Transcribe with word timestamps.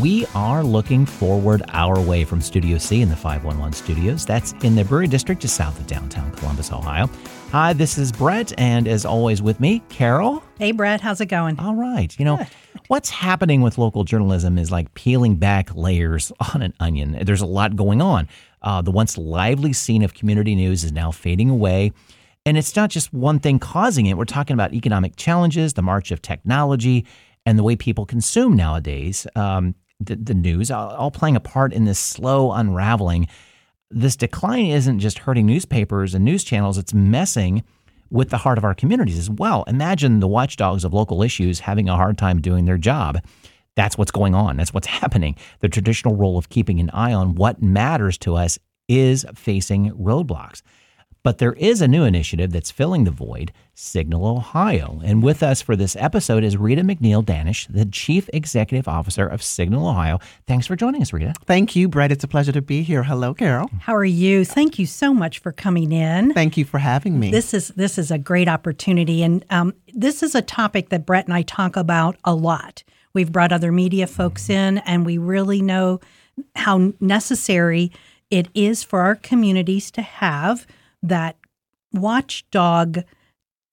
We 0.00 0.24
are 0.34 0.64
looking 0.64 1.04
forward 1.04 1.62
our 1.68 2.00
way 2.00 2.24
from 2.24 2.40
Studio 2.40 2.78
C 2.78 3.02
in 3.02 3.10
the 3.10 3.16
511 3.16 3.74
studios. 3.74 4.24
That's 4.24 4.52
in 4.62 4.74
the 4.74 4.82
Brewery 4.82 5.08
District 5.08 5.42
just 5.42 5.56
south 5.56 5.78
of 5.78 5.86
downtown 5.86 6.32
Columbus, 6.32 6.72
Ohio. 6.72 7.10
Hi, 7.52 7.74
this 7.74 7.98
is 7.98 8.10
Brett, 8.10 8.58
and 8.58 8.88
as 8.88 9.04
always 9.04 9.42
with 9.42 9.60
me, 9.60 9.82
Carol. 9.90 10.42
Hey, 10.58 10.72
Brett, 10.72 11.02
how's 11.02 11.20
it 11.20 11.26
going? 11.26 11.58
All 11.58 11.74
right. 11.74 12.18
You 12.18 12.24
know, 12.24 12.46
what's 12.86 13.10
happening 13.10 13.60
with 13.60 13.76
local 13.76 14.04
journalism 14.04 14.56
is 14.56 14.70
like 14.70 14.94
peeling 14.94 15.36
back 15.36 15.74
layers 15.74 16.32
on 16.54 16.62
an 16.62 16.72
onion. 16.80 17.18
There's 17.22 17.42
a 17.42 17.46
lot 17.46 17.76
going 17.76 18.00
on. 18.00 18.26
Uh, 18.62 18.80
the 18.80 18.90
once 18.90 19.18
lively 19.18 19.74
scene 19.74 20.02
of 20.02 20.14
community 20.14 20.54
news 20.54 20.82
is 20.82 20.92
now 20.92 21.10
fading 21.10 21.50
away. 21.50 21.92
And 22.46 22.56
it's 22.56 22.74
not 22.74 22.88
just 22.88 23.12
one 23.12 23.38
thing 23.38 23.58
causing 23.58 24.06
it. 24.06 24.16
We're 24.16 24.24
talking 24.24 24.54
about 24.54 24.72
economic 24.72 25.16
challenges, 25.16 25.74
the 25.74 25.82
march 25.82 26.10
of 26.10 26.22
technology, 26.22 27.06
and 27.44 27.58
the 27.58 27.62
way 27.62 27.76
people 27.76 28.06
consume 28.06 28.56
nowadays. 28.56 29.26
Um, 29.36 29.74
the, 30.00 30.16
the 30.16 30.34
news, 30.34 30.70
all, 30.70 30.90
all 30.90 31.10
playing 31.10 31.36
a 31.36 31.40
part 31.40 31.72
in 31.72 31.84
this 31.84 31.98
slow 31.98 32.52
unraveling. 32.52 33.28
This 33.90 34.16
decline 34.16 34.66
isn't 34.66 35.00
just 35.00 35.18
hurting 35.18 35.46
newspapers 35.46 36.14
and 36.14 36.24
news 36.24 36.44
channels, 36.44 36.78
it's 36.78 36.94
messing 36.94 37.62
with 38.10 38.30
the 38.30 38.38
heart 38.38 38.58
of 38.58 38.64
our 38.64 38.74
communities 38.74 39.18
as 39.18 39.30
well. 39.30 39.64
Imagine 39.66 40.20
the 40.20 40.28
watchdogs 40.28 40.84
of 40.84 40.92
local 40.92 41.22
issues 41.22 41.60
having 41.60 41.88
a 41.88 41.96
hard 41.96 42.18
time 42.18 42.40
doing 42.40 42.64
their 42.64 42.78
job. 42.78 43.20
That's 43.76 43.96
what's 43.96 44.10
going 44.10 44.34
on. 44.34 44.56
That's 44.56 44.74
what's 44.74 44.86
happening. 45.00 45.36
The 45.60 45.68
traditional 45.68 46.16
role 46.16 46.38
of 46.38 46.48
keeping 46.48 46.80
an 46.80 46.90
eye 46.90 47.12
on 47.12 47.34
what 47.34 47.62
matters 47.62 48.18
to 48.18 48.36
us 48.36 48.58
is 48.88 49.24
facing 49.34 49.92
roadblocks. 49.92 50.62
But 51.22 51.36
there 51.36 51.52
is 51.52 51.82
a 51.82 51.88
new 51.88 52.04
initiative 52.04 52.50
that's 52.50 52.70
filling 52.70 53.04
the 53.04 53.10
void, 53.10 53.52
Signal 53.74 54.26
Ohio. 54.26 55.02
And 55.04 55.22
with 55.22 55.42
us 55.42 55.60
for 55.60 55.76
this 55.76 55.94
episode 55.96 56.42
is 56.42 56.56
Rita 56.56 56.80
McNeil 56.80 57.22
Danish, 57.22 57.66
the 57.66 57.84
Chief 57.84 58.30
Executive 58.32 58.88
Officer 58.88 59.26
of 59.26 59.42
Signal 59.42 59.86
Ohio. 59.86 60.18
Thanks 60.46 60.66
for 60.66 60.76
joining 60.76 61.02
us, 61.02 61.12
Rita. 61.12 61.34
Thank 61.44 61.76
you, 61.76 61.88
Brett. 61.88 62.10
It's 62.10 62.24
a 62.24 62.28
pleasure 62.28 62.52
to 62.52 62.62
be 62.62 62.82
here. 62.82 63.02
Hello, 63.02 63.34
Carol. 63.34 63.70
How 63.80 63.94
are 63.94 64.04
you? 64.04 64.46
Thank 64.46 64.78
you 64.78 64.86
so 64.86 65.12
much 65.12 65.40
for 65.40 65.52
coming 65.52 65.92
in. 65.92 66.32
Thank 66.32 66.56
you 66.56 66.64
for 66.64 66.78
having 66.78 67.20
me. 67.20 67.30
This 67.30 67.52
is 67.52 67.68
this 67.68 67.98
is 67.98 68.10
a 68.10 68.18
great 68.18 68.48
opportunity, 68.48 69.22
and 69.22 69.44
um, 69.50 69.74
this 69.92 70.22
is 70.22 70.34
a 70.34 70.42
topic 70.42 70.88
that 70.88 71.04
Brett 71.04 71.26
and 71.26 71.34
I 71.34 71.42
talk 71.42 71.76
about 71.76 72.16
a 72.24 72.34
lot. 72.34 72.82
We've 73.12 73.30
brought 73.30 73.52
other 73.52 73.72
media 73.72 74.06
folks 74.06 74.48
in, 74.48 74.78
and 74.78 75.04
we 75.04 75.18
really 75.18 75.60
know 75.60 76.00
how 76.56 76.94
necessary 76.98 77.92
it 78.30 78.48
is 78.54 78.82
for 78.82 79.00
our 79.00 79.16
communities 79.16 79.90
to 79.90 80.02
have 80.02 80.66
that 81.02 81.36
watchdog 81.92 83.04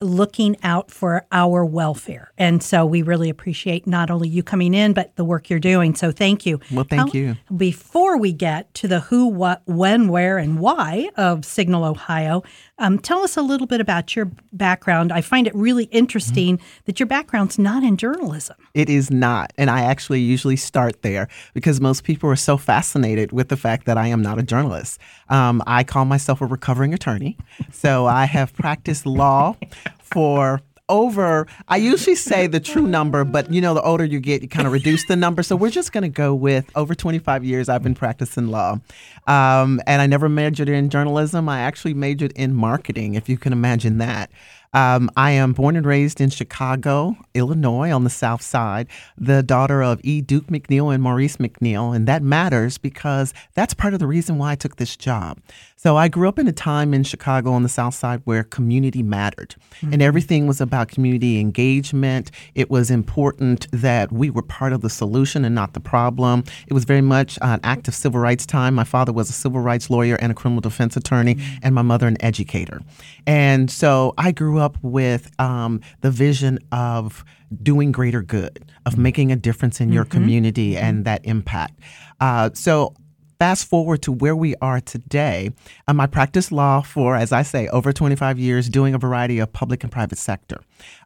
looking 0.00 0.56
out 0.62 0.92
for 0.92 1.26
our 1.32 1.64
welfare. 1.64 2.32
And 2.38 2.62
so 2.62 2.86
we 2.86 3.02
really 3.02 3.28
appreciate 3.28 3.84
not 3.84 4.10
only 4.10 4.28
you 4.28 4.44
coming 4.44 4.72
in, 4.72 4.92
but 4.92 5.16
the 5.16 5.24
work 5.24 5.50
you're 5.50 5.58
doing. 5.58 5.96
So 5.96 6.12
thank 6.12 6.46
you. 6.46 6.60
Well, 6.70 6.84
thank 6.84 7.14
you. 7.14 7.36
Before 7.56 8.16
we 8.16 8.32
get 8.32 8.72
to 8.74 8.86
the 8.86 9.00
who, 9.00 9.26
what, 9.26 9.62
when, 9.64 10.06
where, 10.06 10.38
and 10.38 10.60
why 10.60 11.10
of 11.16 11.44
Signal 11.44 11.84
Ohio, 11.84 12.44
um, 12.78 13.00
tell 13.00 13.24
us 13.24 13.36
a 13.36 13.42
little 13.42 13.66
bit 13.66 13.80
about 13.80 14.14
your 14.14 14.30
background. 14.52 15.10
I 15.10 15.20
find 15.20 15.48
it 15.48 15.54
really 15.56 15.84
interesting 15.84 16.58
mm-hmm. 16.58 16.80
that 16.84 17.00
your 17.00 17.08
background's 17.08 17.58
not 17.58 17.82
in 17.82 17.96
journalism. 17.96 18.56
It 18.74 18.88
is 18.88 19.10
not. 19.10 19.52
And 19.58 19.68
I 19.68 19.80
actually 19.80 20.20
usually 20.20 20.54
start 20.54 21.02
there 21.02 21.26
because 21.54 21.80
most 21.80 22.04
people 22.04 22.30
are 22.30 22.36
so 22.36 22.56
fascinated 22.56 23.32
with 23.32 23.48
the 23.48 23.56
fact 23.56 23.84
that 23.86 23.98
I 23.98 24.06
am 24.06 24.22
not 24.22 24.38
a 24.38 24.44
journalist. 24.44 25.00
Um, 25.30 25.62
I 25.66 25.84
call 25.84 26.04
myself 26.04 26.40
a 26.40 26.46
recovering 26.46 26.94
attorney. 26.94 27.36
So 27.72 28.06
I 28.06 28.24
have 28.24 28.52
practiced 28.54 29.06
law 29.06 29.56
for 30.00 30.62
over 30.88 31.46
i 31.68 31.76
usually 31.76 32.16
say 32.16 32.46
the 32.46 32.60
true 32.60 32.86
number 32.86 33.22
but 33.22 33.52
you 33.52 33.60
know 33.60 33.74
the 33.74 33.82
older 33.82 34.04
you 34.04 34.18
get 34.18 34.40
you 34.40 34.48
kind 34.48 34.66
of 34.66 34.72
reduce 34.72 35.06
the 35.06 35.16
number. 35.16 35.42
So 35.42 35.54
we're 35.54 35.70
just 35.70 35.92
going 35.92 36.02
to 36.02 36.08
go 36.08 36.34
with 36.34 36.70
over 36.74 36.94
25 36.94 37.44
years 37.44 37.68
i've 37.68 37.82
been 37.82 37.94
practicing 37.94 38.48
law. 38.48 38.80
Um, 39.26 39.80
and 39.86 40.00
i 40.00 40.06
never 40.06 40.28
majored 40.28 40.68
in 40.68 40.88
journalism. 40.88 41.48
I 41.48 41.60
actually 41.60 41.94
majored 41.94 42.32
in 42.32 42.54
marketing 42.54 43.14
if 43.14 43.28
you 43.28 43.36
can 43.36 43.52
imagine 43.52 43.98
that 43.98 44.30
um, 44.72 45.10
I 45.16 45.32
am 45.32 45.52
born 45.52 45.76
and 45.76 45.86
raised 45.86 46.20
in 46.20 46.30
Chicago, 46.30 47.16
Illinois, 47.34 47.90
on 47.90 48.04
the 48.04 48.10
South 48.10 48.42
Side, 48.42 48.88
the 49.16 49.42
daughter 49.42 49.82
of 49.82 50.00
E. 50.04 50.20
Duke 50.20 50.46
McNeil 50.46 50.92
and 50.92 51.02
Maurice 51.02 51.38
McNeil. 51.38 51.94
And 51.94 52.06
that 52.06 52.22
matters 52.22 52.78
because 52.78 53.32
that's 53.54 53.74
part 53.74 53.94
of 53.94 54.00
the 54.00 54.06
reason 54.06 54.38
why 54.38 54.52
I 54.52 54.54
took 54.56 54.76
this 54.76 54.96
job. 54.96 55.38
So 55.76 55.96
I 55.96 56.08
grew 56.08 56.28
up 56.28 56.40
in 56.40 56.48
a 56.48 56.52
time 56.52 56.92
in 56.92 57.04
Chicago 57.04 57.52
on 57.52 57.62
the 57.62 57.68
South 57.68 57.94
Side 57.94 58.20
where 58.24 58.42
community 58.42 59.00
mattered 59.00 59.54
mm-hmm. 59.76 59.92
and 59.92 60.02
everything 60.02 60.48
was 60.48 60.60
about 60.60 60.88
community 60.88 61.38
engagement. 61.38 62.32
It 62.56 62.68
was 62.68 62.90
important 62.90 63.68
that 63.70 64.10
we 64.10 64.28
were 64.28 64.42
part 64.42 64.72
of 64.72 64.80
the 64.80 64.90
solution 64.90 65.44
and 65.44 65.54
not 65.54 65.74
the 65.74 65.80
problem. 65.80 66.42
It 66.66 66.74
was 66.74 66.84
very 66.84 67.00
much 67.00 67.38
an 67.42 67.60
active 67.62 67.94
civil 67.94 68.20
rights 68.20 68.44
time. 68.44 68.74
My 68.74 68.82
father 68.82 69.12
was 69.12 69.30
a 69.30 69.32
civil 69.32 69.60
rights 69.60 69.88
lawyer 69.88 70.16
and 70.16 70.32
a 70.32 70.34
criminal 70.34 70.60
defense 70.60 70.96
attorney, 70.96 71.36
mm-hmm. 71.36 71.58
and 71.62 71.76
my 71.76 71.82
mother 71.82 72.08
an 72.08 72.16
educator. 72.20 72.80
And 73.24 73.70
so 73.70 74.14
I 74.18 74.32
grew 74.32 74.57
up 74.58 74.76
with 74.82 75.30
um, 75.40 75.80
the 76.00 76.10
vision 76.10 76.58
of 76.72 77.24
doing 77.62 77.92
greater 77.92 78.22
good, 78.22 78.70
of 78.86 78.94
mm-hmm. 78.94 79.02
making 79.02 79.32
a 79.32 79.36
difference 79.36 79.80
in 79.80 79.92
your 79.92 80.04
mm-hmm. 80.04 80.12
community 80.12 80.76
and 80.76 80.98
mm-hmm. 80.98 81.04
that 81.04 81.24
impact. 81.24 81.80
Uh, 82.20 82.50
so 82.54 82.94
fast 83.38 83.68
forward 83.68 84.02
to 84.02 84.12
where 84.12 84.34
we 84.34 84.54
are 84.56 84.80
today, 84.80 85.50
um, 85.86 86.00
I 86.00 86.06
practiced 86.06 86.50
law 86.50 86.80
for, 86.80 87.16
as 87.16 87.32
I 87.32 87.42
say, 87.42 87.68
over 87.68 87.92
25 87.92 88.38
years, 88.38 88.68
doing 88.68 88.94
a 88.94 88.98
variety 88.98 89.38
of 89.38 89.52
public 89.52 89.82
and 89.82 89.92
private 89.92 90.18
sector. 90.18 90.60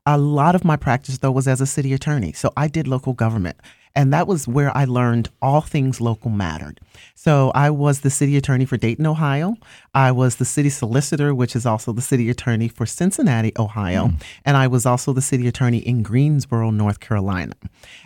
A 0.07 0.19
lot 0.19 0.55
of 0.55 0.65
my 0.65 0.77
practice, 0.77 1.19
though, 1.19 1.31
was 1.31 1.47
as 1.47 1.61
a 1.61 1.67
city 1.67 1.93
attorney. 1.93 2.33
So 2.33 2.53
I 2.57 2.69
did 2.69 2.89
local 2.89 3.13
government. 3.13 3.57
And 3.95 4.13
that 4.13 4.27
was 4.27 4.49
where 4.49 4.75
I 4.77 4.87
learned 4.87 5.29
all 5.43 5.61
things 5.61 6.01
local 6.01 6.31
mattered. 6.31 6.81
So 7.15 7.53
I 7.55 7.71
was 7.71 8.01
the 8.01 8.11
city 8.11 8.37
attorney 8.37 8.65
for 8.65 8.77
Dayton, 8.77 9.07
Ohio. 9.07 9.57
I 9.95 10.11
was 10.11 10.37
the 10.37 10.45
city 10.45 10.71
solicitor, 10.71 11.35
which 11.35 11.55
is 11.55 11.67
also 11.67 11.93
the 11.93 12.03
city 12.03 12.31
attorney 12.31 12.69
for 12.69 12.87
Cincinnati, 12.87 13.53
Ohio. 13.59 14.09
Mm. 14.09 14.23
And 14.45 14.57
I 14.57 14.67
was 14.67 14.87
also 14.87 15.13
the 15.13 15.23
city 15.23 15.47
attorney 15.47 15.79
in 15.79 16.03
Greensboro, 16.03 16.71
North 16.71 17.01
Carolina. 17.01 17.55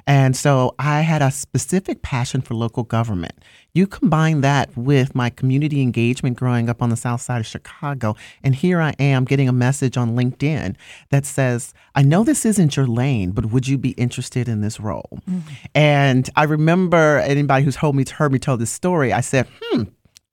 And 0.06 0.36
so 0.36 0.74
I 0.78 1.00
had 1.00 1.22
a 1.22 1.30
specific 1.30 2.02
passion 2.02 2.41
for 2.41 2.54
local 2.54 2.82
government. 2.82 3.34
You 3.72 3.86
combine 3.86 4.41
that 4.41 4.74
with 4.74 5.14
my 5.14 5.28
community 5.28 5.82
engagement 5.82 6.38
growing 6.38 6.70
up 6.70 6.80
on 6.80 6.88
the 6.88 6.97
south 6.97 7.20
side 7.20 7.41
of 7.41 7.47
Chicago, 7.47 8.16
and 8.42 8.54
here 8.54 8.80
I 8.80 8.94
am 8.98 9.26
getting 9.26 9.50
a 9.50 9.53
message 9.53 9.98
on 9.98 10.16
LinkedIn 10.16 10.76
that 11.10 11.26
says, 11.26 11.74
I 11.94 12.03
know 12.03 12.24
this 12.24 12.47
isn't 12.47 12.74
your 12.74 12.86
lane, 12.86 13.32
but 13.32 13.47
would 13.47 13.68
you 13.68 13.76
be 13.76 13.91
interested 13.91 14.48
in 14.48 14.62
this 14.62 14.80
role? 14.80 15.20
Mm-hmm. 15.28 15.54
And 15.74 16.30
I 16.36 16.44
remember 16.44 17.18
anybody 17.18 17.66
who's 17.66 17.76
heard 17.76 17.94
me, 17.94 18.06
heard 18.10 18.32
me 18.32 18.38
tell 18.38 18.56
this 18.56 18.70
story, 18.76 19.12
I 19.12 19.20
said, 19.22 19.47
hmm, 19.60 19.82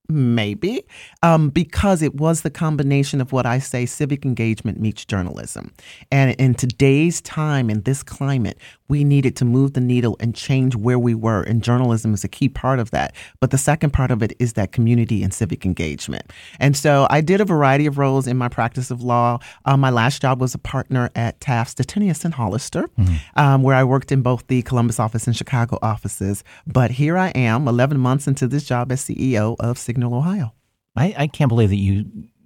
Maybe, 0.09 0.83
um, 1.23 1.49
because 1.49 2.01
it 2.01 2.15
was 2.15 2.41
the 2.41 2.49
combination 2.49 3.21
of 3.21 3.31
what 3.31 3.45
I 3.45 3.59
say 3.59 3.85
civic 3.85 4.25
engagement 4.25 4.77
meets 4.77 5.05
journalism. 5.05 5.73
And 6.11 6.35
in 6.35 6.55
today's 6.55 7.21
time, 7.21 7.69
in 7.69 7.83
this 7.83 8.03
climate, 8.03 8.59
we 8.93 9.03
needed 9.03 9.35
to 9.35 9.43
move 9.43 9.73
the 9.73 9.81
needle 9.81 10.15
and 10.19 10.35
change 10.35 10.75
where 10.75 10.99
we 10.99 11.15
were. 11.15 11.41
And 11.41 11.63
journalism 11.63 12.13
is 12.13 12.23
a 12.23 12.27
key 12.27 12.47
part 12.47 12.77
of 12.77 12.91
that. 12.91 13.15
But 13.39 13.49
the 13.49 13.57
second 13.57 13.91
part 13.91 14.11
of 14.11 14.21
it 14.21 14.33
is 14.37 14.53
that 14.53 14.71
community 14.71 15.23
and 15.23 15.33
civic 15.33 15.65
engagement. 15.65 16.31
And 16.59 16.77
so 16.77 17.07
I 17.09 17.21
did 17.21 17.41
a 17.41 17.45
variety 17.45 17.87
of 17.87 17.97
roles 17.97 18.27
in 18.27 18.37
my 18.37 18.49
practice 18.49 18.91
of 18.91 19.01
law. 19.01 19.39
Um, 19.65 19.79
my 19.79 19.89
last 19.89 20.21
job 20.21 20.39
was 20.39 20.53
a 20.53 20.59
partner 20.59 21.09
at 21.15 21.41
Taft, 21.41 21.75
Stettinius, 21.75 22.23
and 22.23 22.35
Hollister, 22.35 22.87
mm-hmm. 22.99 23.15
um, 23.35 23.63
where 23.63 23.75
I 23.75 23.83
worked 23.83 24.11
in 24.11 24.21
both 24.21 24.45
the 24.45 24.61
Columbus 24.61 24.99
office 24.99 25.25
and 25.25 25.35
Chicago 25.35 25.79
offices. 25.81 26.43
But 26.67 26.91
here 26.91 27.17
I 27.17 27.29
am, 27.29 27.67
11 27.67 27.99
months 27.99 28.27
into 28.27 28.47
this 28.47 28.63
job 28.63 28.91
as 28.91 29.01
CEO 29.01 29.55
of 29.59 29.79
Signal, 29.79 30.13
Ohio. 30.13 30.53
I, 30.95 31.15
I 31.17 31.25
can't 31.25 31.49
believe 31.49 31.69
that 31.69 31.77
you 31.77 32.05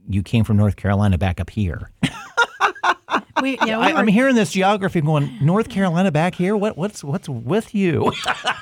you 0.10 0.24
came 0.24 0.46
from 0.46 0.56
North 0.56 0.78
Carolina 0.78 1.18
back 1.18 1.42
up 1.42 1.50
here. 1.50 1.92
We, 3.42 3.58
yeah, 3.66 3.78
we 3.78 3.94
I, 3.94 4.00
am 4.00 4.08
hearing 4.08 4.36
this 4.36 4.52
geography 4.52 5.02
going 5.02 5.38
North 5.42 5.70
Carolina 5.70 6.12
back 6.12 6.36
here. 6.36 6.56
What 6.56 6.78
what's 6.78 7.04
what's 7.04 7.30
with 7.30 7.74
you? 7.74 8.12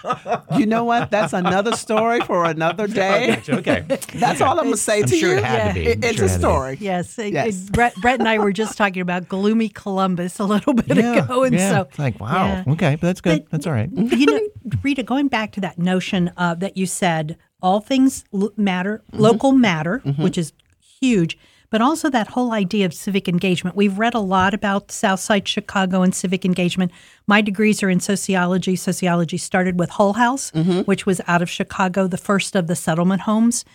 you 0.58 0.66
know 0.66 0.84
what? 0.84 1.12
That's 1.12 1.34
another 1.34 1.76
story 1.76 2.22
for 2.22 2.46
another 2.46 2.88
day. 2.88 3.42
okay, 3.48 3.86
that's 4.14 4.42
all 4.42 4.60
I'm 4.60 4.66
gonna 4.66 4.78
say 4.78 5.02
I'm 5.02 5.08
to 5.08 5.16
sure 5.16 5.32
you. 5.32 5.38
It 5.38 5.44
had 5.44 5.58
yeah. 5.58 5.68
to 5.68 5.74
be. 5.74 5.86
It, 5.86 6.06
it's 6.06 6.18
sure 6.18 6.26
a 6.26 6.30
story. 6.30 6.78
Yes, 6.80 7.18
yes. 7.18 7.68
It, 7.68 7.72
Brett, 7.72 7.96
Brett 7.96 8.20
and 8.20 8.28
I 8.28 8.38
were 8.40 8.52
just 8.52 8.78
talking 8.78 9.02
about 9.02 9.28
gloomy 9.28 9.70
Columbus 9.70 10.40
a 10.40 10.46
little 10.46 10.74
bit 10.74 10.98
yeah, 10.98 11.24
ago, 11.24 11.44
and 11.44 11.56
yeah. 11.56 11.72
so 11.72 11.82
it's 11.82 12.00
like 12.00 12.20
wow, 12.20 12.64
okay, 12.68 12.96
but 12.96 13.08
that's 13.08 13.22
good. 13.22 13.44
But, 13.44 13.52
that's 13.52 13.68
all 13.68 13.74
right. 13.74 13.90
You 14.16 14.28
know, 14.28 14.40
Rita, 14.82 15.04
going 15.04 15.28
back 15.28 15.52
to 15.54 15.62
that 15.62 15.78
notion 15.78 16.32
uh, 16.38 16.56
that 16.56 16.78
you 16.78 16.86
said, 16.86 17.38
all 17.62 17.82
things 17.82 18.24
matter, 18.56 19.04
mm-hmm. 19.12 19.22
local 19.22 19.52
matter, 19.52 20.02
mm-hmm. 20.06 20.24
which 20.24 20.38
is 20.38 20.54
huge 20.80 21.38
but 21.70 21.82
also 21.82 22.10
that 22.10 22.28
whole 22.28 22.52
idea 22.52 22.86
of 22.86 22.94
civic 22.94 23.28
engagement. 23.28 23.76
We've 23.76 23.98
read 23.98 24.14
a 24.14 24.20
lot 24.20 24.54
about 24.54 24.92
Southside 24.92 25.48
Chicago 25.48 26.02
and 26.02 26.14
civic 26.14 26.46
engagement. 26.46 26.92
My 27.28 27.42
degrees 27.42 27.84
are 27.84 27.90
in 27.90 28.00
sociology. 28.00 28.76
Sociology 28.76 29.38
started 29.38 29.80
with 29.80 29.90
Hull 29.92 30.14
House, 30.14 30.52
mm-hmm. 30.52 30.82
which 30.82 31.06
was 31.06 31.22
out 31.28 31.42
of 31.42 31.50
Chicago, 31.50 32.08
the 32.08 32.18
first 32.18 32.56
of 32.56 32.68
the 32.68 32.76
settlement 32.76 33.22
homes. 33.22 33.66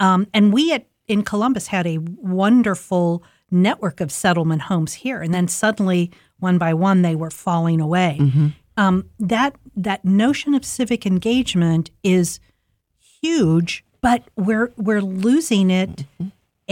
Um, 0.00 0.26
and 0.32 0.52
we 0.52 0.72
at, 0.72 0.86
in 1.06 1.22
Columbus 1.22 1.68
had 1.68 1.86
a 1.86 1.98
wonderful 1.98 3.22
network 3.50 4.00
of 4.00 4.10
settlement 4.10 4.62
homes 4.62 4.94
here. 4.94 5.20
And 5.20 5.34
then 5.34 5.46
suddenly, 5.48 6.10
one 6.38 6.58
by 6.58 6.74
one, 6.74 7.02
they 7.02 7.14
were 7.14 7.30
falling 7.30 7.80
away. 7.80 8.18
Mm-hmm. 8.20 8.46
um, 8.76 9.04
that 9.18 9.54
that 9.76 10.04
notion 10.04 10.54
of 10.54 10.64
civic 10.64 11.06
engagement 11.06 11.90
is 12.02 12.40
huge, 13.22 13.84
but 14.00 14.24
we're 14.36 14.72
we're 14.76 15.02
losing 15.02 15.70
it, 15.70 16.04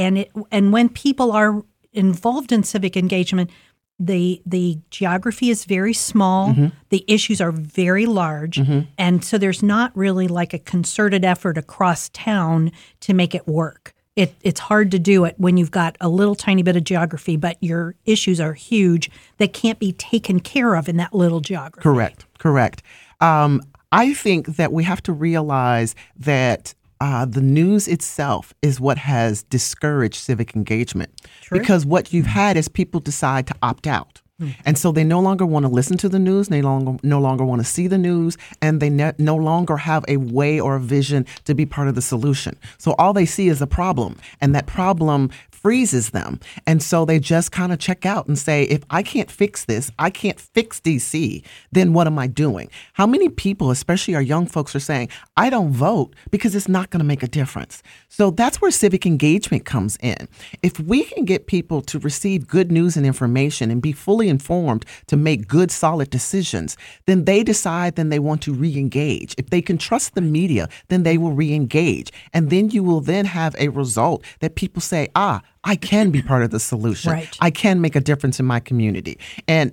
and 0.00 0.18
it 0.18 0.32
and 0.50 0.72
when 0.72 0.88
people 0.88 1.32
are 1.32 1.62
involved 1.92 2.52
in 2.52 2.62
civic 2.62 2.96
engagement, 2.96 3.50
the 3.98 4.42
the 4.46 4.78
geography 4.90 5.50
is 5.50 5.64
very 5.66 5.92
small, 5.92 6.54
the 6.88 7.04
issues 7.06 7.40
are 7.40 7.52
very 7.52 8.06
large, 8.06 8.58
and 8.96 9.24
so 9.24 9.38
there's 9.38 9.62
not 9.62 9.94
really 9.96 10.26
like 10.26 10.54
a 10.54 10.58
concerted 10.58 11.24
effort 11.24 11.58
across 11.58 12.08
town 12.08 12.72
to 13.00 13.14
make 13.14 13.34
it 13.34 13.46
work. 13.46 13.92
It, 14.16 14.34
it's 14.42 14.60
hard 14.60 14.90
to 14.90 14.98
do 14.98 15.24
it 15.24 15.34
when 15.38 15.56
you've 15.56 15.70
got 15.70 15.96
a 16.00 16.08
little 16.08 16.34
tiny 16.34 16.62
bit 16.62 16.76
of 16.76 16.84
geography, 16.84 17.36
but 17.36 17.56
your 17.60 17.94
issues 18.04 18.40
are 18.40 18.54
huge 18.54 19.08
that 19.38 19.52
can't 19.52 19.78
be 19.78 19.92
taken 19.92 20.40
care 20.40 20.74
of 20.74 20.88
in 20.88 20.96
that 20.96 21.14
little 21.14 21.40
geography. 21.40 21.82
Correct, 21.82 22.26
correct. 22.38 22.82
Um, 23.20 23.62
I 23.92 24.12
think 24.12 24.56
that 24.56 24.72
we 24.72 24.84
have 24.84 25.02
to 25.04 25.12
realize 25.12 25.94
that 26.16 26.74
uh, 27.00 27.24
the 27.24 27.40
news 27.40 27.88
itself 27.88 28.52
is 28.62 28.80
what 28.80 28.98
has 28.98 29.42
discouraged 29.44 30.16
civic 30.16 30.54
engagement. 30.54 31.10
Because 31.58 31.86
what 31.86 32.12
you've 32.12 32.26
had 32.26 32.56
is 32.56 32.68
people 32.68 33.00
decide 33.00 33.46
to 33.48 33.54
opt 33.62 33.86
out. 33.86 34.20
And 34.64 34.78
so 34.78 34.90
they 34.90 35.04
no 35.04 35.20
longer 35.20 35.44
want 35.44 35.64
to 35.64 35.68
listen 35.68 35.98
to 35.98 36.08
the 36.08 36.18
news. 36.18 36.48
They 36.48 36.62
longer, 36.62 36.98
no 37.02 37.20
longer 37.20 37.44
want 37.44 37.60
to 37.60 37.66
see 37.66 37.88
the 37.88 37.98
news, 37.98 38.38
and 38.62 38.80
they 38.80 38.88
ne- 38.88 39.12
no 39.18 39.36
longer 39.36 39.76
have 39.76 40.02
a 40.08 40.16
way 40.16 40.58
or 40.58 40.76
a 40.76 40.80
vision 40.80 41.26
to 41.44 41.54
be 41.54 41.66
part 41.66 41.88
of 41.88 41.94
the 41.94 42.00
solution. 42.00 42.56
So 42.78 42.94
all 42.98 43.12
they 43.12 43.26
see 43.26 43.48
is 43.48 43.60
a 43.60 43.66
problem, 43.66 44.16
and 44.40 44.54
that 44.54 44.66
problem 44.66 45.28
freezes 45.62 46.10
them. 46.10 46.40
And 46.66 46.82
so 46.82 47.04
they 47.04 47.18
just 47.18 47.52
kind 47.52 47.72
of 47.72 47.78
check 47.78 48.06
out 48.06 48.26
and 48.26 48.38
say, 48.38 48.64
if 48.64 48.82
I 48.90 49.02
can't 49.02 49.30
fix 49.30 49.64
this, 49.64 49.90
I 49.98 50.10
can't 50.10 50.40
fix 50.40 50.80
DC, 50.80 51.44
then 51.70 51.92
what 51.92 52.06
am 52.06 52.18
I 52.18 52.26
doing? 52.26 52.70
How 52.94 53.06
many 53.06 53.28
people, 53.28 53.70
especially 53.70 54.14
our 54.14 54.22
young 54.22 54.46
folks, 54.46 54.74
are 54.74 54.80
saying, 54.80 55.10
I 55.36 55.50
don't 55.50 55.72
vote 55.72 56.14
because 56.30 56.54
it's 56.54 56.68
not 56.68 56.90
going 56.90 57.00
to 57.00 57.04
make 57.04 57.22
a 57.22 57.28
difference? 57.28 57.82
So 58.08 58.30
that's 58.30 58.60
where 58.60 58.70
civic 58.70 59.06
engagement 59.06 59.64
comes 59.64 59.98
in. 60.02 60.28
If 60.62 60.80
we 60.80 61.04
can 61.04 61.24
get 61.24 61.46
people 61.46 61.82
to 61.82 61.98
receive 61.98 62.46
good 62.46 62.72
news 62.72 62.96
and 62.96 63.04
information 63.06 63.70
and 63.70 63.82
be 63.82 63.92
fully 63.92 64.28
informed 64.28 64.84
to 65.08 65.16
make 65.16 65.46
good, 65.46 65.70
solid 65.70 66.10
decisions, 66.10 66.76
then 67.06 67.24
they 67.24 67.42
decide 67.42 67.96
then 67.96 68.08
they 68.08 68.18
want 68.18 68.42
to 68.42 68.54
re-engage. 68.54 69.34
If 69.36 69.50
they 69.50 69.62
can 69.62 69.78
trust 69.78 70.14
the 70.14 70.20
media, 70.20 70.68
then 70.88 71.02
they 71.02 71.18
will 71.18 71.32
re-engage. 71.32 72.12
And 72.32 72.50
then 72.50 72.70
you 72.70 72.82
will 72.82 73.00
then 73.00 73.26
have 73.26 73.54
a 73.58 73.68
result 73.68 74.24
that 74.40 74.54
people 74.54 74.80
say, 74.80 75.08
ah, 75.14 75.42
I 75.64 75.76
can 75.76 76.10
be 76.10 76.22
part 76.22 76.42
of 76.42 76.50
the 76.50 76.60
solution. 76.60 77.12
Right. 77.12 77.36
I 77.40 77.50
can 77.50 77.80
make 77.80 77.94
a 77.94 78.00
difference 78.00 78.40
in 78.40 78.46
my 78.46 78.60
community. 78.60 79.18
And 79.46 79.72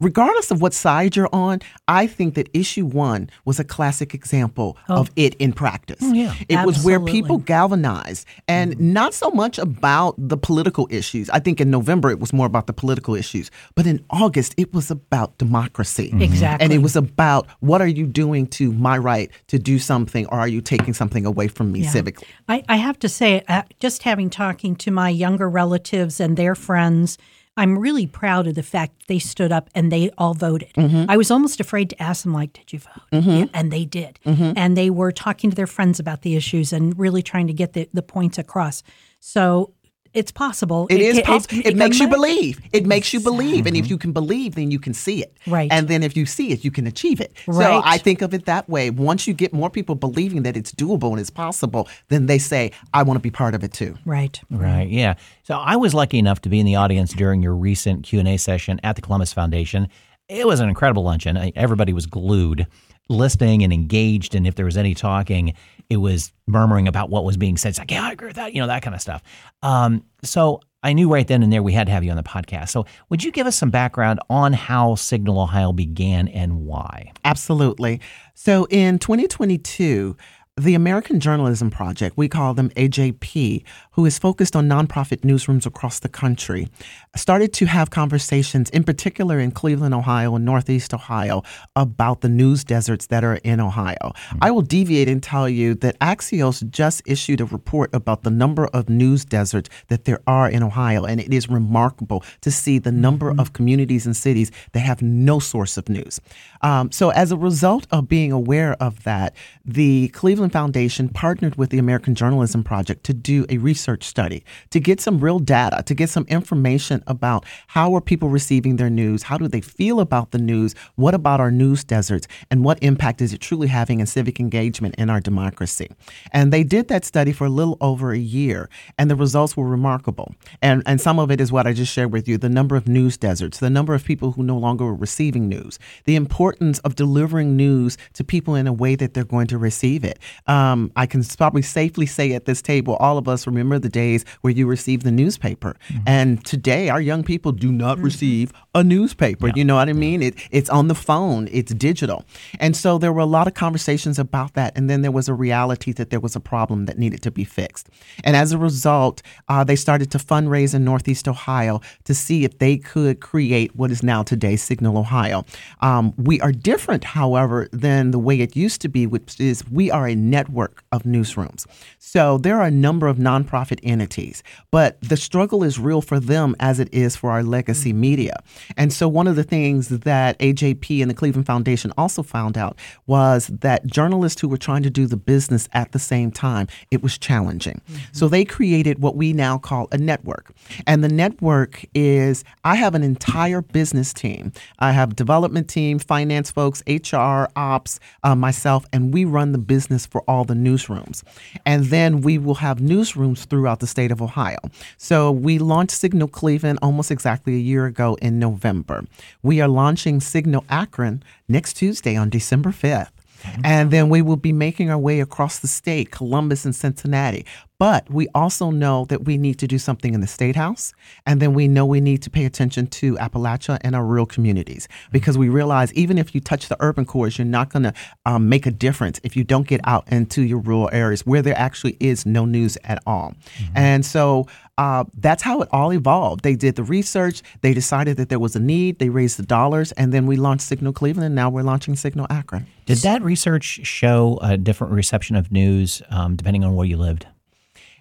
regardless 0.00 0.50
of 0.50 0.62
what 0.62 0.72
side 0.72 1.14
you're 1.14 1.28
on, 1.32 1.60
I 1.88 2.06
think 2.06 2.34
that 2.34 2.48
issue 2.54 2.86
one 2.86 3.28
was 3.44 3.58
a 3.60 3.64
classic 3.64 4.14
example 4.14 4.76
of 4.88 5.10
it 5.16 5.34
in 5.34 5.52
practice. 5.52 5.98
yeah. 6.00 6.34
It 6.48 6.64
was 6.64 6.84
where 6.84 7.00
people 7.00 7.38
galvanized 7.38 8.26
and 8.48 8.78
not 8.80 9.12
so 9.14 9.30
much 9.30 9.58
about 9.58 10.14
the 10.16 10.36
political 10.36 10.86
issues. 10.90 11.28
I 11.30 11.38
think 11.38 11.60
in 11.60 11.70
November 11.70 12.10
it 12.10 12.18
was 12.18 12.32
more 12.32 12.46
about 12.46 12.66
the 12.66 12.72
political 12.72 13.14
issues, 13.14 13.50
but 13.74 13.86
in 13.86 14.04
August 14.10 14.54
it 14.56 14.72
was 14.72 14.90
about 14.90 15.36
democracy. 15.38 16.12
Exactly. 16.18 16.64
And 16.64 16.72
it 16.72 16.78
was 16.78 16.96
about 16.96 17.46
what 17.60 17.80
are 17.82 17.86
you 17.86 18.06
doing 18.06 18.46
to 18.48 18.72
my 18.72 18.96
right 18.98 19.30
to 19.48 19.58
do 19.58 19.78
something 19.78 20.26
or 20.26 20.38
are 20.38 20.48
you 20.48 20.60
taking 20.60 20.94
something 20.94 21.26
away 21.26 21.48
from 21.48 21.72
me 21.72 21.80
Yeah. 21.80 21.92
civically? 21.92 22.24
I, 22.48 22.62
I 22.68 22.76
have 22.76 22.98
to 23.00 23.08
say, 23.08 23.42
uh, 23.48 23.62
just 23.80 24.02
having 24.04 24.30
talking 24.30 24.76
to 24.76 24.90
my 24.90 25.08
younger 25.10 25.48
relatives 25.48 26.20
and 26.20 26.36
their 26.36 26.54
friends, 26.54 27.18
I'm 27.56 27.78
really 27.78 28.06
proud 28.06 28.46
of 28.46 28.54
the 28.54 28.62
fact 28.62 29.06
they 29.06 29.18
stood 29.18 29.52
up 29.52 29.70
and 29.74 29.92
they 29.92 30.10
all 30.18 30.34
voted. 30.34 30.72
Mm-hmm. 30.74 31.04
I 31.08 31.16
was 31.16 31.30
almost 31.30 31.60
afraid 31.60 31.90
to 31.90 32.02
ask 32.02 32.24
them, 32.24 32.32
like, 32.32 32.52
"Did 32.52 32.72
you 32.72 32.78
vote?" 32.80 33.02
Mm-hmm. 33.12 33.30
Yeah, 33.30 33.46
and 33.54 33.72
they 33.72 33.84
did, 33.84 34.18
mm-hmm. 34.24 34.52
and 34.56 34.76
they 34.76 34.90
were 34.90 35.12
talking 35.12 35.50
to 35.50 35.56
their 35.56 35.66
friends 35.66 36.00
about 36.00 36.22
the 36.22 36.34
issues 36.36 36.72
and 36.72 36.98
really 36.98 37.22
trying 37.22 37.46
to 37.46 37.52
get 37.52 37.74
the, 37.74 37.88
the 37.92 38.02
points 38.02 38.38
across. 38.38 38.82
So 39.20 39.73
it's 40.14 40.30
possible. 40.30 40.86
It 40.88 41.00
is 41.00 41.20
possible. 41.20 41.60
It, 41.64 41.76
makes 41.76 41.98
you 41.98 42.06
ma- 42.06 42.14
believe. 42.14 42.60
It 42.72 42.86
makes 42.86 43.12
you 43.12 43.20
believe. 43.20 43.66
And 43.66 43.76
if 43.76 43.84
mm-hmm. 43.84 43.90
you 43.90 43.98
can 43.98 44.12
believe, 44.12 44.54
then 44.54 44.70
you 44.70 44.78
can 44.78 44.94
see 44.94 45.22
it. 45.22 45.36
Right. 45.46 45.70
And 45.72 45.88
then 45.88 46.02
if 46.02 46.16
you 46.16 46.24
see 46.24 46.52
it, 46.52 46.64
you 46.64 46.70
can 46.70 46.86
achieve 46.86 47.20
it. 47.20 47.32
Right. 47.46 47.64
So 47.64 47.82
I 47.84 47.98
think 47.98 48.22
of 48.22 48.32
it 48.32 48.46
that 48.46 48.68
way. 48.68 48.90
Once 48.90 49.26
you 49.26 49.34
get 49.34 49.52
more 49.52 49.68
people 49.68 49.96
believing 49.96 50.44
that 50.44 50.56
it's 50.56 50.72
doable 50.72 51.10
and 51.10 51.20
it's 51.20 51.30
possible, 51.30 51.88
then 52.08 52.26
they 52.26 52.38
say, 52.38 52.70
I 52.94 53.02
want 53.02 53.16
to 53.18 53.22
be 53.22 53.30
part 53.30 53.54
of 53.54 53.64
it 53.64 53.72
too. 53.72 53.96
Right. 54.04 54.40
Right. 54.50 54.88
Yeah. 54.88 55.14
So 55.42 55.56
I 55.56 55.76
was 55.76 55.92
lucky 55.94 56.18
enough 56.18 56.40
to 56.42 56.48
be 56.48 56.60
in 56.60 56.66
the 56.66 56.76
audience 56.76 57.12
during 57.12 57.42
your 57.42 57.54
recent 57.54 58.04
Q 58.04 58.20
and 58.20 58.28
A 58.28 58.36
session 58.36 58.80
at 58.84 58.96
the 58.96 59.02
Columbus 59.02 59.32
Foundation. 59.32 59.88
It 60.28 60.46
was 60.46 60.60
an 60.60 60.70
incredible 60.70 61.02
luncheon. 61.02 61.52
Everybody 61.54 61.92
was 61.92 62.06
glued, 62.06 62.66
listening 63.08 63.62
and 63.62 63.72
engaged. 63.72 64.34
And 64.34 64.46
if 64.46 64.54
there 64.54 64.64
was 64.64 64.76
any 64.76 64.94
talking, 64.94 65.54
it 65.90 65.98
was 65.98 66.32
murmuring 66.46 66.88
about 66.88 67.10
what 67.10 67.24
was 67.24 67.36
being 67.36 67.56
said. 67.56 67.70
It's 67.70 67.78
like, 67.78 67.90
yeah, 67.90 68.04
I 68.04 68.12
agree 68.12 68.28
with 68.28 68.36
that. 68.36 68.54
You 68.54 68.60
know, 68.60 68.66
that 68.66 68.82
kind 68.82 68.94
of 68.94 69.00
stuff. 69.00 69.22
Um, 69.62 70.04
so 70.22 70.60
I 70.82 70.92
knew 70.92 71.10
right 71.10 71.26
then 71.26 71.42
and 71.42 71.52
there 71.52 71.62
we 71.62 71.72
had 71.72 71.86
to 71.86 71.92
have 71.92 72.04
you 72.04 72.10
on 72.10 72.16
the 72.16 72.22
podcast. 72.22 72.68
So 72.68 72.84
would 73.08 73.24
you 73.24 73.32
give 73.32 73.46
us 73.46 73.56
some 73.56 73.70
background 73.70 74.20
on 74.28 74.52
how 74.52 74.94
Signal 74.94 75.40
Ohio 75.40 75.72
began 75.72 76.28
and 76.28 76.66
why? 76.66 77.12
Absolutely. 77.24 78.00
So 78.34 78.66
in 78.70 78.98
2022, 78.98 80.16
the 80.56 80.74
American 80.74 81.20
Journalism 81.20 81.70
Project, 81.70 82.16
we 82.16 82.28
call 82.28 82.54
them 82.54 82.70
AJP, 82.70 83.64
who 83.94 84.04
is 84.04 84.18
focused 84.18 84.56
on 84.56 84.68
nonprofit 84.68 85.20
newsrooms 85.20 85.66
across 85.66 86.00
the 86.00 86.08
country, 86.08 86.68
started 87.14 87.52
to 87.52 87.66
have 87.66 87.90
conversations, 87.90 88.68
in 88.70 88.82
particular 88.82 89.38
in 89.38 89.52
Cleveland, 89.52 89.94
Ohio, 89.94 90.34
and 90.34 90.44
Northeast 90.44 90.92
Ohio, 90.92 91.42
about 91.76 92.20
the 92.20 92.28
news 92.28 92.64
deserts 92.64 93.06
that 93.06 93.22
are 93.22 93.36
in 93.36 93.60
Ohio. 93.60 94.12
I 94.42 94.50
will 94.50 94.62
deviate 94.62 95.08
and 95.08 95.22
tell 95.22 95.48
you 95.48 95.74
that 95.76 95.98
Axios 96.00 96.68
just 96.70 97.02
issued 97.06 97.40
a 97.40 97.44
report 97.44 97.94
about 97.94 98.24
the 98.24 98.30
number 98.30 98.66
of 98.68 98.88
news 98.88 99.24
deserts 99.24 99.70
that 99.88 100.04
there 100.06 100.20
are 100.26 100.50
in 100.50 100.62
Ohio, 100.62 101.04
and 101.04 101.20
it 101.20 101.32
is 101.32 101.48
remarkable 101.48 102.24
to 102.40 102.50
see 102.50 102.78
the 102.78 102.92
number 102.92 103.32
of 103.38 103.52
communities 103.52 104.06
and 104.06 104.16
cities 104.16 104.50
that 104.72 104.80
have 104.80 105.02
no 105.02 105.38
source 105.38 105.76
of 105.76 105.88
news. 105.88 106.20
Um, 106.62 106.90
so, 106.90 107.10
as 107.10 107.30
a 107.30 107.36
result 107.36 107.86
of 107.92 108.08
being 108.08 108.32
aware 108.32 108.72
of 108.82 109.04
that, 109.04 109.36
the 109.64 110.08
Cleveland 110.08 110.52
Foundation 110.52 111.08
partnered 111.08 111.56
with 111.56 111.70
the 111.70 111.78
American 111.78 112.14
Journalism 112.14 112.64
Project 112.64 113.04
to 113.04 113.14
do 113.14 113.46
a 113.48 113.58
research 113.58 113.83
study 114.02 114.44
to 114.70 114.80
get 114.80 115.00
some 115.00 115.18
real 115.20 115.38
data, 115.38 115.82
to 115.84 115.94
get 115.94 116.10
some 116.10 116.24
information 116.28 117.02
about 117.06 117.44
how 117.68 117.94
are 117.94 118.00
people 118.00 118.28
receiving 118.28 118.76
their 118.76 118.90
news, 118.90 119.24
how 119.24 119.38
do 119.38 119.48
they 119.48 119.60
feel 119.60 120.00
about 120.00 120.30
the 120.30 120.38
news, 120.38 120.74
what 120.96 121.14
about 121.14 121.40
our 121.40 121.50
news 121.50 121.84
deserts, 121.84 122.26
and 122.50 122.64
what 122.64 122.82
impact 122.82 123.20
is 123.20 123.32
it 123.32 123.40
truly 123.40 123.68
having 123.68 124.00
in 124.00 124.06
civic 124.06 124.40
engagement 124.40 124.94
in 124.96 125.10
our 125.10 125.20
democracy. 125.20 125.90
And 126.32 126.52
they 126.52 126.64
did 126.64 126.88
that 126.88 127.04
study 127.04 127.32
for 127.32 127.46
a 127.46 127.50
little 127.50 127.76
over 127.80 128.12
a 128.12 128.18
year, 128.18 128.68
and 128.98 129.10
the 129.10 129.16
results 129.16 129.56
were 129.56 129.68
remarkable. 129.68 130.34
And 130.62 130.82
and 130.86 131.00
some 131.00 131.18
of 131.18 131.30
it 131.30 131.40
is 131.40 131.52
what 131.52 131.66
I 131.66 131.72
just 131.72 131.92
shared 131.92 132.12
with 132.12 132.28
you: 132.28 132.38
the 132.38 132.48
number 132.48 132.76
of 132.76 132.88
news 132.88 133.16
deserts, 133.16 133.58
the 133.58 133.70
number 133.70 133.94
of 133.94 134.04
people 134.04 134.32
who 134.32 134.42
no 134.42 134.58
longer 134.58 134.84
are 134.84 134.94
receiving 134.94 135.48
news, 135.48 135.78
the 136.04 136.16
importance 136.16 136.78
of 136.80 136.94
delivering 136.94 137.56
news 137.56 137.96
to 138.14 138.24
people 138.24 138.54
in 138.54 138.66
a 138.66 138.72
way 138.72 138.96
that 138.96 139.14
they're 139.14 139.24
going 139.24 139.46
to 139.48 139.58
receive 139.58 140.04
it. 140.04 140.18
Um, 140.46 140.90
I 140.96 141.06
can 141.06 141.22
probably 141.36 141.62
safely 141.62 142.06
say 142.06 142.32
at 142.32 142.44
this 142.44 142.62
table, 142.62 142.96
all 142.96 143.18
of 143.18 143.28
us 143.28 143.46
remember 143.46 143.73
the 143.78 143.88
days 143.88 144.24
where 144.40 144.52
you 144.52 144.66
received 144.66 145.04
the 145.04 145.10
newspaper, 145.10 145.76
and 146.06 146.44
today 146.44 146.88
our 146.88 147.00
young 147.00 147.22
people 147.22 147.52
do 147.52 147.72
not 147.72 147.98
receive 147.98 148.52
a 148.74 148.82
newspaper. 148.82 149.50
You 149.54 149.64
know 149.64 149.76
what 149.76 149.88
I 149.88 149.92
mean? 149.92 150.22
It 150.22 150.34
it's 150.50 150.70
on 150.70 150.88
the 150.88 150.94
phone, 150.94 151.48
it's 151.52 151.72
digital, 151.74 152.24
and 152.60 152.76
so 152.76 152.98
there 152.98 153.12
were 153.12 153.20
a 153.20 153.26
lot 153.26 153.46
of 153.46 153.54
conversations 153.54 154.18
about 154.18 154.54
that, 154.54 154.76
and 154.76 154.90
then 154.90 155.02
there 155.02 155.12
was 155.12 155.28
a 155.28 155.34
reality 155.34 155.92
that 155.92 156.10
there 156.10 156.20
was 156.20 156.36
a 156.36 156.40
problem 156.40 156.86
that 156.86 156.98
needed 156.98 157.22
to 157.22 157.30
be 157.30 157.44
fixed, 157.44 157.88
and 158.22 158.36
as 158.36 158.52
a 158.52 158.58
result, 158.58 159.22
uh, 159.48 159.64
they 159.64 159.76
started 159.76 160.10
to 160.10 160.18
fundraise 160.18 160.74
in 160.74 160.84
Northeast 160.84 161.28
Ohio 161.28 161.80
to 162.04 162.14
see 162.14 162.44
if 162.44 162.58
they 162.58 162.76
could 162.76 163.20
create 163.20 163.74
what 163.76 163.90
is 163.90 164.02
now 164.02 164.22
today 164.22 164.56
Signal 164.56 164.98
Ohio. 164.98 165.44
Um, 165.80 166.12
we 166.16 166.40
are 166.40 166.52
different, 166.52 167.04
however, 167.04 167.68
than 167.72 168.10
the 168.10 168.18
way 168.18 168.40
it 168.40 168.56
used 168.56 168.80
to 168.82 168.88
be, 168.88 169.06
which 169.06 169.40
is 169.40 169.64
we 169.70 169.90
are 169.90 170.06
a 170.06 170.14
network 170.14 170.84
of 170.92 171.02
newsrooms. 171.02 171.66
So 171.98 172.38
there 172.38 172.60
are 172.60 172.66
a 172.66 172.70
number 172.70 173.08
of 173.08 173.16
nonprofit 173.16 173.63
entities, 173.82 174.42
but 174.70 175.00
the 175.00 175.16
struggle 175.16 175.62
is 175.62 175.78
real 175.78 176.00
for 176.00 176.20
them 176.20 176.54
as 176.60 176.80
it 176.80 176.92
is 176.92 177.16
for 177.16 177.30
our 177.30 177.42
legacy 177.42 177.92
media. 177.92 178.36
And 178.76 178.92
so 178.92 179.08
one 179.08 179.26
of 179.26 179.36
the 179.36 179.44
things 179.44 179.88
that 179.88 180.38
AJP 180.38 181.00
and 181.00 181.10
the 181.10 181.14
Cleveland 181.14 181.46
Foundation 181.46 181.92
also 181.96 182.22
found 182.22 182.56
out 182.56 182.78
was 183.06 183.48
that 183.48 183.86
journalists 183.86 184.40
who 184.40 184.48
were 184.48 184.56
trying 184.56 184.82
to 184.82 184.90
do 184.90 185.06
the 185.06 185.16
business 185.16 185.68
at 185.72 185.92
the 185.92 185.98
same 185.98 186.30
time, 186.30 186.68
it 186.90 187.02
was 187.02 187.18
challenging. 187.18 187.80
So 188.12 188.28
they 188.28 188.44
created 188.44 189.00
what 189.00 189.16
we 189.16 189.32
now 189.32 189.58
call 189.58 189.88
a 189.92 189.98
network. 189.98 190.52
And 190.86 191.02
the 191.02 191.08
network 191.08 191.84
is 191.94 192.44
I 192.64 192.76
have 192.76 192.94
an 192.94 193.02
entire 193.02 193.62
business 193.62 194.12
team. 194.12 194.52
I 194.78 194.92
have 194.92 195.16
development 195.16 195.68
team, 195.68 195.98
finance 195.98 196.50
folks, 196.50 196.82
HR, 196.86 197.46
ops, 197.56 198.00
uh, 198.22 198.34
myself, 198.34 198.86
and 198.92 199.12
we 199.12 199.24
run 199.24 199.52
the 199.52 199.58
business 199.58 200.06
for 200.06 200.22
all 200.22 200.44
the 200.44 200.54
newsrooms. 200.54 201.22
And 201.64 201.86
then 201.86 202.20
we 202.20 202.38
will 202.38 202.56
have 202.56 202.78
newsrooms 202.78 203.46
throughout 203.54 203.78
the 203.78 203.86
state 203.86 204.10
of 204.10 204.20
Ohio. 204.20 204.58
So 204.98 205.30
we 205.30 205.60
launched 205.60 205.92
Signal 205.92 206.26
Cleveland 206.26 206.80
almost 206.82 207.12
exactly 207.12 207.54
a 207.54 207.58
year 207.58 207.86
ago 207.86 208.16
in 208.20 208.40
November. 208.40 209.04
We 209.44 209.60
are 209.60 209.68
launching 209.68 210.20
Signal 210.20 210.64
Akron 210.68 211.22
next 211.46 211.74
Tuesday 211.74 212.16
on 212.16 212.30
December 212.30 212.70
5th. 212.70 213.10
Mm-hmm. 213.44 213.60
And 213.64 213.90
then 213.90 214.08
we 214.08 214.22
will 214.22 214.36
be 214.36 214.52
making 214.52 214.90
our 214.90 214.98
way 214.98 215.20
across 215.20 215.58
the 215.58 215.68
state, 215.68 216.10
Columbus 216.10 216.64
and 216.64 216.74
Cincinnati. 216.74 217.44
But 217.78 218.08
we 218.10 218.28
also 218.34 218.70
know 218.70 219.04
that 219.06 219.24
we 219.24 219.36
need 219.36 219.58
to 219.58 219.66
do 219.66 219.78
something 219.78 220.14
in 220.14 220.20
the 220.20 220.26
state 220.26 220.56
house. 220.56 220.92
And 221.26 221.42
then 221.42 221.54
we 221.54 221.66
know 221.66 221.84
we 221.84 222.00
need 222.00 222.22
to 222.22 222.30
pay 222.30 222.44
attention 222.44 222.86
to 222.86 223.16
Appalachia 223.16 223.78
and 223.82 223.96
our 223.96 224.04
rural 224.04 224.26
communities 224.26 224.86
mm-hmm. 224.86 225.12
because 225.12 225.36
we 225.36 225.48
realize 225.48 225.92
even 225.94 226.16
if 226.16 226.34
you 226.34 226.40
touch 226.40 226.68
the 226.68 226.76
urban 226.80 227.04
cores, 227.04 227.36
you're 227.36 227.44
not 227.44 227.70
going 227.70 227.82
to 227.82 227.92
um, 228.26 228.48
make 228.48 228.66
a 228.66 228.70
difference 228.70 229.20
if 229.24 229.36
you 229.36 229.44
don't 229.44 229.66
get 229.66 229.80
out 229.84 230.06
into 230.08 230.42
your 230.42 230.58
rural 230.58 230.88
areas 230.92 231.26
where 231.26 231.42
there 231.42 231.58
actually 231.58 231.96
is 232.00 232.24
no 232.24 232.44
news 232.44 232.78
at 232.84 233.02
all. 233.06 233.34
Mm-hmm. 233.58 233.76
And 233.76 234.06
so 234.06 234.46
uh, 234.78 235.04
that's 235.18 235.42
how 235.42 235.62
it 235.62 235.68
all 235.72 235.92
evolved. 235.92 236.42
They 236.42 236.56
did 236.56 236.76
the 236.76 236.82
research, 236.82 237.42
they 237.60 237.74
decided 237.74 238.16
that 238.16 238.28
there 238.28 238.38
was 238.38 238.56
a 238.56 238.60
need, 238.60 238.98
they 238.98 239.08
raised 239.08 239.38
the 239.38 239.44
dollars, 239.44 239.92
and 239.92 240.12
then 240.12 240.26
we 240.26 240.36
launched 240.36 240.64
Signal 240.64 240.92
Cleveland, 240.92 241.26
and 241.26 241.34
now 241.34 241.50
we're 241.50 241.62
launching 241.62 241.96
Signal 241.96 242.26
Akron. 242.30 242.66
Did 242.86 242.98
that 242.98 243.22
research 243.22 243.80
show 243.84 244.38
a 244.42 244.56
different 244.56 244.92
reception 244.92 245.36
of 245.36 245.52
news 245.52 246.02
um, 246.10 246.36
depending 246.36 246.64
on 246.64 246.74
where 246.74 246.86
you 246.86 246.96
lived? 246.96 247.26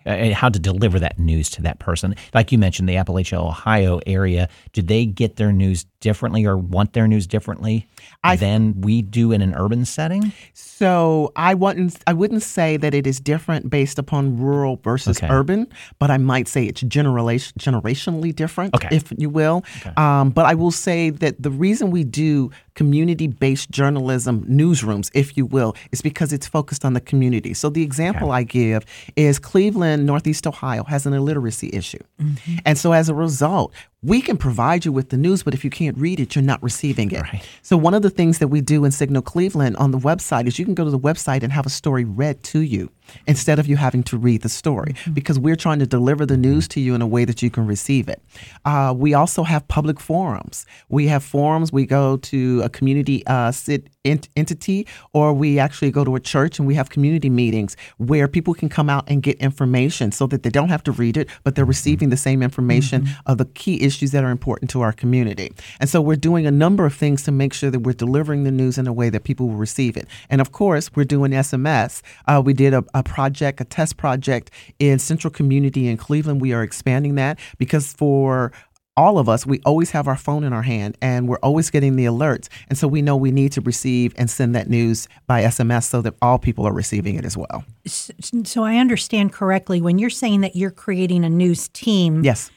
Uh, 0.05 0.33
how 0.33 0.49
to 0.49 0.59
deliver 0.59 0.99
that 0.99 1.17
news 1.17 1.49
to 1.51 1.61
that 1.61 1.79
person. 1.79 2.13
Like 2.33 2.51
you 2.51 2.57
mentioned, 2.57 2.89
the 2.89 2.95
Appalachia, 2.95 3.37
Ohio 3.37 3.99
area, 4.05 4.49
do 4.73 4.81
they 4.81 5.05
get 5.05 5.37
their 5.37 5.51
news 5.53 5.85
differently 6.01 6.45
or 6.45 6.57
want 6.57 6.91
their 6.93 7.07
news 7.07 7.25
differently 7.25 7.87
I- 8.23 8.35
than 8.35 8.81
we 8.81 9.01
do 9.01 9.31
in 9.31 9.41
an 9.41 9.53
urban 9.55 9.85
setting? 9.85 10.33
So 10.53 11.31
I 11.35 11.53
wouldn't 11.53 11.97
I 12.07 12.13
wouldn't 12.13 12.43
say 12.43 12.77
that 12.77 12.93
it 12.93 13.07
is 13.07 13.19
different 13.19 13.69
based 13.69 13.97
upon 13.99 14.37
rural 14.37 14.79
versus 14.83 15.17
Okay. 15.17 15.27
urban, 15.31 15.67
but 15.99 16.09
I 16.11 16.17
might 16.17 16.47
say 16.47 16.65
it's 16.65 16.81
generation 16.81 17.53
generationally 17.59 18.35
different, 18.35 18.75
Okay. 18.75 18.89
if 18.91 19.11
you 19.17 19.29
will. 19.29 19.63
Um, 19.95 20.31
but 20.31 20.45
I 20.45 20.55
will 20.55 20.71
say 20.71 21.09
that 21.11 21.41
the 21.41 21.51
reason 21.51 21.91
we 21.91 22.03
do 22.03 22.51
community 22.75 23.27
based 23.27 23.69
journalism 23.71 24.45
newsrooms, 24.45 25.09
if 25.13 25.37
you 25.37 25.45
will, 25.45 25.75
is 25.91 26.01
because 26.01 26.33
it's 26.33 26.47
focused 26.47 26.85
on 26.85 26.93
the 26.93 27.01
community. 27.01 27.53
So 27.53 27.69
the 27.69 27.83
example 27.83 28.31
I 28.31 28.43
give 28.43 28.85
is 29.15 29.39
Cleveland, 29.39 30.05
Northeast 30.05 30.47
Ohio, 30.47 30.83
has 30.83 31.05
an 31.05 31.13
illiteracy 31.13 31.69
issue, 31.73 32.03
mm-hmm. 32.21 32.55
and 32.65 32.77
so 32.77 32.93
as 32.93 33.09
a 33.09 33.13
result. 33.13 33.73
We 34.03 34.21
can 34.21 34.37
provide 34.37 34.83
you 34.83 34.91
with 34.91 35.09
the 35.09 35.17
news, 35.17 35.43
but 35.43 35.53
if 35.53 35.63
you 35.63 35.69
can't 35.69 35.97
read 35.97 36.19
it, 36.19 36.35
you're 36.35 36.43
not 36.43 36.61
receiving 36.61 37.11
it. 37.11 37.21
Right. 37.21 37.47
So 37.61 37.77
one 37.77 37.93
of 37.93 38.01
the 38.01 38.09
things 38.09 38.39
that 38.39 38.49
we 38.49 38.59
do 38.59 38.83
in 38.83 38.91
Signal 38.91 39.21
Cleveland 39.21 39.77
on 39.77 39.91
the 39.91 39.97
website 39.97 40.45
is 40.45 40.59
you 40.59 40.65
can 40.65 40.73
go 40.73 40.83
to 40.83 40.91
the 40.91 40.99
website 40.99 41.41
and 41.41 41.53
have 41.53 41.65
a 41.65 41.69
story 41.69 42.03
read 42.03 42.43
to 42.43 42.59
you 42.59 42.89
instead 43.27 43.59
of 43.59 43.67
you 43.67 43.75
having 43.75 44.01
to 44.01 44.17
read 44.17 44.41
the 44.41 44.49
story 44.49 44.95
because 45.13 45.37
we're 45.37 45.57
trying 45.57 45.77
to 45.77 45.85
deliver 45.85 46.25
the 46.25 46.37
news 46.37 46.67
to 46.69 46.79
you 46.79 46.95
in 46.95 47.01
a 47.01 47.07
way 47.07 47.25
that 47.25 47.41
you 47.41 47.49
can 47.49 47.67
receive 47.67 48.07
it. 48.07 48.21
Uh, 48.65 48.93
we 48.95 49.13
also 49.13 49.43
have 49.43 49.67
public 49.67 49.99
forums. 49.99 50.65
We 50.89 51.07
have 51.07 51.23
forums. 51.23 51.71
We 51.71 51.85
go 51.85 52.17
to 52.17 52.61
a 52.63 52.69
community 52.69 53.25
uh, 53.27 53.51
sit 53.51 53.89
ent- 54.05 54.29
entity 54.35 54.87
or 55.11 55.33
we 55.33 55.59
actually 55.59 55.91
go 55.91 56.03
to 56.03 56.15
a 56.15 56.19
church 56.19 56.59
and 56.59 56.67
we 56.67 56.75
have 56.75 56.89
community 56.89 57.29
meetings 57.29 57.75
where 57.97 58.27
people 58.27 58.53
can 58.53 58.69
come 58.69 58.89
out 58.89 59.03
and 59.07 59.21
get 59.21 59.37
information 59.37 60.11
so 60.11 60.25
that 60.27 60.43
they 60.43 60.49
don't 60.49 60.69
have 60.69 60.83
to 60.83 60.91
read 60.91 61.17
it, 61.17 61.29
but 61.43 61.55
they're 61.55 61.65
receiving 61.65 62.09
the 62.09 62.17
same 62.17 62.41
information 62.41 63.07
of 63.25 63.37
the 63.37 63.45
key 63.45 63.81
issues 63.81 63.92
that 63.99 64.23
are 64.23 64.31
important 64.31 64.69
to 64.71 64.81
our 64.81 64.91
community. 64.91 65.51
And 65.79 65.89
so 65.89 66.01
we're 66.01 66.15
doing 66.15 66.45
a 66.45 66.51
number 66.51 66.85
of 66.85 66.93
things 66.93 67.23
to 67.23 67.31
make 67.31 67.53
sure 67.53 67.71
that 67.71 67.79
we're 67.79 67.93
delivering 67.93 68.43
the 68.43 68.51
news 68.51 68.77
in 68.77 68.87
a 68.87 68.93
way 68.93 69.09
that 69.09 69.23
people 69.23 69.47
will 69.47 69.55
receive 69.55 69.97
it. 69.97 70.07
And 70.29 70.41
of 70.41 70.51
course, 70.51 70.89
we're 70.95 71.03
doing 71.03 71.31
SMS. 71.31 72.01
Uh, 72.27 72.41
we 72.43 72.53
did 72.53 72.73
a, 72.73 72.83
a 72.93 73.03
project, 73.03 73.61
a 73.61 73.65
test 73.65 73.97
project 73.97 74.51
in 74.79 74.99
Central 74.99 75.31
Community 75.31 75.87
in 75.87 75.97
Cleveland. 75.97 76.41
We 76.41 76.53
are 76.53 76.63
expanding 76.63 77.15
that 77.15 77.39
because 77.57 77.93
for 77.93 78.51
all 78.95 79.17
of 79.17 79.27
us, 79.27 79.45
we 79.45 79.59
always 79.65 79.91
have 79.91 80.07
our 80.07 80.15
phone 80.15 80.43
in 80.43 80.53
our 80.53 80.61
hand 80.61 80.97
and 81.01 81.27
we're 81.27 81.37
always 81.37 81.69
getting 81.69 81.95
the 81.95 82.05
alerts. 82.05 82.47
And 82.69 82.77
so 82.77 82.87
we 82.87 83.01
know 83.01 83.15
we 83.15 83.31
need 83.31 83.51
to 83.53 83.61
receive 83.61 84.13
and 84.17 84.29
send 84.29 84.55
that 84.55 84.69
news 84.69 85.07
by 85.27 85.43
SMS 85.43 85.85
so 85.85 86.01
that 86.01 86.13
all 86.21 86.37
people 86.37 86.67
are 86.67 86.73
receiving 86.73 87.15
it 87.15 87.25
as 87.25 87.35
well. 87.35 87.63
So 87.85 88.63
I 88.63 88.77
understand 88.77 89.33
correctly 89.33 89.81
when 89.81 89.97
you're 89.97 90.09
saying 90.09 90.41
that 90.41 90.55
you're 90.55 90.71
creating 90.71 91.25
a 91.25 91.29
news 91.29 91.69
team. 91.69 92.23
Yes. 92.23 92.51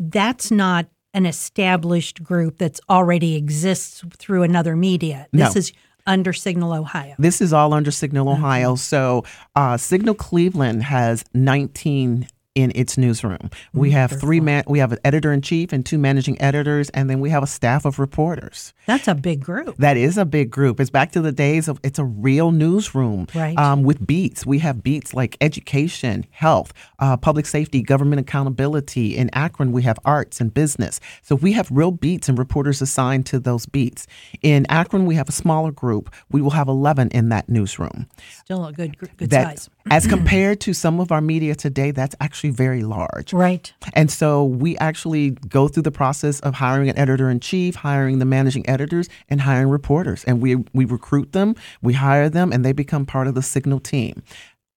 That's 0.00 0.50
not 0.50 0.86
an 1.14 1.26
established 1.26 2.22
group 2.22 2.58
that's 2.58 2.80
already 2.88 3.36
exists 3.36 4.02
through 4.16 4.42
another 4.42 4.74
media. 4.76 5.26
This 5.32 5.54
No. 5.54 5.58
is 5.58 5.72
under 6.06 6.32
Signal 6.32 6.72
Ohio. 6.72 7.14
This 7.18 7.40
is 7.40 7.52
all 7.52 7.74
under 7.74 7.90
Signal 7.90 8.28
Ohio. 8.28 8.74
So 8.74 9.24
uh, 9.54 9.76
Signal 9.76 10.14
Cleveland 10.14 10.82
has 10.84 11.24
19 11.34 12.26
in 12.56 12.72
its 12.74 12.98
newsroom. 12.98 13.50
We 13.72 13.92
have 13.92 14.10
three 14.10 14.40
man. 14.40 14.64
We 14.66 14.80
have 14.80 14.90
an 14.92 14.98
editor 15.04 15.32
in 15.32 15.40
chief 15.40 15.72
and 15.72 15.86
two 15.86 15.98
managing 15.98 16.40
editors, 16.42 16.90
and 16.90 17.08
then 17.08 17.20
we 17.20 17.30
have 17.30 17.42
a 17.44 17.46
staff 17.46 17.84
of 17.84 17.98
reporters. 18.00 18.74
That's 18.86 19.06
a 19.06 19.14
big 19.14 19.40
group. 19.44 19.76
That 19.76 19.96
is 19.96 20.18
a 20.18 20.24
big 20.24 20.50
group. 20.50 20.80
It's 20.80 20.90
back 20.90 21.12
to 21.12 21.20
the 21.20 21.30
days 21.30 21.68
of 21.68 21.78
it's 21.84 21.98
a 22.00 22.04
real 22.04 22.50
newsroom 22.50 23.28
Right. 23.34 23.56
um, 23.56 23.82
with 23.84 24.04
beats. 24.04 24.44
We 24.44 24.58
have 24.60 24.82
beats 24.82 25.14
like 25.14 25.36
education, 25.40 26.26
health, 26.30 26.72
uh, 26.98 27.16
public 27.16 27.46
safety, 27.46 27.82
government 27.82 28.20
accountability. 28.20 29.16
In 29.16 29.30
Akron, 29.32 29.70
we 29.70 29.82
have 29.82 29.98
arts 30.04 30.40
and 30.40 30.52
business. 30.52 30.98
So 31.22 31.36
we 31.36 31.52
have 31.52 31.70
real 31.70 31.92
beats 31.92 32.28
and 32.28 32.36
reporters 32.36 32.82
assigned 32.82 33.26
to 33.26 33.38
those 33.38 33.66
beats. 33.66 34.08
In 34.42 34.66
Akron, 34.68 35.06
we 35.06 35.14
have 35.14 35.28
a 35.28 35.32
smaller 35.32 35.70
group. 35.70 36.12
We 36.30 36.42
will 36.42 36.50
have 36.50 36.66
11 36.66 37.10
in 37.10 37.28
that 37.28 37.48
newsroom. 37.48 38.08
Still 38.44 38.66
a 38.66 38.72
good 38.72 38.98
good 38.98 39.30
That, 39.30 39.58
size. 39.60 39.70
As 39.90 40.06
mm-hmm. 40.06 40.16
compared 40.16 40.60
to 40.60 40.74
some 40.74 41.00
of 41.00 41.10
our 41.10 41.20
media 41.20 41.54
today, 41.54 41.90
that's 41.90 42.14
actually 42.20 42.50
very 42.50 42.82
large. 42.82 43.32
Right. 43.32 43.72
And 43.94 44.10
so 44.10 44.44
we 44.44 44.76
actually 44.78 45.30
go 45.30 45.68
through 45.68 45.84
the 45.84 45.90
process 45.90 46.40
of 46.40 46.54
hiring 46.54 46.88
an 46.88 46.98
editor 46.98 47.30
in 47.30 47.40
chief, 47.40 47.76
hiring 47.76 48.18
the 48.18 48.24
managing 48.24 48.68
editors, 48.68 49.08
and 49.28 49.40
hiring 49.40 49.68
reporters. 49.68 50.24
And 50.24 50.40
we 50.40 50.56
we 50.74 50.84
recruit 50.84 51.32
them, 51.32 51.54
we 51.80 51.94
hire 51.94 52.28
them, 52.28 52.52
and 52.52 52.64
they 52.64 52.72
become 52.72 53.06
part 53.06 53.26
of 53.26 53.34
the 53.34 53.42
Signal 53.42 53.80
team. 53.80 54.22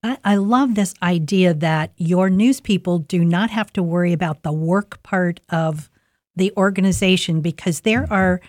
I, 0.03 0.17
I 0.23 0.35
love 0.35 0.75
this 0.75 0.93
idea 1.01 1.53
that 1.53 1.93
your 1.97 2.29
news 2.29 2.59
people 2.59 2.99
do 2.99 3.23
not 3.23 3.49
have 3.49 3.71
to 3.73 3.83
worry 3.83 4.13
about 4.13 4.43
the 4.43 4.51
work 4.51 5.01
part 5.03 5.39
of 5.49 5.89
the 6.35 6.51
organization 6.57 7.41
because 7.41 7.81
there 7.81 8.03
mm-hmm. 8.03 8.13
are 8.13 8.41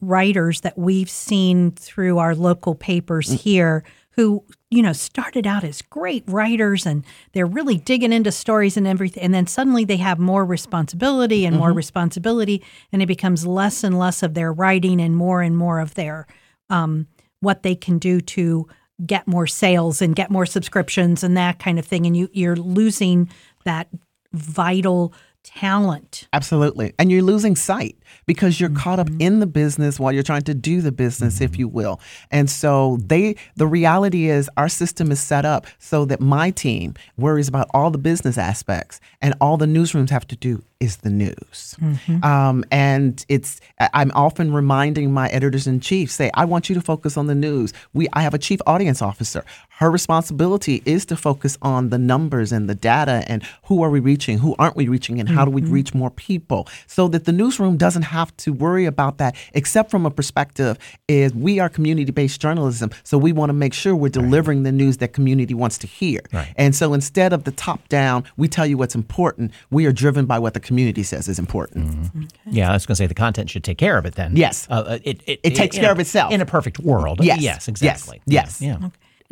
writers 0.00 0.62
that 0.62 0.78
we've 0.78 1.10
seen 1.10 1.72
through 1.72 2.18
our 2.18 2.34
local 2.34 2.74
papers 2.74 3.28
mm. 3.28 3.40
here 3.40 3.84
who 4.12 4.42
you 4.70 4.82
know 4.82 4.92
started 4.92 5.46
out 5.46 5.64
as 5.64 5.82
great 5.82 6.24
writers 6.26 6.84
and 6.84 7.04
they're 7.32 7.46
really 7.46 7.78
digging 7.78 8.12
into 8.12 8.30
stories 8.30 8.76
and 8.76 8.86
everything 8.86 9.22
and 9.22 9.32
then 9.32 9.46
suddenly 9.46 9.84
they 9.84 9.96
have 9.96 10.18
more 10.18 10.44
responsibility 10.44 11.46
and 11.46 11.56
more 11.56 11.72
responsibility 11.72 12.62
and 12.92 13.02
it 13.02 13.06
becomes 13.06 13.46
less 13.46 13.82
and 13.82 13.98
less 13.98 14.22
of 14.22 14.34
their 14.34 14.52
writing 14.52 15.00
and 15.00 15.16
more 15.16 15.40
and 15.42 15.56
more 15.56 15.80
of 15.80 15.94
their 15.94 16.26
um, 16.70 17.06
what 17.40 17.62
they 17.62 17.74
can 17.74 17.98
do 17.98 18.20
to 18.20 18.66
get 19.06 19.26
more 19.26 19.46
sales 19.46 20.02
and 20.02 20.16
get 20.16 20.30
more 20.30 20.46
subscriptions 20.46 21.22
and 21.22 21.36
that 21.36 21.58
kind 21.58 21.78
of 21.78 21.84
thing. 21.84 22.06
And 22.06 22.16
you 22.16 22.28
you're 22.32 22.56
losing 22.56 23.30
that 23.64 23.88
vital 24.32 25.12
talent 25.54 26.28
Absolutely. 26.32 26.94
And 26.98 27.10
you're 27.10 27.22
losing 27.22 27.56
sight 27.56 27.96
because 28.26 28.60
you're 28.60 28.70
caught 28.70 28.98
up 28.98 29.08
in 29.18 29.40
the 29.40 29.46
business 29.46 29.98
while 29.98 30.12
you're 30.12 30.22
trying 30.22 30.42
to 30.42 30.54
do 30.54 30.80
the 30.80 30.92
business, 30.92 31.40
if 31.40 31.58
you 31.58 31.68
will. 31.68 32.00
And 32.30 32.50
so 32.50 32.98
they 33.04 33.36
the 33.56 33.66
reality 33.66 34.28
is 34.28 34.50
our 34.56 34.68
system 34.68 35.10
is 35.10 35.20
set 35.20 35.44
up 35.44 35.66
so 35.78 36.04
that 36.04 36.20
my 36.20 36.50
team 36.50 36.94
worries 37.16 37.48
about 37.48 37.68
all 37.72 37.90
the 37.90 37.98
business 37.98 38.38
aspects 38.38 39.00
and 39.20 39.34
all 39.40 39.56
the 39.56 39.66
newsrooms 39.66 40.10
have 40.10 40.26
to 40.28 40.36
do 40.36 40.62
is 40.80 40.98
the 40.98 41.10
news. 41.10 41.76
Um, 42.22 42.64
and 42.70 43.24
it's 43.28 43.60
I'm 43.94 44.12
often 44.14 44.52
reminding 44.52 45.12
my 45.12 45.28
editors 45.28 45.66
in 45.66 45.80
chief, 45.80 46.10
say, 46.10 46.30
I 46.34 46.44
want 46.44 46.68
you 46.68 46.74
to 46.74 46.80
focus 46.80 47.16
on 47.16 47.26
the 47.26 47.34
news. 47.34 47.72
We 47.94 48.06
I 48.12 48.22
have 48.22 48.34
a 48.34 48.38
chief 48.38 48.60
audience 48.66 49.02
officer. 49.02 49.44
Her 49.78 49.90
responsibility 49.92 50.82
is 50.84 51.06
to 51.06 51.16
focus 51.16 51.56
on 51.62 51.90
the 51.90 51.98
numbers 51.98 52.50
and 52.50 52.68
the 52.68 52.74
data 52.74 53.22
and 53.28 53.44
who 53.66 53.82
are 53.84 53.90
we 53.90 54.00
reaching, 54.00 54.38
who 54.38 54.56
aren't 54.58 54.74
we 54.74 54.88
reaching, 54.88 55.20
and 55.20 55.28
how 55.28 55.44
do 55.44 55.52
we 55.52 55.62
reach 55.62 55.94
more 55.94 56.10
people 56.10 56.66
so 56.88 57.06
that 57.08 57.26
the 57.26 57.32
newsroom 57.32 57.76
doesn't 57.76 58.02
have 58.02 58.36
to 58.38 58.52
worry 58.52 58.86
about 58.86 59.18
that, 59.18 59.36
except 59.54 59.88
from 59.90 60.04
a 60.04 60.10
perspective 60.10 60.78
is 61.06 61.32
we 61.32 61.60
are 61.60 61.68
community 61.68 62.10
based 62.10 62.40
journalism. 62.40 62.90
So 63.04 63.16
we 63.18 63.32
want 63.32 63.50
to 63.50 63.52
make 63.52 63.72
sure 63.72 63.94
we're 63.94 64.08
delivering 64.08 64.64
the 64.64 64.72
news 64.72 64.96
that 64.96 65.12
community 65.12 65.54
wants 65.54 65.78
to 65.78 65.86
hear. 65.86 66.22
Right. 66.32 66.52
And 66.56 66.74
so 66.74 66.92
instead 66.92 67.32
of 67.32 67.44
the 67.44 67.52
top 67.52 67.86
down, 67.88 68.24
we 68.36 68.48
tell 68.48 68.66
you 68.66 68.76
what's 68.76 68.96
important, 68.96 69.52
we 69.70 69.86
are 69.86 69.92
driven 69.92 70.26
by 70.26 70.40
what 70.40 70.54
the 70.54 70.60
community 70.60 71.04
says 71.04 71.28
is 71.28 71.38
important. 71.38 72.10
Yeah, 72.46 72.70
I 72.70 72.72
was 72.72 72.84
going 72.84 72.94
to 72.94 72.98
say 72.98 73.06
the 73.06 73.14
content 73.14 73.48
should 73.48 73.62
take 73.62 73.78
care 73.78 73.96
of 73.96 74.06
it 74.06 74.16
then. 74.16 74.34
Yes. 74.34 74.66
Uh, 74.68 74.74
uh, 74.74 74.98
it, 75.04 75.22
it, 75.26 75.38
It 75.44 75.54
takes 75.54 75.76
in 75.76 75.82
care 75.82 75.90
a- 75.90 75.92
of 75.92 76.00
itself. 76.00 76.32
In 76.32 76.40
a 76.40 76.46
perfect 76.46 76.80
world. 76.80 77.20
Yes. 77.22 77.40
Yes, 77.40 77.68
exactly. 77.68 78.20
Yes. 78.26 78.60
Yeah. 78.60 78.78
yeah. 78.80 78.88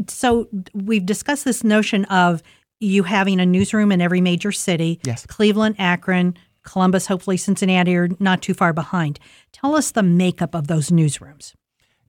So 0.09 0.49
we've 0.75 1.07
discussed 1.07 1.45
this 1.45 1.65
notion 1.65 2.05
of 2.07 2.43
you 2.81 3.03
having 3.05 3.41
a 3.41 3.47
newsroom 3.47 3.91
in 3.93 4.01
every 4.01 4.21
major 4.21 4.53
city. 4.53 5.01
Yes. 5.05 5.27
Cleveland, 5.27 5.77
Akron, 5.79 6.37
Columbus, 6.63 7.07
hopefully 7.07 7.37
Cincinnati 7.37 7.97
are 7.97 8.09
not 8.19 8.43
too 8.43 8.55
far 8.55 8.73
behind. 8.73 9.19
Tell 9.53 9.75
us 9.75 9.93
the 9.93 10.03
makeup 10.03 10.55
of 10.55 10.67
those 10.67 10.91
newsrooms. 10.91 11.55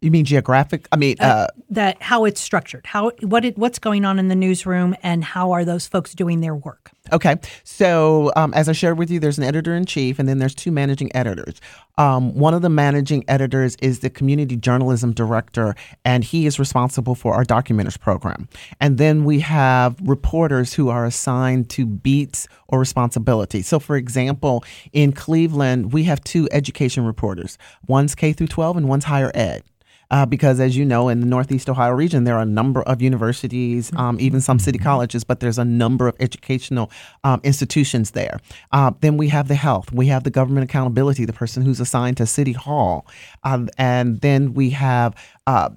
You 0.02 0.12
mean 0.12 0.26
geographic? 0.26 0.88
I 0.92 0.96
mean, 0.96 1.16
uh, 1.20 1.48
that 1.72 2.02
how 2.02 2.26
it's 2.26 2.40
structured, 2.40 2.86
how 2.86 3.12
what 3.22 3.44
it, 3.44 3.58
what's 3.58 3.80
going 3.80 4.06
on 4.06 4.20
in 4.20 4.28
the 4.28 4.36
newsroom, 4.36 4.96
and 5.02 5.24
how 5.24 5.52
are 5.52 5.66
those 5.66 5.88
folks 5.88 6.14
doing 6.14 6.42
their 6.42 6.56
work? 6.56 6.92
Okay. 7.12 7.38
So, 7.64 8.32
um, 8.36 8.54
as 8.54 8.70
I 8.70 8.74
shared 8.74 8.98
with 8.98 9.10
you, 9.10 9.20
there's 9.20 9.38
an 9.38 9.44
editor 9.44 9.74
in 9.74 9.86
chief, 9.86 10.20
and 10.20 10.28
then 10.28 10.38
there's 10.38 10.54
two 10.54 10.72
managing 10.72 11.16
editors. 11.16 11.60
Um, 11.98 12.36
one 12.36 12.54
of 12.54 12.62
the 12.62 12.70
managing 12.70 13.24
editors 13.28 13.76
is 13.82 14.00
the 14.00 14.10
community 14.10 14.56
journalism 14.56 15.14
director, 15.14 15.76
and 16.06 16.24
he 16.24 16.46
is 16.46 16.60
responsible 16.60 17.16
for 17.16 17.34
our 17.34 17.44
documenters 17.44 18.00
program. 18.00 18.48
And 18.80 18.98
then 18.98 19.24
we 19.24 19.40
have 19.40 19.96
reporters 20.02 20.74
who 20.74 20.90
are 20.90 21.06
assigned 21.06 21.70
to 21.72 21.86
beats 21.86 22.48
or 22.68 22.80
responsibility. 22.80 23.62
So, 23.64 23.80
for 23.80 23.96
example, 23.96 24.64
in 24.94 25.12
Cleveland, 25.12 25.92
we 25.94 26.04
have 26.04 26.24
two 26.24 26.48
education 26.52 27.06
reporters 27.06 27.58
one's 27.88 28.14
K 28.14 28.34
through 28.34 28.48
12 28.48 28.78
and 28.78 28.90
one's 28.90 29.06
higher 29.06 29.32
ed 29.34 29.64
uh, 30.12 30.26
because 30.26 30.60
as 30.60 30.78
you 30.78 30.86
know, 30.86 31.10
in 31.10 31.20
the 31.20 31.26
Northeast 31.26 31.70
Ohio 31.70 31.92
region, 31.92 32.24
there 32.24 32.36
are 32.36 32.42
a 32.42 32.46
number 32.46 32.82
of 32.84 33.02
universities, 33.02 33.92
um, 33.96 34.18
even 34.20 34.42
some 34.42 34.60
city 34.60 34.80
colleges, 34.80 35.24
but 35.24 35.40
there's 35.40 35.58
a 35.58 35.66
number 35.66 36.08
of 36.08 36.16
educational 36.20 36.92
um, 37.24 37.42
institutions 37.44 38.12
there. 38.12 38.40
Uh, 38.72 38.92
then 39.02 39.18
we 39.18 39.30
have 39.30 39.48
the 39.48 39.56
health, 39.56 39.92
we 39.92 40.08
have 40.08 40.24
the 40.24 40.30
government 40.30 40.64
accountability, 40.64 41.26
the 41.26 41.34
person 41.34 41.64
who's 41.64 41.80
assigned 41.80 42.18
to 42.18 42.26
City 42.26 42.54
Hall, 42.54 43.06
um, 43.44 43.70
and 43.78 44.22
then 44.22 44.54
we 44.54 44.70
have 44.72 45.16
uh, 45.46 45.70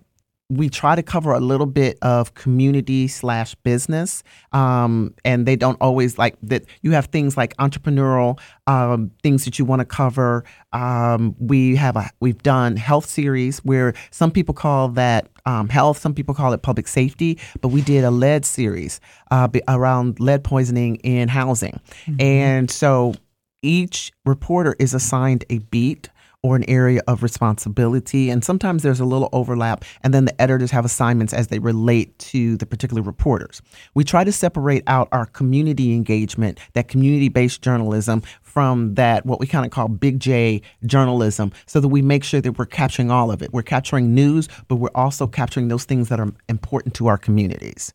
we 0.50 0.68
try 0.68 0.96
to 0.96 1.02
cover 1.02 1.32
a 1.32 1.38
little 1.38 1.66
bit 1.66 1.96
of 2.02 2.34
community 2.34 3.06
slash 3.06 3.54
business 3.56 4.24
um, 4.52 5.14
and 5.24 5.46
they 5.46 5.54
don't 5.54 5.80
always 5.80 6.18
like 6.18 6.36
that. 6.42 6.64
You 6.82 6.90
have 6.90 7.06
things 7.06 7.36
like 7.36 7.56
entrepreneurial 7.58 8.38
um, 8.66 9.12
things 9.22 9.44
that 9.44 9.58
you 9.58 9.64
want 9.64 9.80
to 9.80 9.86
cover. 9.86 10.44
Um, 10.72 11.36
we 11.38 11.76
have 11.76 11.96
a 11.96 12.10
we've 12.18 12.42
done 12.42 12.76
health 12.76 13.06
series 13.06 13.58
where 13.60 13.94
some 14.10 14.32
people 14.32 14.54
call 14.54 14.88
that 14.90 15.28
um, 15.46 15.68
health 15.68 15.98
some 15.98 16.14
people 16.14 16.34
call 16.34 16.52
it 16.52 16.62
public 16.62 16.86
safety 16.86 17.38
but 17.60 17.68
we 17.68 17.80
did 17.80 18.04
a 18.04 18.10
lead 18.10 18.44
series 18.44 19.00
uh, 19.30 19.48
around 19.68 20.20
lead 20.20 20.44
poisoning 20.44 20.96
in 20.96 21.28
housing. 21.28 21.80
Mm-hmm. 22.06 22.20
and 22.20 22.70
so 22.70 23.14
each 23.62 24.12
reporter 24.24 24.74
is 24.78 24.94
assigned 24.94 25.44
a 25.50 25.58
beat 25.58 26.08
or 26.42 26.56
an 26.56 26.64
area 26.68 27.02
of 27.06 27.22
responsibility. 27.22 28.30
And 28.30 28.42
sometimes 28.42 28.82
there's 28.82 29.00
a 29.00 29.04
little 29.04 29.28
overlap, 29.32 29.84
and 30.02 30.14
then 30.14 30.24
the 30.24 30.40
editors 30.40 30.70
have 30.70 30.84
assignments 30.84 31.32
as 31.32 31.48
they 31.48 31.58
relate 31.58 32.18
to 32.18 32.56
the 32.56 32.66
particular 32.66 33.02
reporters. 33.02 33.60
We 33.94 34.04
try 34.04 34.24
to 34.24 34.32
separate 34.32 34.82
out 34.86 35.08
our 35.12 35.26
community 35.26 35.94
engagement, 35.94 36.58
that 36.72 36.88
community 36.88 37.28
based 37.28 37.62
journalism, 37.62 38.22
from 38.42 38.94
that, 38.94 39.24
what 39.24 39.38
we 39.38 39.46
kind 39.46 39.64
of 39.64 39.70
call 39.70 39.88
big 39.88 40.18
J 40.18 40.62
journalism, 40.84 41.52
so 41.66 41.78
that 41.80 41.88
we 41.88 42.02
make 42.02 42.24
sure 42.24 42.40
that 42.40 42.58
we're 42.58 42.66
capturing 42.66 43.10
all 43.10 43.30
of 43.30 43.42
it. 43.42 43.52
We're 43.52 43.62
capturing 43.62 44.14
news, 44.14 44.48
but 44.66 44.76
we're 44.76 44.88
also 44.94 45.26
capturing 45.26 45.68
those 45.68 45.84
things 45.84 46.08
that 46.08 46.18
are 46.18 46.32
important 46.48 46.94
to 46.94 47.06
our 47.06 47.18
communities. 47.18 47.92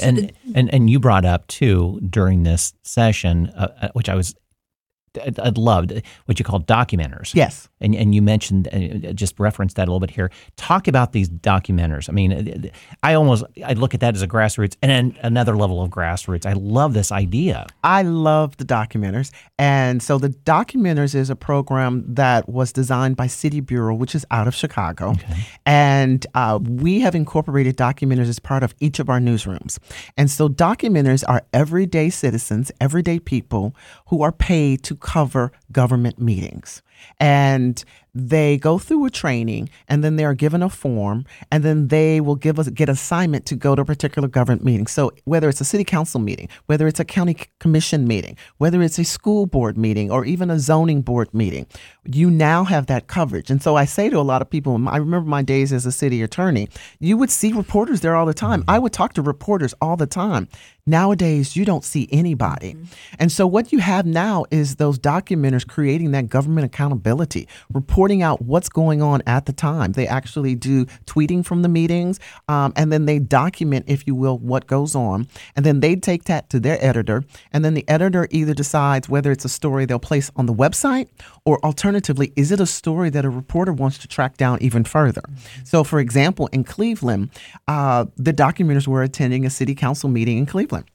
And, 0.00 0.32
and 0.54 0.72
and 0.72 0.88
you 0.88 0.98
brought 0.98 1.26
up 1.26 1.46
too 1.48 2.00
during 2.08 2.44
this 2.44 2.72
session, 2.82 3.52
uh, 3.54 3.68
uh 3.80 3.88
which 3.92 4.08
I 4.08 4.14
was 4.14 4.34
I'd 5.20 5.58
loved 5.58 6.02
what 6.26 6.38
you 6.38 6.44
call 6.44 6.60
documenters. 6.60 7.34
Yes. 7.34 7.68
And, 7.80 7.94
and 7.94 8.14
you 8.14 8.22
mentioned, 8.22 8.68
uh, 8.72 9.12
just 9.12 9.38
referenced 9.38 9.76
that 9.76 9.88
a 9.88 9.90
little 9.90 10.00
bit 10.00 10.10
here. 10.10 10.30
Talk 10.56 10.88
about 10.88 11.12
these 11.12 11.28
documenters. 11.28 12.08
I 12.08 12.12
mean, 12.12 12.32
uh, 12.32 12.68
I 13.02 13.14
almost, 13.14 13.44
I 13.64 13.74
look 13.74 13.94
at 13.94 14.00
that 14.00 14.14
as 14.14 14.22
a 14.22 14.28
grassroots 14.28 14.76
and 14.82 14.90
then 14.90 15.16
another 15.22 15.56
level 15.56 15.82
of 15.82 15.90
grassroots. 15.90 16.46
I 16.46 16.52
love 16.52 16.94
this 16.94 17.12
idea. 17.12 17.66
I 17.82 18.02
love 18.02 18.56
the 18.56 18.64
documenters. 18.64 19.30
And 19.58 20.02
so 20.02 20.18
the 20.18 20.30
documenters 20.30 21.14
is 21.14 21.28
a 21.30 21.36
program 21.36 22.04
that 22.14 22.48
was 22.48 22.72
designed 22.72 23.16
by 23.16 23.26
City 23.26 23.60
Bureau, 23.60 23.94
which 23.94 24.14
is 24.14 24.24
out 24.30 24.48
of 24.48 24.54
Chicago. 24.54 25.10
Okay. 25.10 25.46
And 25.66 26.26
uh, 26.34 26.58
we 26.62 27.00
have 27.00 27.14
incorporated 27.14 27.76
documenters 27.76 28.28
as 28.28 28.38
part 28.38 28.62
of 28.62 28.74
each 28.80 28.98
of 28.98 29.10
our 29.10 29.20
newsrooms. 29.20 29.78
And 30.16 30.30
so 30.30 30.48
documenters 30.48 31.24
are 31.28 31.42
everyday 31.52 32.10
citizens, 32.10 32.70
everyday 32.80 33.18
people 33.18 33.74
who 34.06 34.22
are 34.22 34.32
paid 34.32 34.82
to 34.84 34.96
cover 35.02 35.52
government 35.70 36.18
meetings. 36.18 36.82
And 37.20 37.82
they 38.14 38.58
go 38.58 38.78
through 38.78 39.06
a 39.06 39.10
training 39.10 39.70
and 39.88 40.04
then 40.04 40.16
they 40.16 40.24
are 40.24 40.34
given 40.34 40.62
a 40.62 40.68
form 40.68 41.24
and 41.50 41.64
then 41.64 41.88
they 41.88 42.20
will 42.20 42.36
give 42.36 42.58
us 42.58 42.68
get 42.68 42.88
assignment 42.88 43.46
to 43.46 43.56
go 43.56 43.74
to 43.74 43.82
a 43.82 43.84
particular 43.84 44.28
government 44.28 44.62
meeting. 44.62 44.86
So 44.86 45.12
whether 45.24 45.48
it's 45.48 45.62
a 45.62 45.64
city 45.64 45.84
council 45.84 46.20
meeting 46.20 46.48
whether 46.66 46.86
it's 46.86 47.00
a 47.00 47.04
county 47.04 47.36
commission 47.58 48.06
meeting 48.06 48.36
whether 48.58 48.82
it's 48.82 48.98
a 48.98 49.04
school 49.04 49.46
board 49.46 49.78
meeting 49.78 50.10
or 50.10 50.26
even 50.26 50.50
a 50.50 50.58
zoning 50.58 51.00
board 51.00 51.32
meeting 51.32 51.66
you 52.04 52.30
now 52.30 52.64
have 52.64 52.86
that 52.86 53.06
coverage. 53.06 53.50
And 53.50 53.62
so 53.62 53.76
i 53.76 53.86
say 53.86 54.10
to 54.10 54.18
a 54.18 54.20
lot 54.20 54.42
of 54.42 54.50
people 54.50 54.74
i 54.88 54.98
remember 54.98 55.28
my 55.28 55.42
days 55.42 55.72
as 55.72 55.86
a 55.86 55.92
city 55.92 56.22
attorney 56.22 56.68
you 56.98 57.16
would 57.16 57.30
see 57.30 57.52
reporters 57.52 58.00
there 58.00 58.14
all 58.14 58.26
the 58.26 58.34
time. 58.34 58.64
I 58.68 58.78
would 58.78 58.92
talk 58.92 59.14
to 59.14 59.22
reporters 59.22 59.74
all 59.80 59.96
the 59.96 60.06
time. 60.06 60.48
Nowadays, 60.86 61.54
you 61.54 61.64
don't 61.64 61.84
see 61.84 62.08
anybody. 62.10 62.74
Mm-hmm. 62.74 62.84
And 63.20 63.30
so, 63.30 63.46
what 63.46 63.72
you 63.72 63.78
have 63.78 64.04
now 64.04 64.46
is 64.50 64.76
those 64.76 64.98
documenters 64.98 65.66
creating 65.66 66.10
that 66.10 66.28
government 66.28 66.64
accountability, 66.64 66.91
reporting 67.72 68.22
out 68.22 68.42
what's 68.42 68.68
going 68.68 69.02
on 69.02 69.22
at 69.26 69.46
the 69.46 69.52
time. 69.52 69.92
They 69.92 70.06
actually 70.06 70.54
do 70.54 70.86
tweeting 71.06 71.44
from 71.44 71.62
the 71.62 71.68
meetings, 71.68 72.20
um, 72.48 72.72
and 72.76 72.92
then 72.92 73.06
they 73.06 73.18
document, 73.18 73.84
if 73.88 74.06
you 74.06 74.14
will, 74.14 74.38
what 74.38 74.66
goes 74.66 74.94
on. 74.94 75.26
And 75.56 75.64
then 75.64 75.80
they 75.80 75.96
take 75.96 76.24
that 76.24 76.50
to 76.50 76.60
their 76.60 76.78
editor, 76.84 77.24
and 77.52 77.64
then 77.64 77.74
the 77.74 77.88
editor 77.88 78.28
either 78.30 78.54
decides 78.54 79.08
whether 79.08 79.32
it's 79.32 79.44
a 79.44 79.48
story 79.48 79.84
they'll 79.84 79.98
place 79.98 80.30
on 80.36 80.46
the 80.46 80.54
website, 80.54 81.08
or 81.44 81.58
alternatively, 81.64 82.32
is 82.36 82.52
it 82.52 82.60
a 82.60 82.66
story 82.66 83.10
that 83.10 83.24
a 83.24 83.30
reporter 83.30 83.72
wants 83.72 83.98
to 83.98 84.08
track 84.08 84.36
down 84.36 84.60
even 84.60 84.84
further? 84.84 85.22
Mm-hmm. 85.22 85.64
So, 85.64 85.84
for 85.84 86.00
example, 86.00 86.48
in 86.48 86.64
Cleveland, 86.64 87.30
uh, 87.68 88.06
the 88.16 88.32
documenters 88.32 88.86
were 88.86 89.02
attending 89.02 89.44
a 89.44 89.50
city 89.50 89.74
council 89.74 90.08
meeting 90.08 90.38
in 90.38 90.46
Cleveland. 90.46 90.86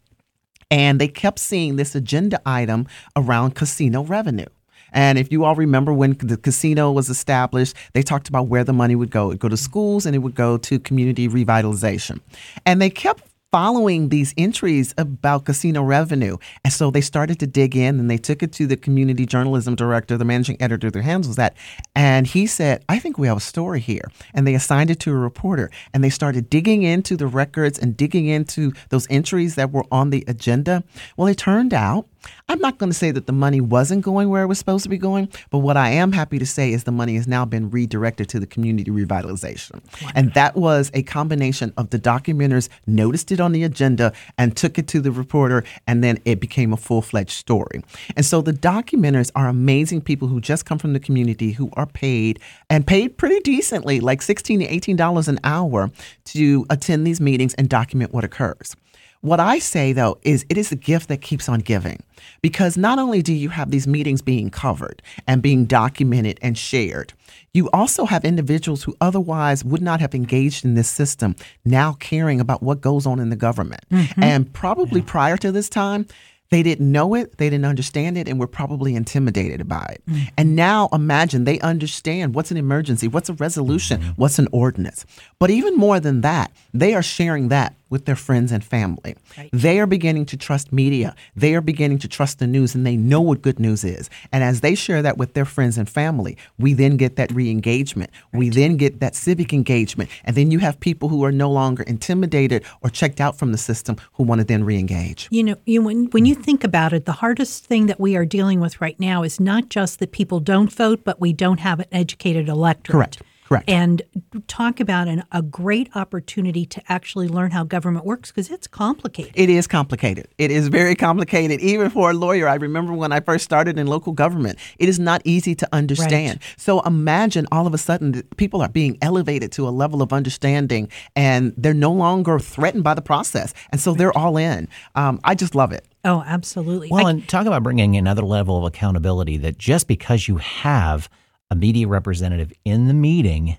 And 0.70 1.00
they 1.00 1.08
kept 1.08 1.40
seeing 1.40 1.78
this 1.78 1.96
agenda 1.96 2.42
item 2.46 2.88
around 3.16 3.56
casino 3.56 4.04
revenue. 4.04 4.48
And 4.94 5.18
if 5.18 5.32
you 5.32 5.46
all 5.46 5.56
remember 5.56 5.94
when 5.94 6.14
the 6.20 6.38
casino 6.38 6.92
was 6.92 7.10
established, 7.10 7.76
they 7.94 8.04
talked 8.04 8.30
about 8.30 8.48
where 8.48 8.64
the 8.64 8.74
money 8.74 8.96
would 8.96 9.12
go. 9.12 9.26
It 9.26 9.28
would 9.28 9.40
go 9.40 9.50
to 9.50 9.58
schools 9.58 10.06
and 10.06 10.16
it 10.16 10.20
would 10.20 10.36
go 10.36 10.58
to 10.58 10.80
community 10.80 11.28
revitalization. 11.28 12.20
And 12.66 12.82
they 12.82 12.90
kept 12.90 13.24
following 13.52 14.10
these 14.10 14.34
entries 14.38 14.94
about 14.98 15.46
casino 15.46 15.82
revenue. 15.82 16.38
And 16.64 16.74
so 16.74 16.92
they 16.92 17.02
started 17.02 17.40
to 17.40 17.48
dig 17.48 17.76
in 17.76 18.00
and 18.00 18.10
they 18.10 18.18
took 18.18 18.44
it 18.44 18.52
to 18.54 18.68
the 18.68 18.76
community 18.76 19.26
journalism 19.26 19.76
director, 19.76 20.18
the 20.18 20.26
managing 20.26 20.62
editor 20.62 20.92
that 20.92 21.02
handles 21.02 21.38
that. 21.38 21.56
And 21.96 22.28
he 22.28 22.46
said, 22.46 22.84
I 22.90 23.00
think 23.00 23.18
we 23.18 23.28
have 23.28 23.38
a 23.38 23.42
story 23.42 23.80
here. 23.80 24.12
And 24.34 24.46
they 24.46 24.54
assigned 24.54 24.90
it 24.90 25.00
to 25.02 25.12
a 25.12 25.18
reporter 25.18 25.72
and 25.94 26.04
they 26.04 26.10
started 26.10 26.50
digging 26.50 26.84
into 26.84 27.16
the 27.16 27.28
records 27.28 27.80
and 27.80 27.96
digging 27.96 28.28
into 28.28 28.74
those 28.90 29.08
entries 29.10 29.56
that 29.56 29.72
were 29.72 29.86
on 29.92 30.10
the 30.10 30.24
agenda. 30.28 30.84
Well, 31.16 31.28
it 31.28 31.38
turned 31.38 31.74
out 31.74 32.08
I'm 32.50 32.60
not 32.60 32.78
going 32.78 32.90
to 32.92 32.98
say 32.98 33.12
that 33.12 33.28
the 33.28 33.34
money 33.34 33.62
wasn't 33.62 34.04
going 34.04 34.30
where 34.30 34.44
it 34.44 34.48
was 34.48 34.58
supposed 34.58 34.84
to 34.84 34.90
be 34.90 34.98
going, 34.98 35.30
but 35.50 35.60
what 35.60 35.78
I 35.78 35.90
am 35.90 36.12
happy 36.12 36.40
to 36.40 36.46
say 36.46 36.72
is 36.72 36.84
the 36.84 36.92
money 36.92 37.16
has 37.16 37.28
now 37.28 37.46
been 37.46 37.70
redirected 37.70 38.30
to 38.30 38.40
the 38.40 38.48
community 38.48 38.90
revitalization. 38.92 39.82
And 40.16 40.34
that 40.34 40.56
was 40.56 40.92
a 40.94 41.04
combination 41.04 41.74
of 41.78 41.90
the 41.90 42.00
documenters 42.00 42.70
noticed 42.86 43.32
it 43.32 43.40
on 43.40 43.52
the 43.52 43.64
agenda 43.64 44.14
and 44.38 44.56
took 44.56 44.78
it 44.78 44.88
to 44.90 45.02
the 45.02 45.12
reporter, 45.12 45.64
and 45.86 46.04
then 46.04 46.20
it 46.26 46.40
became 46.40 46.74
a 46.74 46.78
full 46.78 47.02
fledged 47.02 47.32
story. 47.32 47.84
And 48.16 48.26
so 48.26 48.42
the 48.42 48.54
documenters 48.54 49.32
are 49.36 49.48
amazing 49.48 50.02
people 50.02 50.28
who 50.28 50.40
just 50.42 50.66
come 50.66 50.78
from 50.78 50.94
the 50.94 51.00
community 51.00 51.52
who 51.52 51.70
are 51.74 51.86
paid 51.86 52.40
and 52.70 52.86
paid 52.86 53.18
pretty 53.18 53.40
decently, 53.42 54.00
like 54.00 54.22
16 54.22 54.60
to 54.60 54.68
$18 54.68 55.28
an 55.28 55.40
hour, 55.44 55.92
to 56.26 56.66
attend 56.70 57.06
these 57.06 57.22
meetings 57.22 57.54
and 57.56 57.70
document 57.70 58.14
what 58.14 58.24
occurs. 58.24 58.76
What 59.22 59.40
I 59.40 59.60
say 59.60 59.94
though 59.94 60.18
is 60.22 60.46
it 60.50 60.58
is 60.58 60.72
a 60.72 60.76
gift 60.76 61.10
that 61.10 61.22
keeps 61.22 61.50
on 61.50 61.60
giving 61.60 62.04
because 62.42 62.78
not 62.78 63.00
only 63.00 63.22
do 63.22 63.34
you 63.34 63.50
have 63.50 63.72
these 63.72 63.88
meetings 63.88 64.22
being 64.22 64.50
covered 64.50 65.02
and 65.28 65.42
being 65.42 65.66
documented 65.66 66.40
and 66.42 66.58
shared, 66.58 67.14
you 67.54 67.70
also 67.72 68.06
have 68.06 68.24
individuals 68.24 68.84
who 68.84 68.96
otherwise 69.02 69.64
would 69.64 69.82
not 69.82 70.00
have 70.00 70.14
engaged 70.14 70.64
in 70.64 70.76
this 70.76 70.90
system 70.90 71.36
now 71.66 71.94
caring 71.94 72.40
about 72.40 72.62
what 72.62 72.82
goes 72.82 73.06
on 73.06 73.20
in 73.20 73.30
the 73.30 73.36
government. 73.36 73.82
Mm-hmm. 73.92 74.24
And 74.24 74.54
probably 74.54 75.02
yeah. 75.02 75.08
prior 75.08 75.38
to 75.38 75.52
this 75.52 75.70
time, 75.70 76.06
they 76.50 76.64
didn't 76.64 76.90
know 76.90 77.14
it, 77.14 77.38
they 77.38 77.50
didn't 77.50 77.66
understand 77.66 78.18
it, 78.18 78.28
and 78.28 78.40
were 78.40 78.48
probably 78.48 78.96
intimidated 78.96 79.68
by 79.68 79.86
it. 79.92 80.04
Mm-hmm. 80.08 80.28
And 80.38 80.56
now 80.56 80.88
imagine 80.94 81.44
they 81.44 81.60
understand 81.60 82.36
what's 82.36 82.52
an 82.52 82.58
emergency, 82.58 83.08
what's 83.08 83.30
a 83.30 83.34
resolution, 83.34 84.00
mm-hmm. 84.00 84.12
what's 84.12 84.40
an 84.40 84.48
ordinance. 84.52 85.06
But 85.40 85.50
even 85.50 85.76
more 85.76 86.00
than 86.00 86.22
that, 86.22 86.52
they 86.74 86.94
are 86.94 87.04
sharing 87.04 87.50
that 87.50 87.76
with 87.90 88.06
their 88.06 88.16
friends 88.16 88.52
and 88.52 88.64
family. 88.64 89.16
Right. 89.38 89.50
They 89.54 89.80
are 89.80 89.88
beginning 89.88 90.26
to 90.28 90.38
trust 90.38 90.72
media. 90.72 91.16
They 91.36 91.56
are 91.56 91.62
beginning 91.62 92.00
to 92.00 92.08
trust 92.08 92.40
the 92.40 92.48
news 92.48 92.76
and 92.76 92.86
they 92.86 92.98
know 92.98 93.22
what 93.22 93.42
good 93.42 93.60
news 93.60 93.84
is. 93.84 94.10
And 94.32 94.44
as 94.44 94.62
they 94.62 94.76
share 94.76 95.02
that 95.02 95.18
with 95.18 95.34
their 95.34 95.46
friends 95.46 95.78
and 95.78 95.90
family, 95.90 96.38
we 96.58 96.74
then 96.74 96.98
get 96.98 97.16
that 97.16 97.32
re 97.32 97.50
engagement. 97.50 98.12
Right. 98.34 98.40
We 98.40 98.50
then 98.50 98.78
get 98.78 99.00
that 99.00 99.16
civic 99.16 99.54
engagement. 99.54 100.10
And 100.24 100.36
then 100.36 100.52
you 100.52 100.60
have 100.60 100.80
people 100.80 101.10
who 101.10 101.24
are 101.24 101.32
no 101.32 101.50
longer 101.50 101.84
intimidated 101.84 102.64
or 102.82 102.90
checked 102.90 103.22
out 103.22 103.38
from 103.38 103.52
the 103.52 103.58
system 103.58 103.98
who 104.14 104.24
want 104.24 104.40
to 104.40 104.46
then 104.46 104.64
re 104.64 104.78
engage. 104.78 105.28
You 105.32 105.44
know, 105.44 105.56
you, 105.66 105.82
when, 105.82 106.06
when 106.08 106.26
you 106.26 106.36
think 106.36 106.64
about 106.64 106.94
it, 106.94 107.06
the 107.06 107.14
hardest 107.14 107.66
thing 107.66 107.88
that 107.88 108.00
we 108.00 108.16
are 108.16 108.26
dealing 108.26 108.60
with 108.60 108.82
right 108.82 109.00
now 109.00 109.24
is 109.24 109.40
not 109.40 109.70
just 109.70 110.00
that 110.00 110.12
people 110.12 110.40
don't 110.40 110.72
vote, 110.72 111.02
but 111.04 111.20
we 111.20 111.34
don't 111.34 111.60
have 111.60 111.80
an 111.80 111.88
educated 111.92 112.50
electorate. 112.50 112.94
Correct. 112.94 113.22
Correct. 113.48 113.70
And 113.70 114.02
talk 114.48 114.82
about 114.82 115.08
an, 115.08 115.24
a 115.32 115.42
great 115.42 115.90
opportunity 115.96 116.66
to 116.66 116.82
actually 116.90 117.30
learn 117.30 117.52
how 117.52 117.64
government 117.64 118.04
works 118.04 118.30
because 118.30 118.52
it's 118.52 118.68
complicated. 118.68 119.32
It 119.36 119.50
is 119.50 119.68
complicated. 119.68 120.28
It 120.38 120.52
is 120.52 120.68
very 120.68 120.96
complicated, 120.96 121.62
even 121.62 121.90
for 121.90 122.12
a 122.12 122.14
lawyer. 122.14 122.50
I 122.50 122.56
remember 122.56 122.92
when 122.92 123.14
I 123.14 123.22
first 123.22 123.46
started 123.46 123.80
in 123.80 123.88
local 123.88 124.12
government, 124.12 124.60
it 124.80 124.90
is 124.90 125.00
not 125.00 125.22
easy 125.24 125.56
to 125.56 125.70
understand. 125.72 126.42
So 126.58 126.82
imagine 126.82 127.48
all 127.50 127.66
of 127.66 127.74
a 127.74 127.78
sudden 127.78 128.12
that 128.12 128.36
people 128.36 128.62
are 128.62 128.68
being 128.68 128.98
elevated 129.02 129.54
to 129.54 129.66
a 129.66 129.72
level 129.72 130.02
of 130.02 130.12
understanding 130.12 130.90
and 131.16 131.54
they're 131.56 131.74
no 131.74 131.94
longer 131.94 132.40
threatened 132.40 132.84
by 132.84 132.96
the 132.96 133.02
process. 133.02 133.54
And 133.72 133.80
so 133.80 133.94
they're 133.94 134.18
all 134.18 134.36
in. 134.36 134.68
Um, 134.96 135.22
I 135.24 135.36
just 135.36 135.56
love 135.56 135.72
it. 135.72 135.86
Oh, 136.04 136.22
absolutely. 136.28 136.90
Well, 136.92 137.08
I- 137.08 137.12
and 137.12 137.30
talk 137.30 137.46
about 137.48 137.64
bringing 137.64 137.96
another 137.96 138.24
level 138.24 138.58
of 138.58 138.66
accountability 138.66 139.38
that 139.38 139.58
just 139.58 139.88
because 139.88 140.28
you 140.28 140.36
have 140.38 141.08
a 141.50 141.56
media 141.56 141.88
representative 141.88 142.52
in 142.66 142.88
the 142.88 142.94
meeting, 142.94 143.58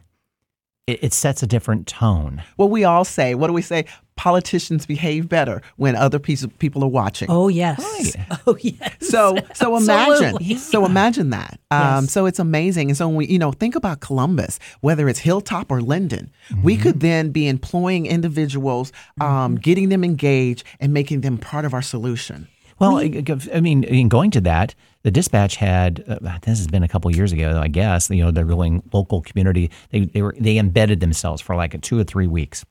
it, 0.86 1.04
it 1.04 1.12
sets 1.12 1.42
a 1.42 1.46
different 1.46 1.86
tone. 1.86 2.42
Well, 2.56 2.68
we 2.68 2.84
all 2.84 3.04
say, 3.04 3.34
what 3.34 3.46
do 3.48 3.52
we 3.52 3.62
say? 3.62 3.84
Politicians 4.16 4.84
behave 4.84 5.28
better 5.28 5.62
when 5.76 5.94
other 5.94 6.18
piece 6.18 6.42
of 6.42 6.58
people 6.58 6.82
are 6.82 6.88
watching. 6.88 7.30
oh, 7.30 7.46
yes. 7.48 7.78
Right. 7.78 8.26
Oh, 8.46 8.56
yes. 8.60 8.96
So 9.00 9.36
so 9.54 9.76
imagine 9.76 10.24
Absolutely. 10.34 10.54
so 10.56 10.84
imagine 10.86 11.30
that. 11.30 11.60
Um, 11.70 12.04
Yes. 12.04 12.12
So 12.12 12.26
it's 12.26 12.38
amazing. 12.38 12.88
And 12.90 12.96
so 12.96 13.06
when 13.08 13.16
we 13.16 13.26
you 13.26 13.38
know 13.38 13.52
think 13.52 13.74
about 13.76 14.00
Columbus, 14.00 14.58
whether 14.80 15.08
it's 15.08 15.18
Hilltop 15.18 15.70
or 15.70 15.80
Linden, 15.82 16.30
we 16.62 16.76
could 16.76 17.00
then 17.00 17.30
be 17.30 17.46
employing 17.46 18.06
individuals, 18.06 18.90
um, 19.20 19.56
getting 19.56 19.88
them 19.90 20.02
engaged, 20.02 20.64
and 20.80 20.92
making 20.94 21.20
them 21.20 21.36
part 21.38 21.64
of 21.64 21.74
our 21.74 21.82
solution. 21.82 22.48
Well, 22.78 22.98
I 22.98 23.24
I 23.54 23.60
mean, 23.60 23.84
in 23.84 24.08
going 24.08 24.30
to 24.32 24.40
that, 24.42 24.74
the 25.02 25.10
dispatch 25.10 25.56
had 25.56 26.04
uh, 26.08 26.38
this 26.42 26.58
has 26.58 26.66
been 26.66 26.82
a 26.82 26.88
couple 26.88 27.14
years 27.14 27.32
ago, 27.32 27.60
I 27.60 27.68
guess. 27.68 28.10
You 28.10 28.24
know, 28.24 28.30
they're 28.30 28.44
going 28.44 28.82
local 28.92 29.20
community. 29.22 29.70
They 29.90 30.00
they 30.00 30.22
were 30.22 30.34
they 30.38 30.58
embedded 30.58 31.00
themselves 31.00 31.42
for 31.42 31.56
like 31.56 31.74
a 31.74 31.78
two 31.78 31.98
or 31.98 32.04
three 32.04 32.26
weeks, 32.26 32.64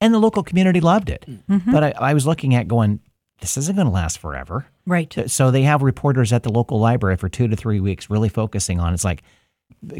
and 0.00 0.12
the 0.12 0.18
local 0.18 0.42
community 0.42 0.80
loved 0.80 1.10
it. 1.10 1.24
But 1.72 1.84
I, 1.84 1.92
I 2.10 2.14
was 2.14 2.26
looking 2.26 2.54
at 2.54 2.68
going, 2.68 3.00
this 3.40 3.56
isn't 3.56 3.76
going 3.76 3.86
to 3.86 3.92
last 3.92 4.18
forever. 4.18 4.66
Right. 4.86 5.14
So 5.26 5.50
they 5.50 5.62
have 5.62 5.82
reporters 5.82 6.32
at 6.32 6.42
the 6.42 6.50
local 6.50 6.78
library 6.78 7.16
for 7.16 7.28
two 7.28 7.48
to 7.48 7.56
three 7.56 7.80
weeks, 7.80 8.10
really 8.10 8.28
focusing 8.28 8.80
on. 8.80 8.92
It's 8.92 9.04
like 9.04 9.22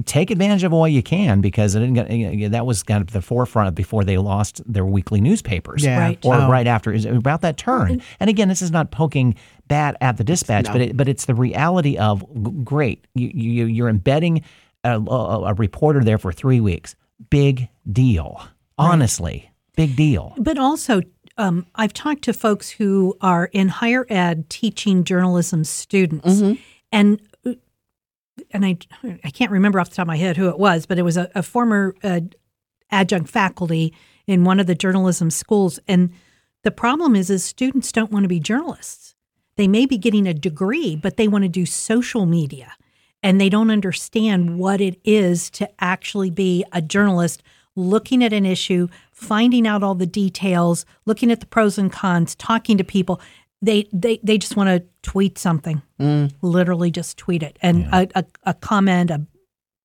take 0.04 0.30
advantage 0.30 0.62
of 0.64 0.72
all 0.72 0.86
you 0.86 1.02
can 1.02 1.40
because 1.40 1.74
it 1.74 1.80
didn't 1.80 1.94
get, 1.94 2.10
you 2.10 2.36
know, 2.36 2.48
that 2.50 2.66
was 2.66 2.82
kind 2.82 3.00
of 3.00 3.12
the 3.12 3.22
forefront 3.22 3.74
before 3.74 4.04
they 4.04 4.18
lost 4.18 4.60
their 4.70 4.84
weekly 4.84 5.20
newspapers, 5.20 5.82
Yeah. 5.84 5.98
Right. 5.98 6.18
Or 6.24 6.34
Oh. 6.34 6.48
right 6.48 6.66
after 6.66 6.92
is 6.92 7.04
about 7.06 7.40
that 7.42 7.56
turn. 7.56 8.02
And 8.20 8.28
again, 8.28 8.48
this 8.48 8.60
is 8.62 8.70
not 8.70 8.90
poking 8.90 9.34
bat 9.68 9.96
at 10.00 10.16
the 10.18 10.24
dispatch, 10.24 10.66
No. 10.66 10.72
but 10.72 10.80
it, 10.82 10.96
but 10.96 11.08
it's 11.08 11.24
the 11.24 11.34
reality 11.34 11.96
of 11.96 12.24
great. 12.64 13.06
You, 13.14 13.30
you 13.32 13.64
you're 13.66 13.88
embedding 13.88 14.42
a, 14.84 14.98
a, 15.00 15.44
a 15.50 15.54
reporter 15.54 16.04
there 16.04 16.18
for 16.18 16.32
three 16.32 16.60
weeks. 16.60 16.94
Big 17.30 17.68
deal. 17.90 18.42
Honestly, 18.78 19.50
big 19.76 19.94
deal. 19.96 20.34
But 20.38 20.58
also, 20.58 21.02
um, 21.36 21.66
I've 21.74 21.92
talked 21.92 22.22
to 22.22 22.32
folks 22.32 22.70
who 22.70 23.16
are 23.20 23.46
in 23.52 23.68
higher 23.68 24.06
ed 24.08 24.48
teaching 24.50 25.04
journalism 25.04 25.64
students, 25.64 26.42
and 26.92 27.20
and 28.50 28.64
I 28.64 28.76
I 29.24 29.30
can't 29.30 29.50
remember 29.50 29.80
off 29.80 29.90
the 29.90 29.96
top 29.96 30.04
of 30.04 30.08
my 30.08 30.16
head 30.16 30.36
who 30.36 30.48
it 30.48 30.58
was, 30.58 30.86
but 30.86 30.98
it 30.98 31.02
was 31.02 31.16
a, 31.16 31.30
a 31.34 31.42
former 31.42 31.94
uh, 32.02 32.20
adjunct 32.90 33.30
faculty 33.30 33.94
in 34.26 34.44
one 34.44 34.60
of 34.60 34.66
the 34.66 34.74
journalism 34.74 35.30
schools, 35.30 35.78
and 35.88 36.10
the 36.62 36.70
problem 36.70 37.16
is, 37.16 37.30
is 37.30 37.42
students 37.42 37.90
don't 37.90 38.12
want 38.12 38.24
to 38.24 38.28
be 38.28 38.40
journalists. 38.40 39.14
They 39.56 39.66
may 39.68 39.86
be 39.86 39.98
getting 39.98 40.26
a 40.26 40.34
degree, 40.34 40.96
but 40.96 41.16
they 41.16 41.28
want 41.28 41.44
to 41.44 41.48
do 41.48 41.66
social 41.66 42.26
media, 42.26 42.72
and 43.22 43.40
they 43.40 43.48
don't 43.48 43.70
understand 43.70 44.58
what 44.58 44.80
it 44.80 45.00
is 45.04 45.50
to 45.50 45.68
actually 45.82 46.30
be 46.30 46.64
a 46.72 46.80
journalist 46.80 47.42
looking 47.76 48.22
at 48.22 48.32
an 48.32 48.44
issue, 48.44 48.88
finding 49.12 49.66
out 49.66 49.82
all 49.82 49.94
the 49.94 50.06
details, 50.06 50.84
looking 51.06 51.30
at 51.30 51.40
the 51.40 51.46
pros 51.46 51.78
and 51.78 51.92
cons, 51.92 52.34
talking 52.34 52.76
to 52.78 52.84
people. 52.84 53.20
They 53.62 53.88
they 53.92 54.20
they 54.22 54.38
just 54.38 54.56
want 54.56 54.68
to 54.68 54.84
tweet 55.02 55.38
something, 55.38 55.82
mm. 56.00 56.32
literally 56.40 56.90
just 56.90 57.18
tweet 57.18 57.42
it, 57.42 57.58
and 57.60 57.84
a, 57.92 58.08
a, 58.14 58.24
a 58.44 58.54
comment, 58.54 59.10
a 59.10 59.26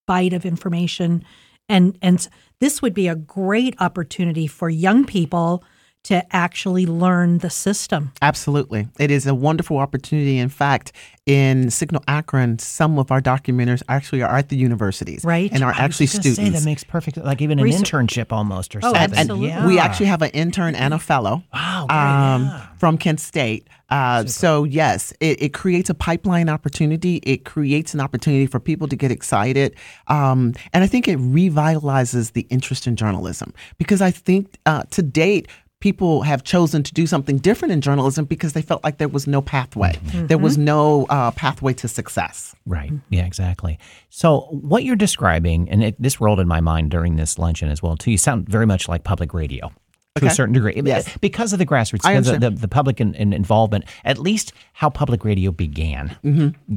bite 0.06 0.32
of 0.32 0.46
information, 0.46 1.24
and 1.68 1.98
and 2.00 2.26
this 2.60 2.80
would 2.80 2.94
be 2.94 3.08
a 3.08 3.14
great 3.14 3.74
opportunity 3.78 4.46
for 4.46 4.70
young 4.70 5.04
people 5.04 5.62
to 6.06 6.24
actually 6.34 6.86
learn 6.86 7.38
the 7.38 7.50
system. 7.50 8.12
Absolutely. 8.22 8.86
It 8.98 9.10
is 9.10 9.26
a 9.26 9.34
wonderful 9.34 9.78
opportunity. 9.78 10.38
In 10.38 10.48
fact, 10.48 10.92
in 11.26 11.70
Signal 11.70 12.04
Akron, 12.06 12.60
some 12.60 12.98
of 13.00 13.10
our 13.10 13.20
documenters 13.20 13.82
actually 13.88 14.22
are 14.22 14.36
at 14.36 14.48
the 14.48 14.56
universities. 14.56 15.24
Right. 15.24 15.50
And 15.52 15.64
are 15.64 15.72
I 15.72 15.78
actually 15.78 16.06
just 16.06 16.22
gonna 16.22 16.22
Say, 16.22 16.42
students. 16.42 16.60
that 16.60 16.64
makes 16.64 16.84
perfect, 16.84 17.16
like 17.16 17.42
even 17.42 17.58
an 17.58 17.64
Research- 17.64 17.90
internship 17.90 18.30
almost 18.32 18.76
or 18.76 18.78
Oh, 18.84 18.92
something. 18.92 19.18
absolutely. 19.18 19.48
Yeah. 19.48 19.66
We 19.66 19.80
actually 19.80 20.06
have 20.06 20.22
an 20.22 20.30
intern 20.30 20.76
and 20.76 20.94
a 20.94 20.98
fellow 21.00 21.42
Wow, 21.52 21.86
great, 21.88 21.96
um, 21.98 22.42
yeah. 22.44 22.66
from 22.78 22.98
Kent 22.98 23.18
State. 23.18 23.66
Uh, 23.90 24.24
so, 24.26 24.62
yes, 24.64 25.12
it, 25.20 25.42
it 25.42 25.52
creates 25.52 25.90
a 25.90 25.94
pipeline 25.94 26.48
opportunity. 26.48 27.16
It 27.24 27.44
creates 27.44 27.94
an 27.94 28.00
opportunity 28.00 28.46
for 28.46 28.60
people 28.60 28.86
to 28.88 28.96
get 28.96 29.10
excited. 29.10 29.74
Um, 30.08 30.54
and 30.72 30.84
I 30.84 30.86
think 30.86 31.08
it 31.08 31.18
revitalizes 31.18 32.32
the 32.32 32.46
interest 32.50 32.86
in 32.86 32.94
journalism 32.96 33.52
because 33.78 34.00
I 34.00 34.10
think 34.12 34.56
uh, 34.66 34.82
to 34.90 35.02
date, 35.02 35.48
people 35.80 36.22
have 36.22 36.42
chosen 36.42 36.82
to 36.82 36.94
do 36.94 37.06
something 37.06 37.38
different 37.38 37.72
in 37.72 37.80
journalism 37.80 38.24
because 38.24 38.54
they 38.54 38.62
felt 38.62 38.82
like 38.82 38.98
there 38.98 39.08
was 39.08 39.26
no 39.26 39.42
pathway. 39.42 39.92
Mm-hmm. 39.92 40.26
There 40.26 40.38
was 40.38 40.56
no 40.56 41.04
uh, 41.06 41.30
pathway 41.32 41.74
to 41.74 41.88
success. 41.88 42.54
Right. 42.64 42.92
Yeah, 43.10 43.26
exactly. 43.26 43.78
So 44.08 44.40
what 44.50 44.84
you're 44.84 44.96
describing, 44.96 45.68
and 45.70 45.84
it, 45.84 46.02
this 46.02 46.20
rolled 46.20 46.40
in 46.40 46.48
my 46.48 46.60
mind 46.60 46.90
during 46.90 47.16
this 47.16 47.38
luncheon 47.38 47.68
as 47.68 47.82
well, 47.82 47.96
too, 47.96 48.10
you 48.10 48.18
sound 48.18 48.48
very 48.48 48.66
much 48.66 48.88
like 48.88 49.04
public 49.04 49.34
radio. 49.34 49.70
To 50.16 50.26
a 50.26 50.30
certain 50.30 50.54
degree, 50.54 50.80
Yes. 50.84 51.16
because 51.18 51.52
of 51.52 51.58
the 51.58 51.66
grassroots, 51.66 52.02
because 52.02 52.28
of 52.28 52.40
the, 52.40 52.50
the 52.50 52.68
public 52.68 53.00
in, 53.00 53.14
in 53.14 53.32
involvement, 53.32 53.84
at 54.04 54.18
least 54.18 54.52
how 54.72 54.88
public 54.90 55.24
radio 55.24 55.50
began 55.50 56.16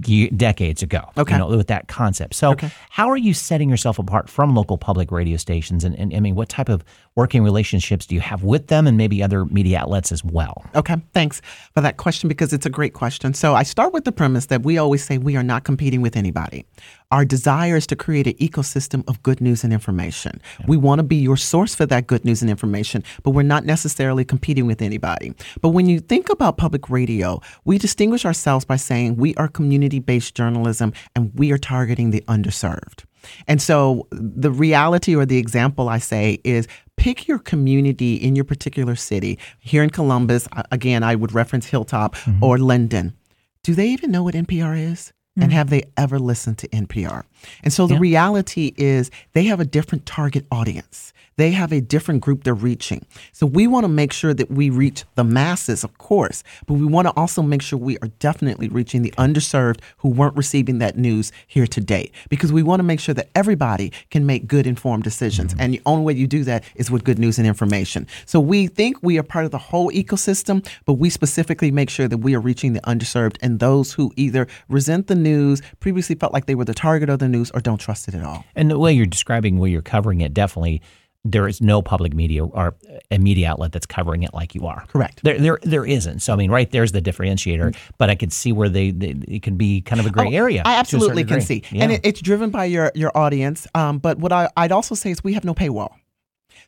ye- 0.05 0.29
decades 0.29 0.81
ago, 0.83 0.99
Mm-hmm. 0.99 1.19
Okay. 1.21 1.33
you 1.33 1.39
know, 1.39 1.47
with 1.57 1.67
that 1.67 1.87
concept. 1.87 2.35
So, 2.35 2.55
how 2.89 3.09
are 3.09 3.17
you 3.17 3.33
setting 3.33 3.69
yourself 3.69 3.99
apart 3.99 4.29
from 4.29 4.55
local 4.55 4.77
public 4.77 5.11
radio 5.11 5.37
stations? 5.37 5.83
And, 5.83 5.95
and 5.97 6.13
I 6.13 6.19
mean, 6.19 6.35
what 6.35 6.49
type 6.49 6.69
of 6.69 6.83
working 7.15 7.43
relationships 7.43 8.05
do 8.05 8.15
you 8.15 8.21
have 8.21 8.43
with 8.43 8.67
them, 8.67 8.87
and 8.87 8.97
maybe 8.97 9.21
other 9.23 9.45
media 9.45 9.79
outlets 9.79 10.11
as 10.11 10.23
well? 10.23 10.65
Okay, 10.75 10.95
thanks 11.13 11.41
for 11.73 11.81
that 11.81 11.97
question 11.97 12.27
because 12.27 12.53
it's 12.53 12.65
a 12.65 12.69
great 12.69 12.93
question. 12.93 13.33
So 13.33 13.55
I 13.55 13.63
start 13.63 13.93
with 13.93 14.03
the 14.05 14.11
premise 14.11 14.47
that 14.47 14.63
we 14.63 14.77
always 14.77 15.03
say 15.03 15.17
we 15.17 15.35
are 15.35 15.43
not 15.43 15.63
competing 15.63 16.01
with 16.01 16.15
anybody. 16.15 16.65
Our 17.11 17.25
desire 17.25 17.75
is 17.75 17.87
to 17.87 17.95
create 17.95 18.27
an 18.27 18.33
ecosystem 18.33 19.03
of 19.07 19.23
good 19.23 19.41
news 19.41 19.63
and 19.63 19.73
information. 19.73 20.39
We 20.67 20.77
want 20.77 20.99
to 20.99 21.03
be 21.03 21.15
your 21.15 21.37
source 21.37 21.73
for 21.73 21.87
that 21.87 22.05
good 22.05 22.23
news 22.23 22.43
and 22.43 22.51
information, 22.51 23.03
but 23.23 23.31
we're 23.31 23.41
not 23.41 23.65
necessarily 23.65 24.23
competing 24.23 24.67
with 24.67 24.79
anybody. 24.79 25.33
But 25.59 25.69
when 25.69 25.87
you 25.89 26.01
think 26.01 26.29
about 26.29 26.57
public 26.57 26.87
radio, 26.87 27.41
we 27.65 27.79
distinguish 27.79 28.25
ourselves 28.25 28.63
by 28.63 28.75
saying 28.75 29.15
we 29.15 29.33
are 29.35 29.47
community 29.47 29.97
based 29.97 30.35
journalism 30.35 30.93
and 31.15 31.31
we 31.33 31.51
are 31.51 31.57
targeting 31.57 32.11
the 32.11 32.21
underserved. 32.27 33.05
And 33.47 33.59
so 33.59 34.07
the 34.11 34.51
reality 34.51 35.15
or 35.15 35.25
the 35.25 35.39
example 35.39 35.89
I 35.89 35.97
say 35.97 36.39
is 36.43 36.67
pick 36.95 37.27
your 37.27 37.39
community 37.39 38.15
in 38.15 38.35
your 38.35 38.45
particular 38.45 38.95
city. 38.95 39.39
Here 39.57 39.81
in 39.81 39.89
Columbus, 39.89 40.47
again, 40.71 41.01
I 41.01 41.15
would 41.15 41.33
reference 41.33 41.65
Hilltop 41.65 42.15
mm-hmm. 42.17 42.43
or 42.43 42.59
Linden. 42.59 43.17
Do 43.63 43.73
they 43.73 43.87
even 43.87 44.11
know 44.11 44.21
what 44.21 44.35
NPR 44.35 44.91
is? 44.91 45.11
And 45.41 45.51
mm. 45.51 45.55
have 45.55 45.69
they 45.69 45.83
ever 45.97 46.19
listened 46.19 46.57
to 46.59 46.67
NPR? 46.69 47.23
And 47.63 47.71
so 47.73 47.87
the 47.87 47.95
Yeah. 47.95 47.99
reality 47.99 48.73
is 48.77 49.11
they 49.33 49.43
have 49.45 49.59
a 49.59 49.65
different 49.65 50.05
target 50.05 50.45
audience. 50.51 51.13
They 51.37 51.51
have 51.51 51.71
a 51.71 51.79
different 51.79 52.19
group 52.19 52.43
they're 52.43 52.53
reaching. 52.53 53.05
So 53.31 53.45
we 53.45 53.65
want 53.65 53.85
to 53.85 53.87
make 53.87 54.11
sure 54.11 54.33
that 54.33 54.51
we 54.51 54.69
reach 54.69 55.05
the 55.15 55.23
masses, 55.23 55.85
of 55.85 55.97
course, 55.97 56.43
but 56.67 56.73
we 56.73 56.85
want 56.85 57.07
to 57.07 57.13
also 57.15 57.41
make 57.41 57.61
sure 57.61 57.79
we 57.79 57.97
are 57.99 58.09
definitely 58.19 58.67
reaching 58.67 59.03
the 59.03 59.11
underserved 59.11 59.79
who 59.99 60.09
weren't 60.09 60.35
receiving 60.35 60.79
that 60.79 60.97
news 60.97 61.31
here 61.47 61.65
to 61.67 61.79
date. 61.79 62.11
Because 62.27 62.51
we 62.51 62.61
want 62.61 62.81
to 62.81 62.83
make 62.83 62.99
sure 62.99 63.15
that 63.15 63.29
everybody 63.35 63.93
can 64.11 64.25
make 64.25 64.47
good 64.47 64.67
informed 64.67 65.05
decisions. 65.05 65.53
Mm-hmm. 65.53 65.61
And 65.61 65.73
the 65.75 65.81
only 65.85 66.03
way 66.03 66.13
you 66.19 66.27
do 66.27 66.43
that 66.43 66.65
is 66.75 66.91
with 66.91 67.05
good 67.05 67.17
news 67.17 67.37
and 67.37 67.47
information. 67.47 68.05
So 68.25 68.41
we 68.41 68.67
think 68.67 68.97
we 69.01 69.17
are 69.17 69.23
part 69.23 69.45
of 69.45 69.51
the 69.51 69.59
whole 69.59 69.89
ecosystem, 69.91 70.67
but 70.83 70.95
we 70.95 71.09
specifically 71.09 71.71
make 71.71 71.89
sure 71.89 72.09
that 72.09 72.17
we 72.17 72.35
are 72.35 72.41
reaching 72.41 72.73
the 72.73 72.81
underserved 72.81 73.37
and 73.41 73.59
those 73.59 73.93
who 73.93 74.11
either 74.17 74.45
resent 74.67 75.07
the 75.07 75.15
news, 75.15 75.61
previously 75.79 76.15
felt 76.15 76.33
like 76.33 76.47
they 76.47 76.55
were 76.55 76.65
the 76.65 76.73
target 76.73 77.09
of 77.09 77.19
the 77.19 77.28
news, 77.29 77.51
or 77.51 77.61
don't 77.61 77.79
trust 77.79 78.07
it 78.07 78.15
at 78.15 78.23
all. 78.23 78.45
And 78.55 78.69
the 78.69 78.79
way 78.79 78.93
you're 78.93 79.05
describing, 79.05 79.57
where 79.57 79.69
you're 79.69 79.81
covering 79.81 80.21
it, 80.21 80.33
definitely 80.33 80.81
there 81.25 81.47
is 81.47 81.61
no 81.61 81.81
public 81.81 82.13
media 82.13 82.45
or 82.45 82.75
a 83.11 83.17
media 83.17 83.49
outlet 83.49 83.71
that's 83.71 83.85
covering 83.85 84.23
it 84.23 84.33
like 84.33 84.55
you 84.55 84.65
are. 84.65 84.85
Correct. 84.87 85.21
There, 85.23 85.37
there, 85.37 85.59
there 85.63 85.85
isn't. 85.85 86.19
So 86.21 86.33
I 86.33 86.35
mean, 86.37 86.49
right 86.49 86.69
there's 86.71 86.91
the 86.91 87.01
differentiator. 87.01 87.75
But 87.97 88.09
I 88.09 88.15
could 88.15 88.31
see 88.31 88.51
where 88.51 88.69
they, 88.69 88.91
they 88.91 89.15
it 89.27 89.43
can 89.43 89.57
be 89.57 89.81
kind 89.81 89.99
of 89.99 90.05
a 90.05 90.11
gray 90.11 90.33
area. 90.33 90.63
Oh, 90.65 90.69
I 90.69 90.75
absolutely 90.75 91.25
can 91.25 91.41
see, 91.41 91.59
degree. 91.59 91.79
and 91.79 91.91
it, 91.91 92.01
it's 92.03 92.21
driven 92.21 92.49
by 92.49 92.65
your 92.65 92.91
your 92.95 93.15
audience. 93.17 93.67
Um, 93.75 93.99
but 93.99 94.17
what 94.17 94.31
I, 94.31 94.49
I'd 94.55 94.71
also 94.71 94.95
say 94.95 95.11
is 95.11 95.23
we 95.23 95.33
have 95.33 95.43
no 95.43 95.53
paywall. 95.53 95.91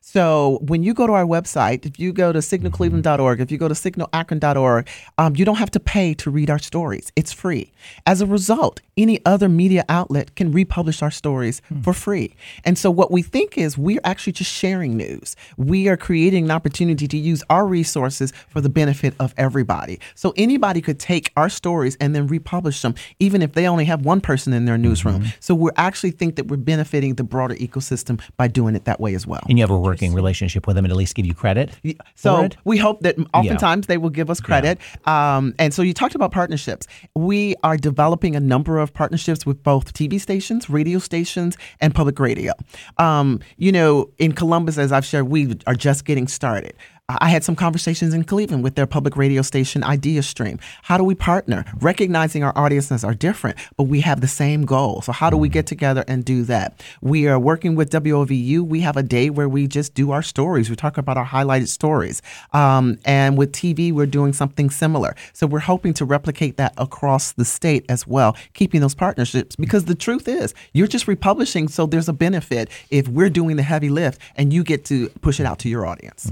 So 0.03 0.59
when 0.63 0.81
you 0.81 0.95
go 0.95 1.05
to 1.05 1.13
our 1.13 1.25
website, 1.25 1.85
if 1.85 1.99
you 1.99 2.11
go 2.11 2.33
to 2.33 2.39
signalcleveland.org, 2.39 3.39
if 3.39 3.51
you 3.51 3.59
go 3.59 3.67
to 3.67 3.75
signalakron.org, 3.75 4.89
um, 5.19 5.35
you 5.35 5.45
don't 5.45 5.57
have 5.57 5.69
to 5.71 5.79
pay 5.79 6.15
to 6.15 6.31
read 6.31 6.49
our 6.49 6.57
stories. 6.57 7.11
It's 7.15 7.31
free. 7.31 7.71
As 8.07 8.19
a 8.19 8.25
result, 8.25 8.81
any 8.97 9.23
other 9.27 9.47
media 9.47 9.85
outlet 9.89 10.35
can 10.35 10.51
republish 10.51 11.03
our 11.03 11.11
stories 11.11 11.61
for 11.83 11.93
free. 11.93 12.35
And 12.65 12.79
so 12.79 12.89
what 12.89 13.11
we 13.11 13.21
think 13.21 13.59
is 13.59 13.77
we're 13.77 14.01
actually 14.03 14.33
just 14.33 14.51
sharing 14.51 14.97
news. 14.97 15.35
We 15.55 15.87
are 15.87 15.97
creating 15.97 16.45
an 16.45 16.51
opportunity 16.51 17.07
to 17.07 17.17
use 17.17 17.43
our 17.51 17.67
resources 17.67 18.33
for 18.49 18.59
the 18.59 18.69
benefit 18.69 19.13
of 19.19 19.35
everybody. 19.37 19.99
So 20.15 20.33
anybody 20.35 20.81
could 20.81 20.99
take 20.99 21.31
our 21.37 21.47
stories 21.47 21.95
and 22.01 22.15
then 22.15 22.25
republish 22.25 22.81
them, 22.81 22.95
even 23.19 23.43
if 23.43 23.53
they 23.53 23.67
only 23.67 23.85
have 23.85 24.03
one 24.03 24.19
person 24.19 24.51
in 24.51 24.65
their 24.65 24.79
newsroom. 24.79 25.25
So 25.39 25.53
we 25.53 25.69
actually 25.77 26.11
think 26.11 26.37
that 26.37 26.47
we're 26.47 26.57
benefiting 26.57 27.15
the 27.15 27.23
broader 27.23 27.55
ecosystem 27.55 28.19
by 28.35 28.47
doing 28.47 28.75
it 28.75 28.85
that 28.85 28.99
way 28.99 29.13
as 29.13 29.27
well. 29.27 29.43
And 29.47 29.59
you 29.59 29.63
have 29.63 29.69
a 29.69 29.90
working 29.91 30.13
relationship 30.13 30.67
with 30.67 30.75
them 30.75 30.85
and 30.85 30.91
at 30.91 30.97
least 30.97 31.15
give 31.15 31.25
you 31.25 31.33
credit. 31.33 31.71
So 32.15 32.31
we 32.63 32.77
hope 32.77 33.01
that 33.01 33.15
oftentimes 33.33 33.87
they 33.87 33.97
will 33.97 34.09
give 34.09 34.29
us 34.29 34.39
credit. 34.39 34.77
Um, 35.05 35.53
and 35.59 35.73
so 35.73 35.81
you 35.81 35.93
talked 35.93 36.15
about 36.15 36.31
partnerships. 36.31 36.87
We 37.15 37.55
are 37.63 37.77
developing 37.77 38.35
a 38.35 38.39
number 38.39 38.79
of 38.79 38.93
partnerships 38.93 39.45
with 39.45 39.61
both 39.63 39.93
TV 39.93 40.19
stations, 40.19 40.69
radio 40.69 40.99
stations, 40.99 41.57
and 41.79 41.93
public 41.93 42.19
radio. 42.19 42.53
Um, 42.97 43.39
you 43.57 43.71
know, 43.71 44.09
in 44.17 44.31
Columbus, 44.33 44.77
as 44.77 44.91
I've 44.91 45.05
shared, 45.05 45.27
we 45.29 45.55
are 45.67 45.75
just 45.75 46.05
getting 46.05 46.27
started. 46.27 46.73
I 47.19 47.29
had 47.29 47.43
some 47.43 47.55
conversations 47.55 48.13
in 48.13 48.23
Cleveland 48.23 48.63
with 48.63 48.75
their 48.75 48.85
public 48.87 49.17
radio 49.17 49.41
station 49.41 49.81
Ideastream. 49.81 50.59
How 50.83 50.97
do 50.97 51.03
we 51.03 51.15
partner? 51.15 51.65
Recognizing 51.79 52.43
our 52.43 52.57
audiences 52.57 53.03
are 53.03 53.13
different, 53.13 53.57
but 53.75 53.83
we 53.83 54.01
have 54.01 54.21
the 54.21 54.27
same 54.27 54.65
goal. 54.65 55.01
So 55.01 55.11
how 55.11 55.29
do 55.29 55.37
we 55.37 55.49
get 55.49 55.65
together 55.65 56.05
and 56.07 56.23
do 56.23 56.43
that? 56.43 56.81
We 57.01 57.27
are 57.27 57.39
working 57.39 57.75
with 57.75 57.89
WOVU. 57.89 58.61
We 58.61 58.81
have 58.81 58.97
a 58.97 59.03
day 59.03 59.29
where 59.29 59.49
we 59.49 59.67
just 59.67 59.93
do 59.93 60.11
our 60.11 60.21
stories. 60.21 60.69
We 60.69 60.75
talk 60.75 60.97
about 60.97 61.17
our 61.17 61.25
highlighted 61.25 61.67
stories. 61.67 62.21
Um, 62.53 62.97
and 63.05 63.37
with 63.37 63.51
TV, 63.51 63.91
we're 63.91 64.05
doing 64.05 64.33
something 64.33 64.69
similar. 64.69 65.15
So 65.33 65.47
we're 65.47 65.59
hoping 65.59 65.93
to 65.95 66.05
replicate 66.05 66.57
that 66.57 66.73
across 66.77 67.33
the 67.33 67.45
state 67.45 67.85
as 67.89 68.07
well, 68.07 68.37
keeping 68.53 68.81
those 68.81 68.95
partnerships. 68.95 69.55
Because 69.55 69.85
the 69.85 69.95
truth 69.95 70.27
is, 70.27 70.53
you're 70.73 70.87
just 70.87 71.07
republishing, 71.07 71.67
so 71.67 71.85
there's 71.85 72.09
a 72.09 72.13
benefit 72.13 72.69
if 72.89 73.07
we're 73.07 73.29
doing 73.29 73.57
the 73.57 73.63
heavy 73.63 73.89
lift 73.89 74.21
and 74.35 74.53
you 74.53 74.63
get 74.63 74.85
to 74.85 75.09
push 75.21 75.39
it 75.39 75.45
out 75.45 75.59
to 75.59 75.69
your 75.69 75.85
audience. 75.85 76.31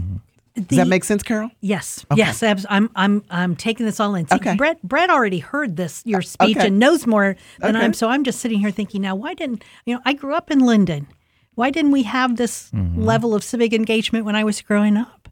Does 0.56 0.78
that 0.78 0.88
make 0.88 1.04
sense, 1.04 1.24
Carol? 1.24 1.50
Yes, 1.62 2.06
yes. 2.16 2.44
abs- 2.44 2.66
I'm 2.70 2.90
I'm 2.96 3.24
I'm 3.30 3.56
taking 3.56 3.86
this 3.86 4.00
all 4.00 4.16
in. 4.16 4.28
See, 4.28 4.36
Okay. 4.36 4.56
Brett 4.56 4.82
Brett 4.84 5.10
already 5.10 5.40
heard 5.40 5.76
this 5.78 6.02
your 6.06 6.22
speech 6.22 6.58
okay. 6.58 6.68
and 6.68 6.80
knows 6.80 7.08
more 7.08 7.36
than 7.60 7.76
Okay. 7.76 7.86
I'm. 7.86 7.94
So 7.94 8.10
I'm 8.10 8.24
just 8.24 8.40
sitting 8.40 8.60
here 8.60 8.72
thinking 8.72 9.02
now, 9.02 9.16
why 9.16 9.34
didn't 9.34 9.64
you 9.86 9.96
know? 9.96 10.02
I 10.06 10.14
grew 10.14 10.34
up 10.34 10.52
in 10.52 10.60
Linden. 10.60 11.08
Why 11.56 11.72
didn't 11.72 11.92
we 11.92 12.04
have 12.04 12.38
this 12.38 12.72
level 12.74 13.36
of 13.36 13.44
civic 13.44 13.74
engagement 13.74 14.26
when 14.26 14.36
I 14.36 14.44
was 14.44 14.62
growing 14.62 14.96
up? 14.98 15.30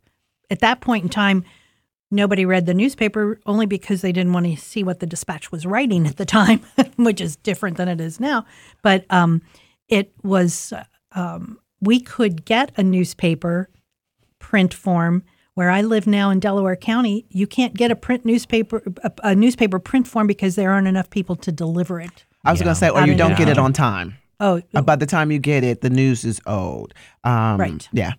At 0.50 0.60
that 0.60 0.82
point 0.82 1.04
in 1.04 1.10
time, 1.10 1.46
nobody 2.12 2.46
read 2.46 2.66
the 2.66 2.74
newspaper 2.74 3.40
only 3.46 3.66
because 3.66 4.02
they 4.02 4.12
didn't 4.12 4.34
want 4.34 4.46
to 4.46 4.56
see 4.58 4.84
what 4.84 5.00
the 5.00 5.06
dispatch 5.06 5.52
was 5.52 5.66
writing 5.66 6.06
at 6.06 6.18
the 6.18 6.26
time, 6.26 6.62
which 6.98 7.22
is 7.22 7.38
different 7.38 7.78
than 7.78 7.88
it 7.88 8.02
is 8.02 8.20
now. 8.20 8.46
But 8.82 9.06
um, 9.10 9.42
it 9.88 10.12
was 10.24 10.74
um, 11.14 11.60
we 11.82 12.00
could 12.02 12.44
get 12.46 12.72
a 12.78 12.84
newspaper 12.84 13.70
print 14.48 14.74
form. 14.74 15.24
Where 15.56 15.72
I 15.72 15.82
live 15.82 16.06
now 16.06 16.30
in 16.30 16.40
Delaware 16.40 16.76
County, 16.76 17.26
you 17.30 17.48
can't 17.48 17.74
get 17.74 17.90
a 17.90 17.96
print 17.96 18.24
newspaper 18.26 18.82
a, 19.04 19.12
a 19.24 19.36
newspaper 19.36 19.80
print 19.80 20.08
form 20.08 20.28
because 20.28 20.56
there 20.56 20.70
aren't 20.72 20.88
enough 20.88 21.10
people 21.10 21.36
to 21.38 21.52
deliver 21.52 22.00
it. 22.00 22.26
I 22.46 22.52
was 22.52 22.62
going 22.62 22.74
to 22.76 22.80
say, 22.80 22.90
or 22.90 23.00
Out 23.00 23.08
you 23.08 23.14
in 23.14 23.18
don't 23.18 23.32
the 23.32 23.38
get 23.38 23.50
it 23.50 23.58
on 23.58 23.74
time. 23.74 24.18
Oh, 24.40 24.62
Uh, 24.76 24.84
by 24.84 24.96
the 24.96 25.08
time 25.08 25.32
you 25.32 25.40
get 25.40 25.64
it, 25.64 25.82
the 25.82 25.90
news 25.90 26.24
is 26.24 26.40
old. 26.46 26.94
Um, 27.24 27.58
Right. 27.60 27.90
Yeah. 27.92 28.14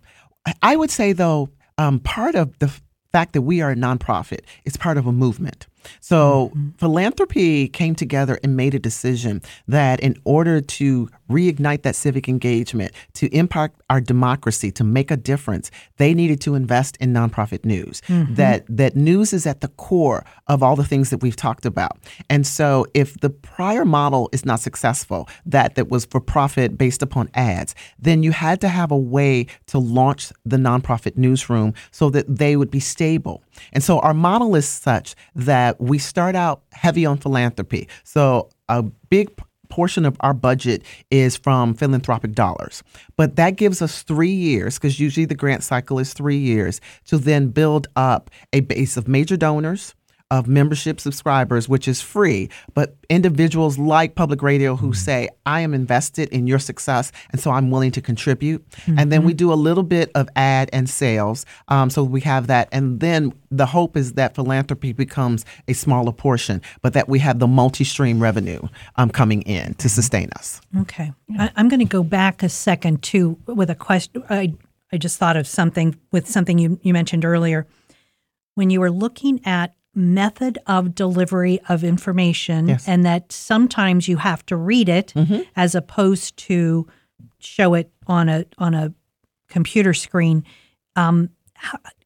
I- 0.45 0.53
I 0.61 0.75
would 0.75 0.91
say, 0.91 1.13
though, 1.13 1.49
um, 1.77 1.99
part 2.01 2.35
of 2.35 2.59
the 2.59 2.65
f- 2.67 2.81
fact 3.13 3.31
that 3.33 3.43
we 3.43 3.61
are 3.61 3.71
a 3.71 3.75
nonprofit 3.75 4.41
is 4.65 4.75
part 4.75 4.97
of 4.97 5.07
a 5.07 5.13
movement. 5.13 5.65
So 5.99 6.49
mm-hmm. 6.49 6.69
philanthropy 6.77 7.67
came 7.67 7.95
together 7.95 8.39
and 8.43 8.55
made 8.55 8.73
a 8.73 8.79
decision 8.79 9.41
that 9.67 9.99
in 9.99 10.15
order 10.23 10.61
to 10.61 11.09
reignite 11.29 11.83
that 11.83 11.95
civic 11.95 12.27
engagement, 12.27 12.91
to 13.13 13.27
impact 13.27 13.81
our 13.89 14.01
democracy, 14.01 14.71
to 14.71 14.83
make 14.83 15.11
a 15.11 15.17
difference, 15.17 15.69
they 15.97 16.13
needed 16.13 16.41
to 16.41 16.55
invest 16.55 16.97
in 16.97 17.13
nonprofit 17.13 17.65
news. 17.65 18.01
Mm-hmm. 18.07 18.35
That 18.35 18.65
that 18.69 18.95
news 18.95 19.33
is 19.33 19.45
at 19.45 19.61
the 19.61 19.67
core 19.69 20.25
of 20.47 20.63
all 20.63 20.75
the 20.75 20.83
things 20.83 21.09
that 21.09 21.21
we've 21.21 21.35
talked 21.35 21.65
about. 21.65 21.97
And 22.29 22.45
so 22.45 22.85
if 22.93 23.19
the 23.19 23.29
prior 23.29 23.85
model 23.85 24.29
is 24.31 24.45
not 24.45 24.59
successful, 24.59 25.29
that 25.45 25.75
that 25.75 25.89
was 25.89 26.05
for 26.05 26.19
profit 26.19 26.77
based 26.77 27.01
upon 27.01 27.29
ads, 27.33 27.75
then 27.99 28.23
you 28.23 28.31
had 28.31 28.59
to 28.61 28.69
have 28.69 28.91
a 28.91 28.97
way 28.97 29.45
to 29.67 29.79
launch 29.79 30.31
the 30.45 30.57
nonprofit 30.57 31.17
newsroom 31.17 31.73
so 31.91 32.09
that 32.09 32.25
they 32.27 32.55
would 32.55 32.71
be 32.71 32.79
stable. 32.79 33.43
And 33.73 33.83
so 33.83 33.99
our 33.99 34.13
model 34.13 34.55
is 34.55 34.67
such 34.67 35.15
that 35.35 35.68
we 35.77 35.99
start 35.99 36.35
out 36.35 36.63
heavy 36.71 37.05
on 37.05 37.17
philanthropy. 37.17 37.87
So 38.03 38.49
a 38.69 38.83
big 38.83 39.29
portion 39.69 40.03
of 40.03 40.17
our 40.21 40.33
budget 40.33 40.81
is 41.11 41.37
from 41.37 41.75
philanthropic 41.75 42.33
dollars. 42.33 42.81
But 43.17 43.35
that 43.35 43.51
gives 43.51 43.83
us 43.83 44.01
three 44.01 44.31
years, 44.31 44.79
because 44.79 44.99
usually 44.99 45.27
the 45.27 45.35
grant 45.35 45.63
cycle 45.63 45.99
is 45.99 46.13
three 46.13 46.39
years, 46.39 46.81
to 47.05 47.19
then 47.19 47.49
build 47.49 47.87
up 47.95 48.31
a 48.51 48.61
base 48.61 48.97
of 48.97 49.07
major 49.07 49.37
donors, 49.37 49.93
of 50.31 50.47
membership 50.47 50.99
subscribers, 50.99 51.67
which 51.67 51.87
is 51.87 52.01
free, 52.01 52.49
but 52.73 52.95
individuals 53.09 53.79
like 53.79 54.15
public 54.15 54.43
radio 54.43 54.75
who 54.75 54.93
say, 54.93 55.27
I 55.45 55.61
am 55.61 55.73
invested 55.73 56.29
in 56.29 56.45
your 56.45 56.59
success, 56.59 57.11
and 57.31 57.41
so 57.41 57.51
I'm 57.51 57.71
willing 57.71 57.91
to 57.91 58.01
contribute. 58.01 58.63
And 58.97 59.11
then 59.11 59.23
we 59.23 59.33
do 59.33 59.51
a 59.51 59.55
little 59.55 59.83
bit 59.83 60.11
of 60.15 60.29
ad 60.35 60.69
and 60.71 60.89
sales. 60.89 61.45
Um, 61.67 61.89
so 61.89 62.03
we 62.03 62.21
have 62.21 62.47
that. 62.47 62.69
And 62.71 62.99
then 62.99 63.33
the 63.49 63.65
hope 63.65 63.97
is 63.97 64.13
that 64.13 64.35
philanthropy 64.35 64.93
becomes 64.93 65.45
a 65.67 65.73
smaller 65.73 66.11
portion, 66.11 66.61
but 66.81 66.93
that 66.93 67.09
we 67.09 67.19
have 67.19 67.39
the 67.39 67.47
multi 67.47 67.83
stream 67.83 68.21
revenue 68.21 68.61
um, 68.97 69.09
coming 69.09 69.41
in 69.43 69.73
to 69.75 69.89
sustain 69.89 70.29
us. 70.37 70.61
Okay. 70.81 71.11
I, 71.37 71.51
I'm 71.55 71.69
going 71.69 71.79
to 71.79 71.85
go 71.85 72.03
back 72.03 72.43
a 72.43 72.49
second 72.49 73.01
too 73.01 73.39
with 73.45 73.69
a 73.69 73.75
question. 73.75 74.23
I, 74.29 74.53
I 74.91 74.97
just 74.97 75.17
thought 75.17 75.37
of 75.37 75.47
something 75.47 75.97
with 76.11 76.27
something 76.27 76.59
you, 76.59 76.79
you 76.83 76.93
mentioned 76.93 77.25
earlier. 77.25 77.67
When 78.55 78.69
you 78.69 78.79
were 78.79 78.91
looking 78.91 79.39
at 79.45 79.73
method 79.99 80.57
of 80.65 80.95
delivery 80.95 81.59
of 81.69 81.83
information 81.83 82.69
Yes. 82.69 82.87
and 82.87 83.05
that 83.05 83.31
sometimes 83.31 84.07
you 84.07 84.17
have 84.17 84.45
to 84.47 84.55
read 84.55 84.89
it 84.89 85.13
as 85.55 85.75
opposed 85.75 86.37
to 86.37 86.87
show 87.39 87.73
it 87.75 87.91
on 88.07 88.29
a 88.29 88.45
on 88.57 88.73
a 88.73 88.93
computer 89.49 89.93
screen 89.93 90.43
um, 90.95 91.29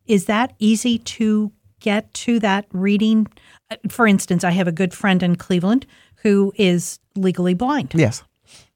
is 0.05 0.25
that 0.25 0.53
easy 0.59 0.97
to 0.99 1.51
get 1.79 2.13
to 2.13 2.39
that 2.39 2.65
reading 2.71 3.27
Uh, 3.71 3.75
for 3.89 4.07
instance 4.07 4.43
i 4.43 4.51
have 4.51 4.67
a 4.67 4.71
good 4.71 4.93
friend 4.93 5.21
in 5.23 5.35
cleveland 5.35 5.85
who 6.23 6.51
is 6.55 6.99
legally 7.15 7.53
blind 7.53 7.91
Yes. 7.93 8.23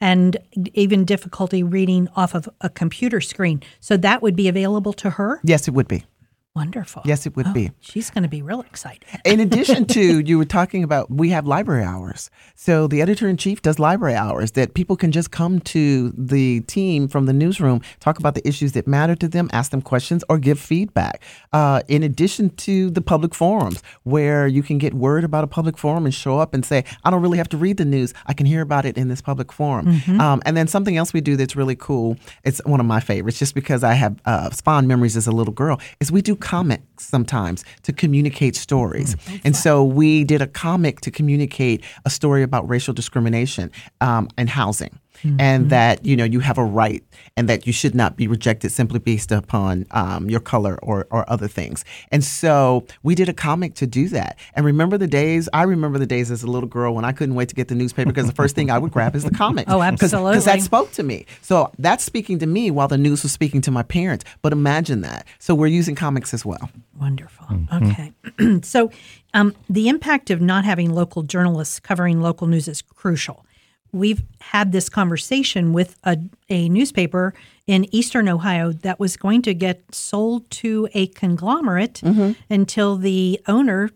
and 0.01 0.37
even 0.73 1.05
difficulty 1.05 1.63
reading 1.63 2.07
off 2.15 2.35
of 2.35 2.49
a 2.61 2.69
computer 2.69 3.21
screen. 3.21 3.61
So 3.79 3.95
that 3.97 4.21
would 4.21 4.35
be 4.35 4.47
available 4.49 4.91
to 4.93 5.11
her? 5.11 5.39
Yes, 5.43 5.67
it 5.67 5.73
would 5.73 5.87
be. 5.87 6.03
Wonderful. 6.57 7.03
Yes, 7.05 7.25
it 7.27 7.35
would 7.35 7.47
Oh, 7.47 7.53
be. 7.53 7.71
She's 7.81 8.09
going 8.09 8.23
to 8.23 8.27
be 8.27 8.41
real 8.41 8.61
excited. 8.61 9.05
In 9.23 9.39
addition 9.39 9.85
to, 9.85 10.19
you 10.29 10.39
were 10.39 10.45
talking 10.59 10.83
about, 10.83 11.11
we 11.11 11.29
have 11.29 11.45
library 11.45 11.83
hours. 11.83 12.31
So 12.55 12.87
the 12.87 12.99
editor 12.99 13.27
in 13.29 13.37
chief 13.37 13.61
does 13.61 13.77
library 13.77 14.15
hours 14.15 14.51
that 14.53 14.73
people 14.73 14.95
can 14.95 15.11
just 15.11 15.29
come 15.29 15.59
to 15.61 16.11
the 16.17 16.61
team 16.61 17.07
from 17.07 17.27
the 17.27 17.33
newsroom, 17.33 17.81
talk 17.99 18.17
about 18.17 18.33
the 18.33 18.45
issues 18.47 18.71
that 18.71 18.87
matter 18.87 19.15
to 19.15 19.27
them, 19.27 19.49
ask 19.53 19.69
them 19.69 19.83
questions, 19.83 20.23
or 20.29 20.39
give 20.39 20.59
feedback. 20.59 21.21
Uh, 21.53 21.81
in 21.87 22.01
addition 22.01 22.49
to 22.55 22.89
the 22.89 23.01
public 23.01 23.35
forums, 23.35 23.83
where 24.03 24.47
you 24.47 24.63
can 24.63 24.79
get 24.79 24.95
word 24.95 25.23
about 25.23 25.43
a 25.43 25.47
public 25.47 25.77
forum 25.77 26.05
and 26.05 26.13
show 26.15 26.39
up 26.39 26.55
and 26.55 26.65
say, 26.65 26.83
I 27.03 27.11
don't 27.11 27.21
really 27.21 27.37
have 27.37 27.49
to 27.49 27.57
read 27.57 27.77
the 27.77 27.85
news. 27.85 28.15
I 28.25 28.33
can 28.33 28.47
hear 28.47 28.61
about 28.61 28.83
it 28.85 28.97
in 28.97 29.09
this 29.09 29.21
public 29.21 29.51
forum. 29.53 30.01
Um, 30.19 30.41
and 30.45 30.57
then 30.57 30.67
something 30.67 30.97
else 30.97 31.13
we 31.13 31.21
do 31.21 31.35
that's 31.37 31.55
really 31.55 31.75
cool, 31.75 32.17
it's 32.43 32.59
one 32.65 32.79
of 32.79 32.87
my 32.87 32.99
favorites, 32.99 33.37
just 33.37 33.53
because 33.53 33.83
I 33.83 33.93
have 33.93 34.15
uh, 34.25 34.49
fond 34.49 34.87
memories 34.87 35.15
as 35.15 35.27
a 35.27 35.31
little 35.31 35.53
girl, 35.53 35.79
is 35.99 36.11
we 36.11 36.21
do 36.23 36.35
comics 36.47 37.05
sometimes 37.05 37.65
to 37.83 37.91
communicate 37.91 38.55
stories. 38.55 39.17
and 39.43 39.53
so 39.53 39.83
we 39.83 40.23
did 40.23 40.41
a 40.41 40.47
comic 40.47 41.01
to 41.01 41.11
communicate 41.11 41.83
a 42.05 42.09
story 42.09 42.41
about 42.41 42.67
racial 42.69 42.93
discrimination 42.93 43.69
um, 43.99 44.29
in 44.37 44.47
housing. 44.47 44.97
And 45.23 45.69
that 45.69 46.05
you 46.05 46.15
know 46.15 46.23
you 46.23 46.39
have 46.39 46.57
a 46.57 46.63
right, 46.63 47.03
and 47.35 47.47
that 47.49 47.67
you 47.67 47.73
should 47.73 47.95
not 47.95 48.15
be 48.15 48.27
rejected 48.27 48.71
simply 48.71 48.99
based 48.99 49.31
upon 49.31 49.85
um, 49.91 50.29
your 50.29 50.39
color 50.39 50.79
or, 50.81 51.07
or 51.09 51.29
other 51.29 51.47
things. 51.47 51.85
And 52.11 52.23
so 52.23 52.85
we 53.03 53.15
did 53.15 53.29
a 53.29 53.33
comic 53.33 53.75
to 53.75 53.87
do 53.87 54.09
that. 54.09 54.37
And 54.53 54.65
remember 54.65 54.97
the 54.97 55.07
days? 55.07 55.49
I 55.53 55.63
remember 55.63 55.99
the 55.99 56.05
days 56.05 56.31
as 56.31 56.43
a 56.43 56.47
little 56.47 56.69
girl 56.69 56.93
when 56.95 57.05
I 57.05 57.11
couldn't 57.11 57.35
wait 57.35 57.49
to 57.49 57.55
get 57.55 57.67
the 57.67 57.75
newspaper 57.75 58.09
because 58.09 58.27
the 58.27 58.33
first 58.33 58.55
thing 58.55 58.69
I 58.71 58.77
would 58.77 58.91
grab 58.91 59.15
is 59.15 59.23
the 59.23 59.31
comic. 59.31 59.67
Oh, 59.77 59.81
absolutely. 59.81 60.31
Because 60.31 60.45
that 60.45 60.61
spoke 60.61 60.91
to 60.93 61.03
me. 61.03 61.25
So 61.41 61.71
that's 61.77 62.03
speaking 62.03 62.39
to 62.39 62.47
me 62.47 62.71
while 62.71 62.87
the 62.87 62.97
news 62.97 63.23
was 63.23 63.31
speaking 63.33 63.59
to 63.61 63.71
my 63.71 63.83
parents. 63.83 64.23
But 64.41 64.53
imagine 64.53 65.01
that. 65.01 65.27
So 65.39 65.53
we're 65.53 65.67
using 65.67 65.93
comics 65.93 66.33
as 66.33 66.45
well. 66.45 66.69
Wonderful. 66.99 67.45
Okay. 67.73 68.13
so 68.63 68.89
um, 69.33 69.53
the 69.69 69.89
impact 69.89 70.29
of 70.29 70.41
not 70.41 70.63
having 70.63 70.93
local 70.93 71.23
journalists 71.23 71.79
covering 71.79 72.21
local 72.21 72.47
news 72.47 72.67
is 72.67 72.81
crucial. 72.81 73.45
We've 73.91 74.23
had 74.41 74.71
this 74.71 74.89
conversation 74.89 75.73
with 75.73 75.95
a, 76.03 76.17
a 76.49 76.69
newspaper 76.69 77.33
in 77.65 77.93
Eastern 77.93 78.29
Ohio 78.29 78.71
that 78.71 78.99
was 78.99 79.17
going 79.17 79.41
to 79.43 79.53
get 79.53 79.93
sold 79.93 80.49
to 80.51 80.87
a 80.93 81.07
conglomerate 81.07 82.01
mm-hmm. 82.03 82.33
until 82.49 82.97
the 82.97 83.39
owner 83.47 83.89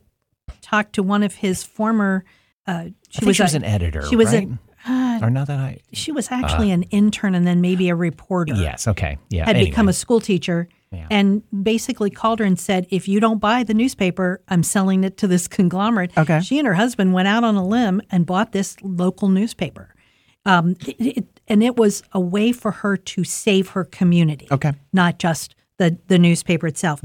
talked 0.62 0.94
to 0.94 1.04
one 1.04 1.24
of 1.24 1.36
his 1.36 1.64
former. 1.64 2.24
Uh, 2.68 2.86
she 3.10 3.18
I 3.18 3.26
think 3.26 3.36
she 3.36 3.44
was 3.44 3.54
a- 3.54 3.58
an 3.58 3.64
editor. 3.64 4.04
She 4.08 4.16
was 4.16 4.34
right? 4.34 4.48
a, 4.48 5.20
or 5.22 5.30
not 5.30 5.48
that 5.48 5.60
I. 5.60 5.80
she 5.94 6.12
was 6.12 6.32
actually 6.32 6.72
uh, 6.72 6.76
an 6.76 6.84
intern 6.84 7.36
and 7.36 7.46
then 7.46 7.62
maybe 7.62 7.90
a 7.90 7.96
reporter. 7.96 8.54
Yes. 8.56 8.88
Okay. 8.88 9.18
Yeah. 9.30 9.46
Had 9.46 9.56
anyway. 9.56 9.70
become 9.70 9.88
a 9.88 9.94
school 9.94 10.20
teacher 10.20 10.68
Yeah. 10.92 11.08
and 11.10 11.42
basically 11.64 12.10
called 12.10 12.40
her 12.40 12.46
and 12.46 12.60
said, 12.60 12.86
"If 12.90 13.08
you 13.08 13.20
don't 13.22 13.40
buy 13.40 13.64
the 13.64 13.74
newspaper, 13.74 14.42
I'm 14.50 14.62
selling 14.62 15.04
it 15.06 15.16
to 15.18 15.28
this 15.28 15.48
conglomerate." 15.48 16.12
Okay. 16.18 16.42
She 16.42 16.60
and 16.60 16.68
her 16.68 16.74
husband 16.74 17.14
went 17.14 17.30
out 17.30 17.44
on 17.46 17.56
a 17.56 17.66
limb 17.66 18.02
and 18.12 18.26
bought 18.26 18.52
this 18.52 18.76
local 18.84 19.30
newspaper. 19.30 19.96
Um, 20.46 20.76
it, 20.88 20.96
it- 21.18 21.28
and 21.48 21.62
it 21.64 21.76
was 21.76 22.02
a 22.14 22.20
way 22.20 22.52
for 22.54 22.72
her 22.72 22.96
to 22.96 23.24
save 23.26 23.70
her 23.70 23.84
community. 23.84 24.48
Okay. 24.52 24.74
Not 24.94 25.18
just 25.20 25.56
the 25.78 25.98
the 26.08 26.20
newspaper 26.20 26.68
itself. 26.68 27.02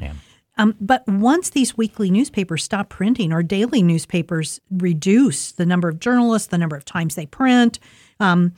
Um, 0.59 0.75
but 0.81 1.07
once 1.07 1.51
these 1.51 1.77
weekly 1.77 2.11
newspapers 2.11 2.65
stop 2.65 2.89
printing 2.89 3.33
or 3.33 3.43
daily 3.43 3.83
newspapers 3.83 4.61
reduce 4.71 5.53
the 5.53 5.67
number 5.67 5.89
of 5.89 6.01
journalists, 6.01 6.49
the 6.49 6.59
number 6.59 6.77
of 6.77 6.85
times 6.85 7.15
they 7.15 7.27
print, 7.27 7.79
um, 8.21 8.53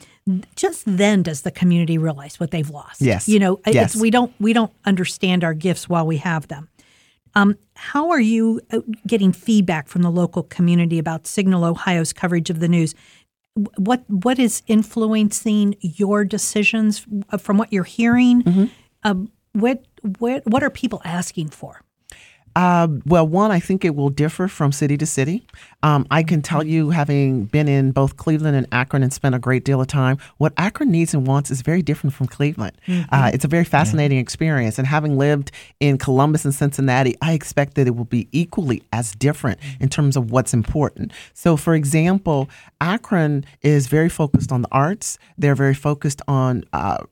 just 0.57 0.85
then 0.87 1.23
does 1.23 1.43
the 1.43 1.51
community 1.51 1.99
realize 1.99 2.39
what 2.39 2.51
they've 2.51 2.71
lost. 2.71 3.01
Yes. 3.01 3.29
you 3.29 3.39
know, 3.39 3.61
it's, 3.67 3.75
Yes. 3.75 3.97
we 3.97 4.11
don't 4.11 4.33
we 4.39 4.53
don't 4.53 4.73
understand 4.85 5.45
our 5.45 5.55
gifts 5.55 5.89
while 5.89 6.07
we 6.07 6.19
have 6.19 6.49
them. 6.49 6.69
Um, 7.35 7.57
how 7.75 8.11
are 8.11 8.21
you 8.21 8.61
uh, 8.73 8.81
getting 9.07 9.33
feedback 9.33 9.89
from 9.89 10.03
the 10.03 10.11
local 10.11 10.43
community 10.43 10.99
about 10.99 11.27
Signal 11.27 11.65
Ohio's 11.65 12.13
coverage 12.13 12.51
of 12.51 12.61
the 12.61 12.69
news? 12.69 12.95
What 13.77 14.05
what 14.09 14.39
is 14.39 14.63
influencing 14.67 15.77
your 15.81 16.25
decisions 16.25 17.07
uh, 17.31 17.39
from 17.39 17.59
what 17.59 17.73
you're 17.73 17.85
hearing? 17.85 18.43
Mm-hmm. 18.43 18.65
Um, 19.03 19.31
what 19.53 19.85
what 20.19 20.47
what 20.47 20.63
are 20.63 20.71
people 20.71 21.01
asking 21.05 21.51
for? 21.51 21.83
Uh, 22.59 22.89
well, 23.07 23.25
one, 23.25 23.53
I 23.53 23.61
think 23.61 23.85
it 23.85 23.95
will 23.95 24.09
differ 24.09 24.49
from 24.49 24.73
city 24.73 24.97
to 24.97 25.07
city. 25.07 25.47
Um, 25.85 26.09
I 26.11 26.25
can 26.25 26.43
tell 26.43 26.67
you, 26.67 26.91
having 26.91 27.45
been 27.45 27.69
in 27.69 27.93
both 27.93 28.17
Cleveland 28.17 28.57
and 28.57 28.67
Akron 28.73 29.05
and 29.05 29.13
spent 29.13 29.37
a 29.37 29.39
great 29.39 29.65
deal 29.65 29.81
of 29.81 29.87
time, 29.87 30.19
what 30.39 30.55
Akron 30.57 30.91
needs 30.91 31.15
and 31.15 31.25
wants 31.25 31.53
is 31.53 31.63
very 31.63 31.83
different 31.83 32.15
from 32.15 32.27
Cleveland. 32.27 32.73
Uh, 33.13 33.31
it's 33.33 33.45
a 33.45 33.49
very 33.49 33.63
fascinating 33.65 34.19
experience. 34.19 34.77
And 34.77 34.89
having 34.89 35.17
lived 35.17 35.53
in 35.79 35.99
Columbus 35.99 36.45
and 36.45 36.53
Cincinnati, 36.53 37.15
I 37.23 37.33
expect 37.33 37.75
that 37.75 37.87
it 37.87 37.95
will 37.95 38.07
be 38.07 38.27
equally 38.33 38.83
as 38.93 39.13
different 39.13 39.61
in 39.79 39.89
terms 39.89 40.17
of 40.17 40.33
what's 40.33 40.53
important. 40.53 41.13
So, 41.35 41.57
for 41.57 41.77
example, 41.77 42.49
Akron 42.81 43.45
is 43.63 43.87
very 43.87 44.09
focused 44.09 44.51
on 44.51 44.63
the 44.63 44.69
arts, 44.73 45.17
they're 45.37 45.55
very 45.55 45.75
focused 45.75 46.23
on 46.27 46.65
uh, 46.73 47.05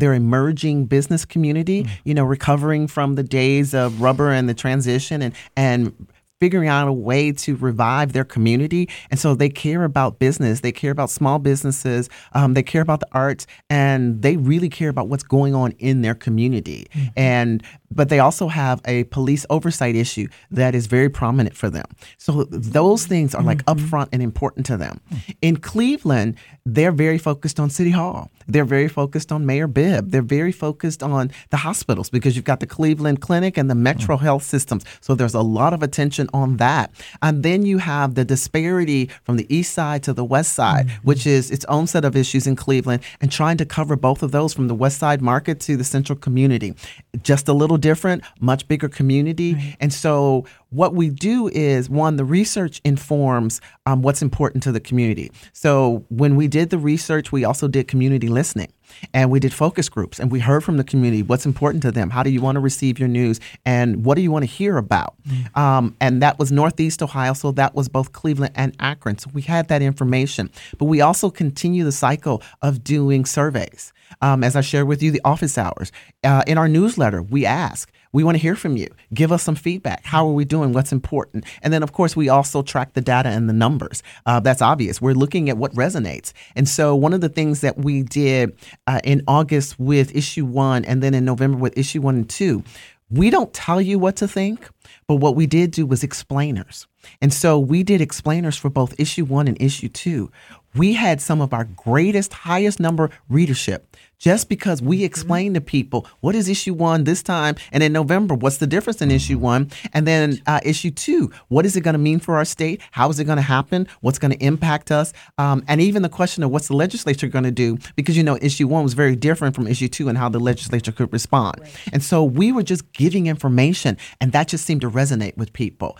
their 0.00 0.14
emerging 0.14 0.86
business 0.86 1.24
community, 1.24 1.86
you 2.04 2.14
know, 2.14 2.24
recovering 2.24 2.86
from 2.86 3.14
the 3.14 3.22
days 3.22 3.74
of 3.74 4.00
rubber 4.00 4.30
and 4.30 4.48
the 4.48 4.54
transition 4.54 5.22
and 5.22 5.34
and 5.56 5.94
figuring 6.40 6.68
out 6.68 6.88
a 6.88 6.92
way 6.92 7.30
to 7.32 7.54
revive 7.56 8.14
their 8.14 8.24
community. 8.24 8.88
And 9.10 9.20
so 9.20 9.34
they 9.34 9.50
care 9.50 9.84
about 9.84 10.18
business, 10.18 10.60
they 10.60 10.72
care 10.72 10.90
about 10.90 11.10
small 11.10 11.38
businesses, 11.38 12.08
um, 12.32 12.54
they 12.54 12.62
care 12.62 12.80
about 12.80 13.00
the 13.00 13.08
arts, 13.12 13.46
and 13.68 14.22
they 14.22 14.38
really 14.38 14.70
care 14.70 14.88
about 14.88 15.08
what's 15.08 15.22
going 15.22 15.54
on 15.54 15.72
in 15.72 16.00
their 16.00 16.14
community. 16.14 16.86
And 17.14 17.62
but 17.90 18.08
they 18.08 18.18
also 18.18 18.48
have 18.48 18.80
a 18.84 19.04
police 19.04 19.44
oversight 19.50 19.96
issue 19.96 20.28
that 20.50 20.74
is 20.74 20.86
very 20.86 21.08
prominent 21.08 21.56
for 21.56 21.70
them. 21.70 21.86
So 22.18 22.44
those 22.44 23.06
things 23.06 23.34
are 23.34 23.42
like 23.42 23.64
mm-hmm. 23.64 23.84
upfront 23.84 24.08
and 24.12 24.22
important 24.22 24.66
to 24.66 24.76
them. 24.76 25.00
In 25.42 25.56
Cleveland, 25.56 26.36
they're 26.64 26.92
very 26.92 27.18
focused 27.18 27.58
on 27.58 27.70
City 27.70 27.90
Hall. 27.90 28.30
They're 28.46 28.64
very 28.64 28.88
focused 28.88 29.32
on 29.32 29.46
Mayor 29.46 29.66
Bibb. 29.66 30.10
They're 30.10 30.22
very 30.22 30.52
focused 30.52 31.02
on 31.02 31.30
the 31.50 31.58
hospitals 31.58 32.10
because 32.10 32.36
you've 32.36 32.44
got 32.44 32.60
the 32.60 32.66
Cleveland 32.66 33.20
Clinic 33.20 33.56
and 33.56 33.70
the 33.70 33.74
Metro 33.74 34.16
mm. 34.16 34.20
Health 34.20 34.42
Systems. 34.42 34.84
So 35.00 35.14
there's 35.14 35.34
a 35.34 35.40
lot 35.40 35.72
of 35.72 35.82
attention 35.82 36.28
on 36.34 36.56
that. 36.56 36.90
And 37.22 37.42
then 37.42 37.64
you 37.64 37.78
have 37.78 38.14
the 38.14 38.24
disparity 38.24 39.08
from 39.22 39.36
the 39.36 39.46
east 39.54 39.72
side 39.72 40.02
to 40.04 40.12
the 40.12 40.24
west 40.24 40.52
side, 40.54 40.88
mm-hmm. 40.88 41.06
which 41.06 41.26
is 41.26 41.50
its 41.50 41.64
own 41.66 41.86
set 41.86 42.04
of 42.04 42.16
issues 42.16 42.46
in 42.46 42.56
Cleveland, 42.56 43.02
and 43.20 43.30
trying 43.30 43.56
to 43.58 43.64
cover 43.64 43.96
both 43.96 44.22
of 44.22 44.32
those 44.32 44.52
from 44.52 44.68
the 44.68 44.74
west 44.74 44.98
side 44.98 45.22
market 45.22 45.60
to 45.60 45.76
the 45.76 45.84
central 45.84 46.18
community. 46.18 46.74
Just 47.22 47.48
a 47.48 47.52
little 47.52 47.78
different, 47.80 48.22
much 48.40 48.68
bigger 48.68 48.88
community. 48.88 49.76
And 49.80 49.92
so 49.92 50.44
what 50.70 50.94
we 50.94 51.10
do 51.10 51.48
is 51.48 51.90
one, 51.90 52.16
the 52.16 52.24
research 52.24 52.80
informs 52.84 53.60
um, 53.86 54.02
what's 54.02 54.22
important 54.22 54.62
to 54.64 54.72
the 54.72 54.80
community. 54.80 55.30
So 55.52 56.04
when 56.08 56.36
we 56.36 56.48
did 56.48 56.70
the 56.70 56.78
research, 56.78 57.32
we 57.32 57.44
also 57.44 57.68
did 57.68 57.88
community 57.88 58.28
listening 58.28 58.72
and 59.12 59.30
we 59.30 59.40
did 59.40 59.52
focus 59.52 59.88
groups 59.88 60.18
and 60.18 60.30
we 60.30 60.40
heard 60.40 60.62
from 60.64 60.76
the 60.76 60.84
community 60.84 61.22
what's 61.22 61.46
important 61.46 61.82
to 61.82 61.92
them. 61.92 62.10
How 62.10 62.22
do 62.22 62.30
you 62.30 62.40
want 62.40 62.56
to 62.56 62.60
receive 62.60 62.98
your 62.98 63.08
news 63.08 63.40
and 63.64 64.04
what 64.04 64.16
do 64.16 64.22
you 64.22 64.30
want 64.30 64.44
to 64.44 64.50
hear 64.50 64.76
about? 64.76 65.14
Um, 65.54 65.96
and 66.00 66.22
that 66.22 66.38
was 66.38 66.50
Northeast 66.52 67.02
Ohio, 67.02 67.32
so 67.32 67.52
that 67.52 67.74
was 67.74 67.88
both 67.88 68.12
Cleveland 68.12 68.52
and 68.56 68.74
Akron. 68.80 69.18
So 69.18 69.30
we 69.32 69.42
had 69.42 69.68
that 69.68 69.82
information, 69.82 70.50
but 70.78 70.86
we 70.86 71.00
also 71.00 71.30
continue 71.30 71.84
the 71.84 71.92
cycle 71.92 72.42
of 72.62 72.82
doing 72.84 73.24
surveys. 73.24 73.92
Um, 74.22 74.42
as 74.42 74.56
I 74.56 74.60
shared 74.60 74.88
with 74.88 75.02
you, 75.02 75.12
the 75.12 75.20
office 75.24 75.56
hours. 75.56 75.92
Uh, 76.24 76.42
in 76.46 76.58
our 76.58 76.68
newsletter, 76.68 77.22
we 77.22 77.46
ask, 77.46 77.90
we 78.12 78.24
want 78.24 78.36
to 78.36 78.40
hear 78.40 78.56
from 78.56 78.76
you. 78.76 78.88
Give 79.14 79.32
us 79.32 79.42
some 79.42 79.54
feedback. 79.54 80.04
How 80.04 80.26
are 80.26 80.32
we 80.32 80.44
doing? 80.44 80.72
What's 80.72 80.92
important? 80.92 81.44
And 81.62 81.72
then, 81.72 81.82
of 81.82 81.92
course, 81.92 82.16
we 82.16 82.28
also 82.28 82.62
track 82.62 82.94
the 82.94 83.00
data 83.00 83.28
and 83.28 83.48
the 83.48 83.52
numbers. 83.52 84.02
Uh, 84.26 84.40
that's 84.40 84.62
obvious. 84.62 85.00
We're 85.00 85.14
looking 85.14 85.48
at 85.48 85.56
what 85.56 85.72
resonates. 85.74 86.32
And 86.56 86.68
so, 86.68 86.94
one 86.94 87.12
of 87.12 87.20
the 87.20 87.28
things 87.28 87.60
that 87.60 87.78
we 87.78 88.02
did 88.02 88.56
uh, 88.86 89.00
in 89.04 89.22
August 89.28 89.78
with 89.78 90.14
issue 90.14 90.44
one 90.44 90.84
and 90.84 91.02
then 91.02 91.14
in 91.14 91.24
November 91.24 91.58
with 91.58 91.76
issue 91.78 92.00
one 92.00 92.16
and 92.16 92.28
two, 92.28 92.64
we 93.10 93.28
don't 93.28 93.52
tell 93.52 93.80
you 93.80 93.98
what 93.98 94.16
to 94.16 94.28
think, 94.28 94.68
but 95.08 95.16
what 95.16 95.34
we 95.34 95.46
did 95.46 95.72
do 95.72 95.84
was 95.84 96.04
explainers. 96.04 96.86
And 97.20 97.32
so 97.34 97.58
we 97.58 97.82
did 97.82 98.00
explainers 98.00 98.56
for 98.56 98.70
both 98.70 98.98
issue 98.98 99.24
one 99.24 99.48
and 99.48 99.60
issue 99.60 99.88
two. 99.88 100.30
We 100.74 100.92
had 100.92 101.20
some 101.20 101.40
of 101.40 101.52
our 101.52 101.64
greatest, 101.64 102.32
highest 102.32 102.78
number 102.78 103.10
readership 103.28 103.96
just 104.20 104.48
because 104.48 104.80
we 104.80 105.02
explained 105.02 105.54
to 105.56 105.60
people 105.60 106.06
what 106.20 106.36
is 106.36 106.48
issue 106.48 106.74
one 106.74 107.04
this 107.04 107.22
time, 107.22 107.56
and 107.72 107.82
in 107.82 107.92
November, 107.92 108.34
what's 108.34 108.58
the 108.58 108.66
difference 108.66 109.00
in 109.00 109.10
issue 109.10 109.38
one, 109.38 109.70
and 109.92 110.06
then 110.06 110.40
uh, 110.46 110.60
issue 110.62 110.90
two, 110.90 111.32
what 111.48 111.66
is 111.66 111.74
it 111.74 111.80
going 111.80 111.94
to 111.94 111.98
mean 111.98 112.20
for 112.20 112.36
our 112.36 112.44
state? 112.44 112.80
How 112.92 113.08
is 113.08 113.18
it 113.18 113.24
going 113.24 113.36
to 113.36 113.42
happen? 113.42 113.88
What's 114.00 114.18
going 114.18 114.32
to 114.32 114.44
impact 114.44 114.92
us? 114.92 115.12
Um, 115.38 115.64
and 115.66 115.80
even 115.80 116.02
the 116.02 116.08
question 116.08 116.42
of 116.42 116.50
what's 116.50 116.68
the 116.68 116.76
legislature 116.76 117.26
going 117.26 117.44
to 117.44 117.50
do, 117.50 117.78
because 117.96 118.16
you 118.16 118.22
know, 118.22 118.38
issue 118.40 118.68
one 118.68 118.84
was 118.84 118.94
very 118.94 119.16
different 119.16 119.54
from 119.54 119.66
issue 119.66 119.88
two 119.88 120.08
and 120.08 120.18
how 120.18 120.28
the 120.28 120.38
legislature 120.38 120.92
could 120.92 121.12
respond. 121.12 121.60
And 121.92 122.04
so 122.04 122.22
we 122.22 122.52
were 122.52 122.62
just 122.62 122.92
giving 122.92 123.26
information, 123.26 123.96
and 124.20 124.32
that 124.32 124.48
just 124.48 124.66
seemed 124.66 124.82
to 124.82 124.90
resonate 124.90 125.36
with 125.36 125.52
people. 125.52 125.96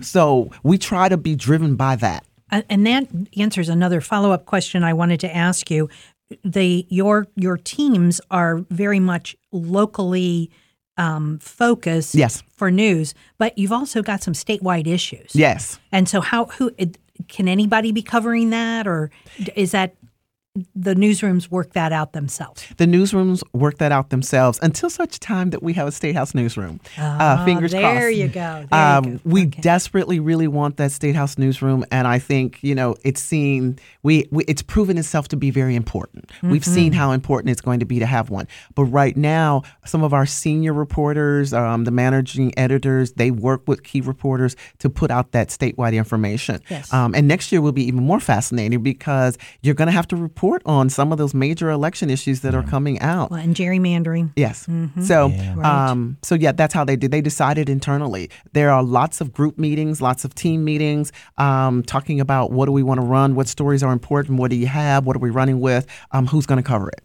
So 0.00 0.50
we 0.62 0.78
try 0.78 1.08
to 1.08 1.16
be 1.16 1.34
driven 1.34 1.74
by 1.76 1.96
that. 1.96 2.24
Uh, 2.52 2.62
And 2.68 2.86
that 2.86 3.08
answers 3.36 3.68
another 3.68 4.00
follow 4.00 4.30
up 4.30 4.44
question 4.46 4.84
I 4.84 4.92
wanted 4.92 5.18
to 5.20 5.34
ask 5.36 5.70
you. 5.70 5.88
They 6.44 6.86
your 6.88 7.26
your 7.34 7.56
teams 7.58 8.20
are 8.30 8.58
very 8.70 9.00
much 9.00 9.36
locally 9.50 10.50
um, 10.96 11.38
focused 11.40 12.14
Yes. 12.14 12.42
for 12.54 12.70
news, 12.70 13.14
but 13.38 13.56
you've 13.58 13.72
also 13.72 14.02
got 14.02 14.22
some 14.22 14.34
statewide 14.34 14.86
issues. 14.86 15.34
Yes. 15.34 15.78
And 15.90 16.08
so, 16.08 16.20
how 16.20 16.46
who 16.46 16.70
can 17.28 17.48
anybody 17.48 17.92
be 17.92 18.02
covering 18.02 18.50
that, 18.50 18.86
or 18.86 19.10
is 19.56 19.70
that 19.72 19.94
the 20.74 20.94
newsrooms 20.94 21.50
work 21.50 21.72
that 21.72 21.92
out 21.92 22.12
themselves? 22.12 22.66
The 22.76 22.84
newsrooms 22.84 23.42
work 23.54 23.78
that 23.78 23.90
out 23.90 24.10
themselves 24.10 24.58
until 24.62 24.90
such 24.90 25.18
time 25.18 25.48
that 25.50 25.62
we 25.62 25.72
have 25.72 25.88
a 25.88 25.92
State 25.92 26.14
House 26.14 26.34
newsroom. 26.34 26.78
uh, 26.98 27.42
fingers 27.46 27.72
Ah, 27.72 27.78
there 27.80 28.00
crossed. 28.02 28.16
you 28.16 28.28
go. 28.28 28.66
There 28.70 28.70
you 28.70 28.76
Um, 28.76 29.04
go. 29.16 29.20
we 29.24 29.46
Okay. 29.46 29.60
desperately, 29.62 30.20
really 30.20 30.46
want 30.48 30.76
that 30.76 30.92
State 30.92 31.14
House 31.16 31.38
newsroom, 31.38 31.84
and 31.90 32.06
I 32.06 32.18
think 32.18 32.58
you 32.62 32.74
know 32.74 32.96
it's 33.02 33.20
seen 33.22 33.78
we, 34.02 34.28
we 34.30 34.44
it's 34.44 34.60
proven 34.62 34.98
itself 34.98 35.28
to 35.28 35.36
be 35.36 35.50
very 35.50 35.74
important. 35.74 36.30
We've 36.42 36.60
Mm-hmm. 36.62 36.74
seen 36.74 36.92
how 36.92 37.12
important 37.12 37.50
it's 37.50 37.60
going 37.62 37.80
to 37.80 37.86
be 37.86 37.98
to 37.98 38.06
have 38.06 38.28
one. 38.28 38.46
But 38.74 38.84
right 38.84 39.16
now, 39.16 39.62
some 39.86 40.02
of 40.02 40.12
our 40.12 40.26
senior 40.26 40.74
reporters, 40.74 41.54
um, 41.54 41.84
the 41.84 41.90
managing 41.90 42.52
editors, 42.58 43.12
they 43.12 43.30
work 43.30 43.62
with 43.66 43.84
key 43.84 44.00
reporters 44.02 44.54
to 44.80 44.90
put 44.90 45.10
out 45.10 45.32
that 45.32 45.48
statewide 45.48 45.94
information. 45.94 46.60
Yes. 46.68 46.92
Um, 46.92 47.14
and 47.14 47.26
next 47.26 47.52
year 47.52 47.60
will 47.62 47.72
be 47.72 47.84
even 47.84 48.04
more 48.04 48.20
fascinating 48.20 48.82
because 48.82 49.38
you're 49.62 49.74
going 49.74 49.86
to 49.86 49.92
have 49.92 50.06
to 50.08 50.16
report 50.16 50.41
on 50.66 50.88
some 50.90 51.12
of 51.12 51.18
those 51.18 51.34
major 51.34 51.70
election 51.70 52.10
issues 52.10 52.40
that 52.40 52.54
are 52.54 52.62
coming 52.62 52.98
out. 53.00 53.30
Well, 53.30 53.40
and 53.40 53.54
gerrymandering. 53.54 54.30
Yes. 54.36 54.66
So, 55.02 55.28
Right. 55.28 55.64
um, 55.90 56.16
so 56.22 56.34
yeah, 56.34 56.52
that's 56.52 56.74
how 56.74 56.84
they 56.84 56.96
did. 56.96 57.10
They 57.10 57.20
decided 57.20 57.68
internally. 57.68 58.30
There 58.52 58.70
are 58.70 58.82
lots 58.82 59.20
of 59.20 59.32
group 59.32 59.58
meetings, 59.58 60.00
lots 60.00 60.24
of 60.24 60.34
team 60.34 60.64
meetings, 60.64 61.12
um, 61.38 61.82
talking 61.82 62.20
about 62.20 62.50
what 62.52 62.66
do 62.66 62.72
we 62.72 62.82
want 62.82 62.98
to 63.00 63.06
run, 63.06 63.34
what 63.34 63.48
stories 63.48 63.82
are 63.82 63.92
important, 63.92 64.38
what 64.38 64.50
do 64.50 64.56
you 64.56 64.66
have, 64.66 65.06
what 65.06 65.16
are 65.16 65.20
we 65.20 65.30
running 65.30 65.60
with, 65.60 65.86
um, 66.12 66.26
who's 66.26 66.46
going 66.46 66.62
to 66.62 66.66
cover 66.66 66.88
it. 66.88 67.02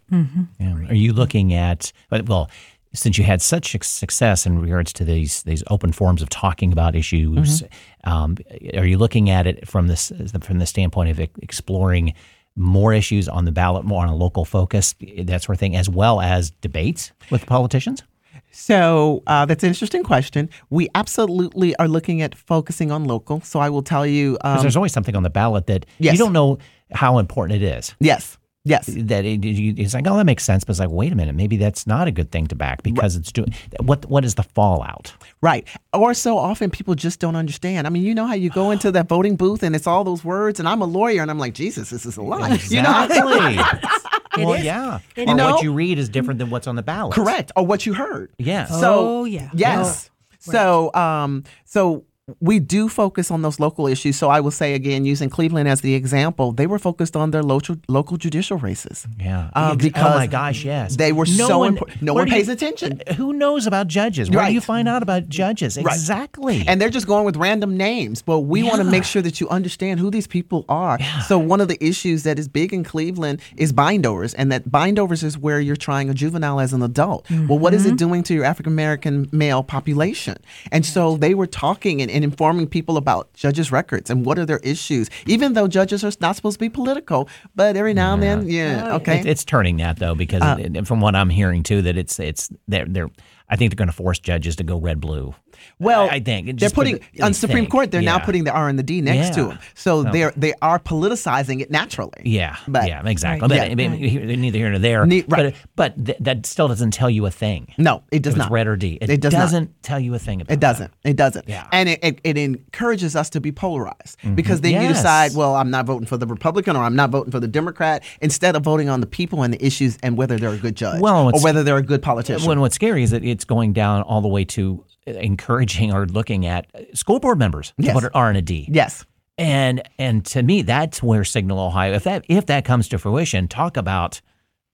Yeah. 0.59 0.75
Are 0.89 0.95
you 0.95 1.13
looking 1.13 1.53
at, 1.53 1.91
but 2.09 2.27
well, 2.27 2.49
since 2.93 3.17
you 3.17 3.23
had 3.23 3.41
such 3.41 3.75
success 3.83 4.45
in 4.45 4.59
regards 4.59 4.91
to 4.93 5.03
these 5.05 5.43
these 5.43 5.61
open 5.69 5.91
forums 5.91 6.21
of 6.21 6.29
talking 6.29 6.71
about 6.71 6.95
issues, 6.95 7.61
um, 8.05 8.37
are 8.75 8.85
you 8.85 8.97
looking 8.97 9.29
at 9.29 9.45
it 9.45 9.67
from 9.67 9.87
this 9.87 10.11
from 10.41 10.57
the 10.59 10.65
standpoint 10.65 11.09
of 11.11 11.19
e- 11.19 11.29
exploring 11.41 12.13
more 12.57 12.93
issues 12.93 13.29
on 13.29 13.45
the 13.45 13.51
ballot, 13.51 13.85
more 13.85 14.03
on 14.03 14.09
a 14.09 14.15
local 14.15 14.43
focus, 14.45 14.95
that 15.17 15.43
sort 15.43 15.55
of 15.55 15.59
thing, 15.59 15.75
as 15.75 15.87
well 15.89 16.19
as 16.21 16.51
debates 16.61 17.11
with 17.31 17.45
politicians? 17.45 18.03
So 18.51 19.21
uh, 19.27 19.45
that's 19.45 19.63
an 19.63 19.69
interesting 19.69 20.03
question. 20.03 20.49
We 20.69 20.89
absolutely 20.95 21.75
are 21.75 21.87
looking 21.87 22.21
at 22.21 22.33
focusing 22.35 22.91
on 22.91 23.03
local. 23.05 23.41
So 23.41 23.59
I 23.59 23.69
will 23.69 23.83
tell 23.83 24.05
you. 24.05 24.33
Because 24.33 24.57
Um, 24.57 24.61
there's 24.63 24.75
always 24.75 24.93
something 24.93 25.15
on 25.15 25.23
the 25.23 25.29
ballot 25.29 25.67
that 25.67 25.85
Yes. 25.99 26.13
you 26.13 26.17
don't 26.19 26.33
know 26.33 26.57
how 26.93 27.19
important 27.19 27.61
it 27.61 27.65
is. 27.77 27.93
yes. 27.99 28.37
Yes. 28.67 28.85
That 28.87 29.25
it, 29.25 29.45
it's 29.45 29.93
like, 29.93 30.05
oh, 30.07 30.17
that 30.17 30.25
makes 30.25 30.43
sense, 30.43 30.63
but 30.63 30.71
it's 30.71 30.79
like, 30.79 30.89
wait 30.89 31.11
a 31.11 31.15
minute, 31.15 31.35
maybe 31.35 31.57
that's 31.57 31.87
not 31.87 32.07
a 32.07 32.11
good 32.11 32.31
thing 32.31 32.47
to 32.47 32.55
back 32.55 32.83
because 32.83 33.15
it's 33.15 33.31
doing 33.31 33.53
what? 33.81 34.05
What 34.05 34.25
is 34.25 34.35
the 34.35 34.43
fallout? 34.43 35.13
Right. 35.41 35.67
Or 35.93 36.13
so 36.13 36.37
often 36.37 36.69
people 36.69 36.95
just 36.95 37.19
don't 37.19 37.35
understand. 37.35 37.87
I 37.87 37.89
mean, 37.89 38.03
you 38.03 38.13
know 38.13 38.25
how 38.25 38.33
you 38.33 38.49
go 38.49 38.71
into 38.71 38.91
that 38.91 39.07
voting 39.07 39.35
booth 39.35 39.63
and 39.63 39.75
it's 39.75 39.87
all 39.87 40.03
those 40.03 40.23
words, 40.23 40.59
and 40.59 40.67
I'm 40.67 40.81
a 40.81 40.85
lawyer 40.85 41.21
and 41.21 41.31
I'm 41.31 41.39
like, 41.39 41.53
Jesus, 41.53 41.89
this 41.89 42.05
is 42.05 42.17
a 42.17 42.21
lot. 42.21 42.37
You 42.69 42.81
know? 42.81 43.05
Exactly. 43.05 43.95
well, 44.43 44.53
is. 44.53 44.65
yeah. 44.65 44.99
It 45.15 45.29
or 45.29 45.35
is. 45.35 45.41
what 45.41 45.63
you 45.63 45.73
read 45.73 45.97
is 45.99 46.09
different 46.09 46.37
than 46.39 46.49
what's 46.49 46.67
on 46.67 46.75
the 46.75 46.83
ballot. 46.83 47.13
Correct. 47.13 47.51
Or 47.55 47.65
what 47.65 47.85
you 47.85 47.93
heard. 47.93 48.31
Yeah. 48.37 48.65
So 48.65 49.19
Oh, 49.19 49.23
yeah. 49.25 49.49
Yes. 49.53 50.09
So 50.39 50.93
um 50.93 51.43
so 51.65 52.05
we 52.41 52.59
do 52.59 52.89
focus 52.89 53.31
on 53.31 53.41
those 53.41 53.57
local 53.57 53.87
issues. 53.87 54.17
So 54.17 54.29
I 54.29 54.41
will 54.41 54.51
say 54.51 54.73
again, 54.73 55.05
using 55.05 55.29
Cleveland 55.29 55.69
as 55.69 55.79
the 55.79 55.95
example, 55.95 56.51
they 56.51 56.67
were 56.67 56.77
focused 56.79 57.15
on 57.15 57.31
their 57.31 57.41
local 57.41 57.77
local 57.87 58.17
judicial 58.17 58.57
races. 58.57 59.07
Yeah. 59.17 59.49
Uh, 59.53 59.75
because 59.75 60.13
oh 60.13 60.17
my 60.17 60.27
gosh, 60.27 60.65
yes. 60.65 60.97
they 60.97 61.13
were 61.13 61.25
so 61.25 61.63
important. 61.63 62.01
no 62.01 62.13
one 62.13 62.25
do 62.25 62.31
you- 62.31 62.37
pays 62.37 62.49
attention. 62.49 63.01
Who 63.15 63.31
knows 63.31 63.65
about 63.65 63.87
judges? 63.87 64.29
Where 64.29 64.45
do 64.45 64.53
you 64.53 64.59
find 64.59 64.89
out 64.89 65.01
about 65.03 65.29
judges? 65.29 65.77
Exactly. 65.77 66.65
And 66.67 66.81
they're 66.81 66.89
just 66.89 67.07
going 67.07 67.23
with 67.23 67.37
random 67.37 67.77
names. 67.77 68.21
But 68.21 68.41
we 68.41 68.61
want 68.61 68.77
to 68.77 68.83
make 68.83 69.05
sure 69.05 69.21
that 69.21 69.39
you 69.39 69.47
understand 69.49 69.99
who 70.01 70.09
these 70.11 70.27
people 70.27 70.65
are. 70.67 70.99
So 71.27 71.37
one 71.37 71.61
of 71.61 71.69
the 71.69 71.77
issues 71.83 72.23
that 72.23 72.37
is 72.39 72.47
big 72.49 72.73
in 72.73 72.83
Cleveland 72.83 73.39
is 73.55 73.71
bindovers, 73.71 74.35
and 74.37 74.51
that 74.51 74.69
bindovers 74.69 75.23
is 75.23 75.37
where 75.37 75.59
you're 75.61 75.75
trying 75.77 76.09
a 76.09 76.13
juvenile 76.13 76.59
as 76.59 76.73
an 76.73 76.81
adult. 76.81 77.29
Well, 77.29 77.57
what 77.59 77.73
is 77.73 77.83
Mm-hmm. 77.83 77.93
it 77.93 77.97
doing 77.99 78.23
to 78.23 78.33
your 78.33 78.43
African 78.43 78.73
American 78.73 79.29
male 79.31 79.63
population? 79.63 80.35
And 80.73 80.85
so 80.85 81.15
they 81.15 81.33
were 81.33 81.47
talking 81.47 82.01
and, 82.01 82.11
and 82.17 82.23
informing 82.25 82.67
people 82.67 82.97
about 82.97 83.31
judges' 83.33 83.71
records 83.71 84.09
and 84.09 84.25
what 84.25 84.37
are 84.37 84.45
their 84.45 84.59
issues, 84.59 85.09
even 85.25 85.53
though 85.53 85.67
judges 85.67 86.03
are 86.03 86.11
not 86.19 86.35
supposed 86.35 86.55
to 86.55 86.59
be 86.59 86.69
political. 86.69 87.29
But 87.55 87.77
every 87.77 87.93
now 87.93 88.13
and 88.13 88.21
then, 88.23 88.49
yeah, 88.49 88.95
okay. 88.95 89.19
It- 89.19 89.25
it's 89.27 89.45
turning 89.45 89.77
that 89.77 89.99
though 89.99 90.15
because 90.15 90.41
Uh, 90.41 90.57
it- 90.59 90.85
from 90.87 90.99
what 90.99 91.15
I'm 91.15 91.29
hearing 91.29 91.63
too 91.63 91.81
that 91.83 91.95
it's 91.97 92.19
it's 92.19 92.49
they're 92.67 92.85
they're 92.85 93.09
I 93.49 93.55
think 93.55 93.71
they're 93.71 93.77
going 93.77 93.87
to 93.87 93.93
force 93.95 94.19
judges 94.19 94.57
to 94.57 94.63
go 94.65 94.77
red 94.77 94.99
blue. 94.99 95.33
Well, 95.79 96.09
I, 96.09 96.19
think 96.19 96.59
they're 96.59 96.69
putting 96.69 96.99
on 97.21 97.33
Supreme 97.33 97.63
think. 97.63 97.71
Court. 97.71 97.91
They're 97.91 98.01
now 98.01 98.19
putting 98.19 98.43
the 98.43 98.51
R 98.51 98.69
and 98.69 98.77
the 98.77 98.83
D 98.83 99.01
next 99.01 99.35
to 99.35 99.41
Yeah. 99.41 99.47
them, 99.47 99.59
so 99.75 100.03
they're 100.03 100.33
they 100.35 100.53
are 100.61 100.79
politicizing 100.79 101.61
it 101.61 101.71
naturally. 101.71 102.21
Yeah, 102.23 102.57
But- 102.67 102.87
yeah, 102.87 103.07
exactly. 103.07 103.47
Right. 103.47 103.75
But 103.75 103.99
Yeah. 103.99 104.35
Neither 104.35 104.57
here 104.57 104.69
nor 104.69 104.79
there. 104.79 105.05
Ne- 105.05 105.23
right. 105.27 105.55
But 105.75 105.95
but 105.97 106.05
th- 106.05 106.17
that 106.21 106.45
still 106.45 106.67
doesn't 106.67 106.91
tell 106.91 107.09
you 107.09 107.25
a 107.25 107.31
thing. 107.31 107.73
No, 107.77 108.03
it 108.11 108.21
does 108.21 108.35
not. 108.35 108.45
it's 108.45 108.51
red 108.51 108.67
or 108.67 108.75
D. 108.75 108.97
It, 109.01 109.09
It 109.09 109.21
does 109.21 109.33
not. 109.33 109.39
doesn't 109.39 109.83
tell 109.83 109.99
you 109.99 110.13
a 110.13 110.19
thing 110.19 110.41
about 110.41 110.53
It 110.53 110.59
doesn't. 110.59 110.91
It 111.03 111.15
doesn't. 111.15 111.47
Yeah. 111.47 111.67
And 111.71 111.89
it, 111.89 111.99
it, 112.03 112.19
it 112.23 112.37
encourages 112.37 113.15
us 113.15 113.29
to 113.31 113.41
be 113.41 113.51
polarized 113.51 114.19
mm-hmm. 114.19 114.35
because 114.35 114.61
then 114.61 114.81
you 114.81 114.87
decide, 114.87 115.33
well, 115.35 115.55
I'm 115.55 115.71
not 115.71 115.85
voting 115.85 116.07
for 116.07 116.17
the 116.17 116.27
Republican 116.27 116.75
or 116.75 116.83
I'm 116.83 116.95
not 116.95 117.09
voting 117.09 117.31
for 117.31 117.39
the 117.39 117.47
Democrat 117.47 118.03
instead 118.21 118.55
of 118.55 118.63
voting 118.63 118.89
on 118.89 119.01
the 119.01 119.07
people 119.07 119.43
and 119.43 119.53
the 119.53 119.65
issues 119.65 119.97
and 120.03 120.17
whether 120.17 120.37
they're 120.37 120.49
a 120.51 120.57
good 120.57 120.75
judge 120.75 121.01
Well, 121.01 121.33
or 121.33 121.41
whether 121.41 121.63
they're 121.63 121.77
a 121.77 121.81
good 121.81 122.01
politician. 122.01 122.47
When 122.47 122.59
what's 122.59 122.75
scary 122.75 123.03
is 123.03 123.11
that 123.11 123.23
it's 123.23 123.45
going 123.45 123.73
down 123.73 124.01
all 124.03 124.21
the 124.21 124.27
way 124.27 124.45
to 124.45 124.83
encouraging 125.15 125.93
or 125.93 126.05
looking 126.05 126.45
at 126.45 126.67
school 126.93 127.19
board 127.19 127.39
members 127.39 127.73
Yes. 127.77 127.87
to 127.89 127.93
put 127.93 128.03
an 128.05 128.11
R 128.13 128.29
and 128.29 128.37
a 128.37 128.41
D. 128.41 128.67
yes. 128.71 129.05
And 129.39 129.87
and 129.99 130.25
to 130.27 130.41
me, 130.41 130.63
that's 130.63 131.03
where 131.03 131.23
Signal 131.23 131.59
Ohio, 131.59 131.93
if 131.93 132.03
that 132.05 132.25
if 132.27 132.47
that 132.47 132.65
comes 132.65 132.87
to 132.89 132.97
fruition, 132.97 133.47
talk 133.47 133.77
about 133.77 134.19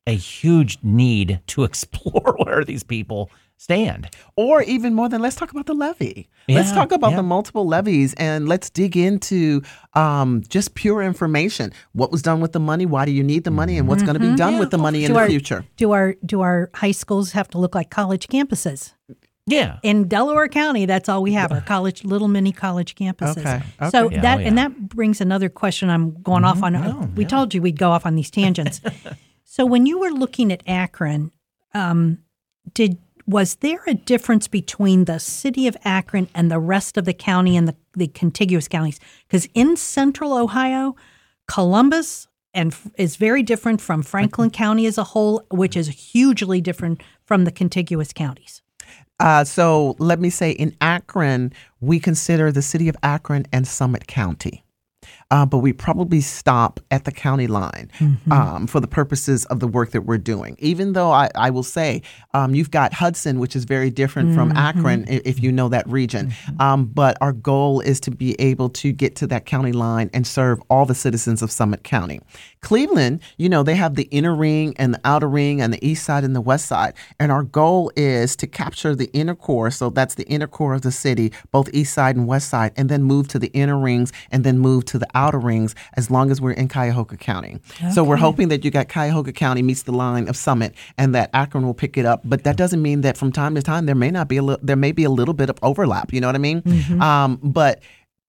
a 0.07 0.15
huge 0.15 0.77
need 0.84 1.41
to 1.47 1.63
explore 1.69 2.36
where 2.43 2.63
these 2.63 2.84
people 2.84 3.29
stand. 3.57 4.09
Or 4.36 4.61
even 4.63 4.93
more 4.93 5.07
than, 5.07 5.21
let's 5.21 5.36
talk 5.38 5.51
about 5.51 5.65
the 5.67 5.73
levy. 5.73 6.27
let's 6.49 6.71
talk 6.73 6.91
about 6.91 7.11
yeah. 7.11 7.17
the 7.17 7.23
multiple 7.23 7.65
levies 7.65 8.13
and 8.15 8.49
let's 8.49 8.69
dig 8.69 8.97
into 8.97 9.61
um, 9.93 10.43
just 10.49 10.75
pure 10.75 11.01
information. 11.01 11.71
What 11.93 12.11
was 12.11 12.21
done 12.21 12.41
with 12.41 12.51
the 12.51 12.59
money? 12.59 12.86
Why 12.86 13.05
do 13.05 13.11
you 13.11 13.23
need 13.23 13.43
the 13.45 13.51
money? 13.51 13.77
And 13.77 13.88
what's 13.88 14.03
going 14.03 14.15
to 14.15 14.19
be 14.19 14.36
done 14.36 14.59
with 14.59 14.71
the 14.71 14.77
money 14.77 15.05
in 15.05 15.13
do 15.13 15.19
the 15.19 15.27
future? 15.27 15.65
Do 15.77 15.91
our 15.91 16.15
do 16.25 16.41
our 16.41 16.69
high 16.73 16.91
schools 16.91 17.31
have 17.34 17.47
to 17.49 17.57
look 17.57 17.73
like 17.75 17.89
college 17.89 18.27
campuses? 18.27 18.93
Yeah. 19.46 19.80
In 19.84 20.08
Delaware 20.08 20.48
County, 20.48 20.86
that's 20.86 21.10
all 21.10 21.22
we 21.22 21.34
have 21.34 21.52
are 21.52 21.62
college, 21.66 22.04
little 22.04 22.28
mini 22.28 22.52
college 22.52 22.96
campuses. 22.96 23.39
Okay, 23.39 23.62
So. 23.89 24.10
Yeah, 24.10 24.22
that 24.22 24.39
oh, 24.39 24.44
and 24.44 24.58
that 24.58 24.89
brings 24.89 25.20
another 25.20 25.50
question. 25.50 25.89
I'm 25.89 26.22
going 26.22 26.46
off 26.46 26.64
on. 26.64 27.16
we 27.16 27.26
told 27.26 27.54
you 27.54 27.62
we'd 27.62 27.78
go 27.78 27.91
off 27.91 28.06
on 28.06 28.16
these 28.16 28.32
tangents. 28.32 28.82
so 29.44 29.66
when 29.66 29.86
you 29.86 30.00
were 30.00 30.12
looking 30.12 30.52
at 30.52 30.64
Akron, 30.66 31.32
um, 31.74 32.20
did 32.74 32.98
was 33.26 33.56
there 33.56 33.82
a 33.88 33.94
difference 33.94 34.48
between 34.48 35.06
the 35.06 35.20
city 35.20 35.68
of 35.68 35.78
Akron 35.86 36.28
and 36.36 36.52
the 36.52 36.60
rest 36.60 36.98
of 36.98 37.06
the 37.06 37.14
county 37.14 37.56
and 37.56 37.68
the, 37.68 37.76
the 37.94 38.08
contiguous 38.08 38.68
counties? 38.68 39.00
Because 39.28 39.48
in 39.54 39.78
central 39.78 40.34
Ohio, 40.34 40.96
Columbus 41.48 42.28
and 42.54 42.76
is 42.98 43.16
very 43.16 43.41
different 43.41 43.82
from 43.82 44.04
Franklin 44.04 44.50
County 44.52 44.86
as 44.86 44.98
a 44.98 45.04
whole, 45.04 45.44
which 45.50 45.76
is 45.76 45.88
hugely 45.88 46.62
different 46.62 47.02
from 47.26 47.46
the 47.46 47.52
contiguous 47.52 48.14
counties. 48.14 48.62
Uh, 49.24 49.43
so 49.43 49.95
let 49.99 50.19
me 50.19 50.30
say 50.30 50.51
in 50.51 50.76
Akron, 50.82 51.53
we 51.80 51.99
consider 51.99 52.51
the 52.51 52.61
city 52.61 52.89
of 52.89 52.97
Akron 53.01 53.45
and 53.53 53.65
Summit 53.65 54.05
County. 54.05 54.63
Uh, 55.32 55.45
but 55.45 55.57
we 55.59 55.74
probably 55.74 56.21
stop 56.21 56.80
at 56.91 57.05
the 57.05 57.11
county 57.11 57.47
line 57.47 57.89
um, 58.32 58.67
for 58.67 58.80
the 58.80 58.88
purposes 58.88 59.45
of 59.45 59.59
the 59.59 59.67
work 59.67 59.91
that 59.91 60.01
we're 60.01 60.17
doing. 60.17 60.55
Even 60.59 60.93
though 60.93 61.11
I, 61.11 61.30
I 61.36 61.49
will 61.49 61.63
say 61.63 62.03
um, 62.34 62.53
you've 62.53 62.69
got 62.71 62.93
Hudson, 62.93 63.39
which 63.39 63.55
is 63.55 63.65
very 63.65 63.89
different 63.89 64.36
from 64.36 64.51
Akron, 64.51 65.05
if 65.07 65.41
you 65.41 65.51
know 65.51 65.69
that 65.69 65.88
region. 65.89 66.34
Um, 66.59 66.86
but 66.86 67.17
our 67.19 67.34
goal 67.34 67.80
is 67.80 67.99
to 68.01 68.11
be 68.11 68.39
able 68.39 68.69
to 68.69 68.91
get 68.91 69.15
to 69.17 69.28
that 69.28 69.45
county 69.45 69.71
line 69.71 70.09
and 70.13 70.28
serve 70.28 70.61
all 70.69 70.86
the 70.86 70.95
citizens 70.95 71.41
of 71.41 71.51
Summit 71.51 71.84
County. 71.84 72.21
Cleveland, 72.64 73.20
you 73.38 73.49
know, 73.49 73.61
they 73.61 73.76
have 73.76 73.95
the 73.95 74.03
inner 74.09 74.34
ring 74.34 74.74
and 74.78 74.93
the 74.95 75.01
outer 75.03 75.30
ring 75.30 75.61
and 75.61 75.72
the 75.72 75.86
east 75.88 76.03
side 76.05 76.24
and 76.24 76.36
the 76.36 76.41
west 76.41 76.66
side. 76.66 76.93
And 77.20 77.32
our 77.32 77.43
goal 77.43 77.91
is 77.95 78.36
to 78.38 78.47
capture 78.47 78.95
the 78.95 79.11
inner 79.14 79.36
core. 79.36 79.70
So 79.70 79.89
that's 79.89 80.16
the 80.16 80.26
inner 80.28 80.47
core 80.47 80.74
of 80.74 80.82
the 80.82 80.91
city, 80.91 81.32
both 81.51 81.70
east 81.74 81.93
side 81.93 82.16
and 82.16 82.26
west 82.26 82.49
side, 82.49 82.72
and 82.76 82.89
then 82.89 83.03
move 83.03 83.28
to 83.28 83.38
the 83.39 83.47
inner 83.53 83.78
rings 83.78 84.11
and 84.32 84.43
then 84.43 84.57
move 84.59 84.86
to 84.86 84.97
the 84.97 85.07
outer 85.14 85.39
rings 85.39 85.76
as 85.95 86.09
long 86.09 86.32
as 86.32 86.39
we're 86.41 86.51
in 86.51 86.70
Cuyahoga 86.70 87.18
County. 87.18 87.59
So 87.93 88.03
we're 88.03 88.16
hoping 88.18 88.47
that 88.47 88.64
you 88.66 88.72
got 88.72 88.88
Cuyahoga 88.89 89.34
County 89.34 89.61
meets 89.61 89.84
the 89.84 89.91
line 89.91 90.28
of 90.30 90.38
Summit 90.38 90.74
and 90.97 91.14
that 91.14 91.30
Akron 91.34 91.66
will 91.66 91.74
pick 91.74 91.97
it 91.97 92.05
up. 92.05 92.22
But 92.24 92.45
that 92.45 92.55
doesn't 92.55 92.82
mean 92.82 93.01
that 93.01 93.18
from 93.18 93.32
time 93.34 93.55
to 93.55 93.61
time 93.61 93.86
there 93.86 93.95
may 93.95 94.09
not 94.09 94.30
be 94.30 94.38
a 94.38 94.41
little, 94.41 94.66
there 94.66 94.78
may 94.78 94.93
be 94.93 95.03
a 95.03 95.09
little 95.09 95.34
bit 95.34 95.49
of 95.49 95.57
overlap. 95.61 96.14
You 96.14 96.22
know 96.22 96.28
what 96.28 96.36
I 96.36 96.39
mean? 96.39 96.64
Um, 97.01 97.39
but 97.43 97.82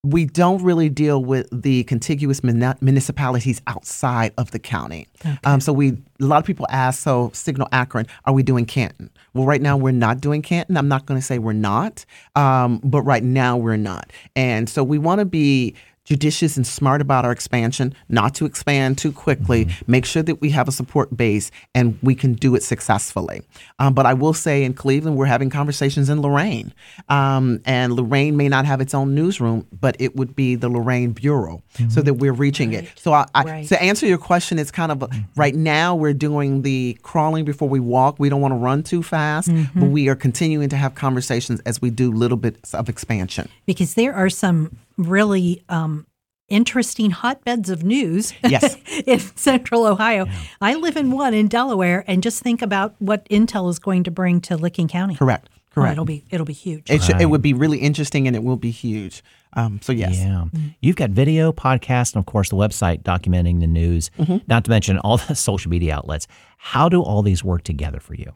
we 0.04 0.26
don't 0.26 0.62
really 0.62 0.90
deal 0.90 1.24
with 1.24 1.48
the 1.50 1.82
contiguous 1.84 2.44
muni- 2.44 2.74
municipalities 2.82 3.62
outside 3.66 4.32
of 4.36 4.50
the 4.50 4.58
county. 4.58 5.08
Um, 5.44 5.60
so 5.60 5.72
we 5.72 5.96
a 6.20 6.26
lot 6.26 6.38
of 6.38 6.44
people 6.44 6.66
ask, 6.68 7.02
so 7.02 7.30
Signal 7.32 7.68
Akron, 7.72 8.06
are 8.26 8.32
we 8.32 8.42
doing 8.42 8.66
Canton? 8.66 9.10
Well, 9.32 9.46
right 9.46 9.60
now 9.60 9.76
we're 9.76 9.92
not 9.92 10.20
doing 10.20 10.42
Canton. 10.42 10.76
I'm 10.76 10.88
not 10.88 11.06
going 11.06 11.18
to 11.18 11.24
say 11.26 11.38
we're 11.38 11.52
not, 11.54 12.04
um, 12.36 12.80
but 12.84 13.02
right 13.02 13.24
now 13.24 13.56
we're 13.56 13.76
not. 13.76 14.12
And 14.36 14.68
so 14.68 14.84
we 14.84 14.98
want 14.98 15.20
to 15.20 15.24
be 15.24 15.74
judicious 16.04 16.56
and 16.56 16.66
smart 16.66 17.00
about 17.00 17.24
our 17.24 17.32
expansion, 17.32 17.94
not 18.08 18.34
to 18.34 18.44
expand 18.44 18.98
too 18.98 19.10
quickly, 19.10 19.68
make 19.86 20.04
sure 20.04 20.22
that 20.22 20.40
we 20.40 20.50
have 20.50 20.68
a 20.68 20.72
support 20.72 21.16
base 21.16 21.50
and 21.74 21.98
we 22.02 22.14
can 22.14 22.34
do 22.34 22.54
it 22.54 22.62
successfully. 22.62 23.42
Um, 23.78 23.94
but 23.94 24.04
I 24.04 24.12
will 24.14 24.34
say 24.34 24.64
in 24.64 24.74
Cleveland, 24.74 25.16
we're 25.16 25.24
having 25.26 25.48
conversations 25.50 26.10
in 26.10 26.20
Lorain. 26.20 26.74
Um, 27.08 27.60
and 27.64 27.94
Lorain 27.94 28.36
may 28.36 28.48
not 28.48 28.66
have 28.66 28.80
its 28.80 28.94
own 28.94 29.14
newsroom, 29.14 29.66
but 29.80 29.96
it 29.98 30.14
would 30.16 30.36
be 30.36 30.54
the 30.56 30.68
Lorain 30.68 31.12
Bureau 31.12 31.62
so 31.88 32.02
that 32.02 32.14
we're 32.14 32.32
reaching 32.32 32.72
it. 32.74 32.86
So 32.96 33.12
I, 33.12 33.26
I, 33.34 33.44
Right. 33.44 33.68
to 33.68 33.82
answer 33.82 34.06
your 34.06 34.18
question, 34.18 34.58
it's 34.58 34.70
kind 34.70 34.92
of 34.92 35.02
a, 35.02 35.08
right 35.36 35.54
now 35.54 35.94
we're 35.94 36.12
doing 36.14 36.62
the 36.62 36.98
crawling 37.02 37.44
before 37.44 37.68
we 37.68 37.80
walk. 37.80 38.18
We 38.18 38.28
don't 38.28 38.40
want 38.40 38.52
to 38.52 38.56
run 38.58 38.82
too 38.82 39.02
fast, 39.02 39.50
but 39.74 39.86
we 39.86 40.08
are 40.08 40.14
continuing 40.16 40.68
to 40.70 40.76
have 40.76 40.94
conversations 40.94 41.60
as 41.60 41.80
we 41.80 41.90
do 41.90 42.10
little 42.12 42.36
bits 42.36 42.74
of 42.74 42.88
expansion. 42.88 43.48
because 43.66 43.94
there 43.94 44.14
are 44.14 44.28
some 44.30 44.76
really 44.96 45.62
um, 45.68 46.06
interesting 46.48 47.10
hotbeds 47.10 47.70
of 47.70 47.82
news 47.82 48.32
Yes. 48.44 48.76
in 49.06 49.18
central 49.20 49.86
Ohio. 49.86 50.26
I 50.60 50.74
live 50.74 50.96
in 50.96 51.10
one 51.10 51.34
in 51.34 51.48
Delaware, 51.48 52.04
and 52.06 52.22
just 52.22 52.42
think 52.42 52.62
about 52.62 52.94
what 52.98 53.28
Intel 53.28 53.70
is 53.70 53.78
going 53.78 54.04
to 54.04 54.10
bring 54.10 54.40
to 54.42 54.56
Licking 54.56 54.88
County. 54.88 55.14
Correct. 55.16 55.48
Oh, 55.76 55.80
Correct. 55.80 55.92
it'll 55.94 56.04
be 56.04 56.22
it'll 56.30 56.46
be 56.46 56.52
huge. 56.52 56.88
It, 56.88 57.02
should, 57.02 57.20
it 57.20 57.26
would 57.26 57.42
be 57.42 57.52
really 57.52 57.78
interesting 57.78 58.28
and 58.28 58.36
it 58.36 58.44
will 58.44 58.56
be 58.56 58.70
huge. 58.70 59.24
Um, 59.54 59.80
so 59.82 59.90
yes. 59.92 60.14
Yeah. 60.16 60.44
You've 60.80 60.94
got 60.94 61.10
video, 61.10 61.50
podcast, 61.52 62.14
and 62.14 62.20
of 62.20 62.26
course 62.26 62.48
the 62.50 62.56
website 62.56 63.02
documenting 63.02 63.58
the 63.58 63.66
news, 63.66 64.10
Mm-hmm. 64.18 64.36
not 64.46 64.64
to 64.64 64.70
mention 64.70 64.98
all 64.98 65.16
the 65.28 65.34
social 65.34 65.70
media 65.72 65.96
outlets. 65.96 66.28
How 66.58 66.88
do 66.88 67.02
all 67.02 67.22
these 67.22 67.42
work 67.42 67.64
together 67.64 67.98
for 67.98 68.14
you? 68.14 68.30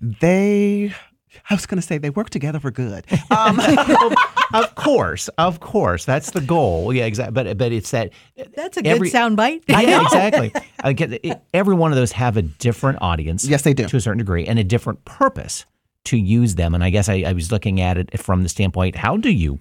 They 0.00 0.94
I 1.50 1.54
was 1.54 1.66
going 1.66 1.80
to 1.80 1.86
say 1.86 1.98
they 1.98 2.10
work 2.10 2.30
together 2.30 2.60
for 2.60 2.70
good. 2.70 3.04
Um, 3.30 3.60
of 4.54 4.74
course, 4.74 5.28
of 5.38 5.60
course, 5.60 6.04
that's 6.04 6.30
the 6.30 6.40
goal. 6.40 6.92
Yeah, 6.92 7.04
exactly. 7.04 7.32
But 7.34 7.58
but 7.58 7.72
it's 7.72 7.90
that 7.90 8.10
That's 8.54 8.76
a 8.76 8.82
good 8.82 8.88
every- 8.90 9.10
soundbite. 9.10 9.62
yeah, 9.68 10.02
exactly. 10.04 10.52
I 10.80 10.92
get 10.92 11.12
it- 11.24 11.40
every 11.52 11.74
one 11.74 11.92
of 11.92 11.96
those 11.96 12.12
have 12.12 12.36
a 12.36 12.42
different 12.42 12.98
audience. 13.02 13.44
Yes, 13.44 13.62
they 13.62 13.74
do. 13.74 13.86
to 13.86 13.96
a 13.96 14.00
certain 14.00 14.18
degree, 14.18 14.46
and 14.46 14.58
a 14.58 14.64
different 14.64 15.04
purpose 15.04 15.66
to 16.04 16.16
use 16.16 16.54
them. 16.54 16.74
And 16.74 16.82
I 16.82 16.90
guess 16.90 17.08
I, 17.08 17.24
I 17.26 17.32
was 17.32 17.52
looking 17.52 17.80
at 17.80 17.98
it 17.98 18.18
from 18.18 18.42
the 18.42 18.48
standpoint: 18.48 18.96
how 18.96 19.16
do 19.16 19.30
you 19.30 19.58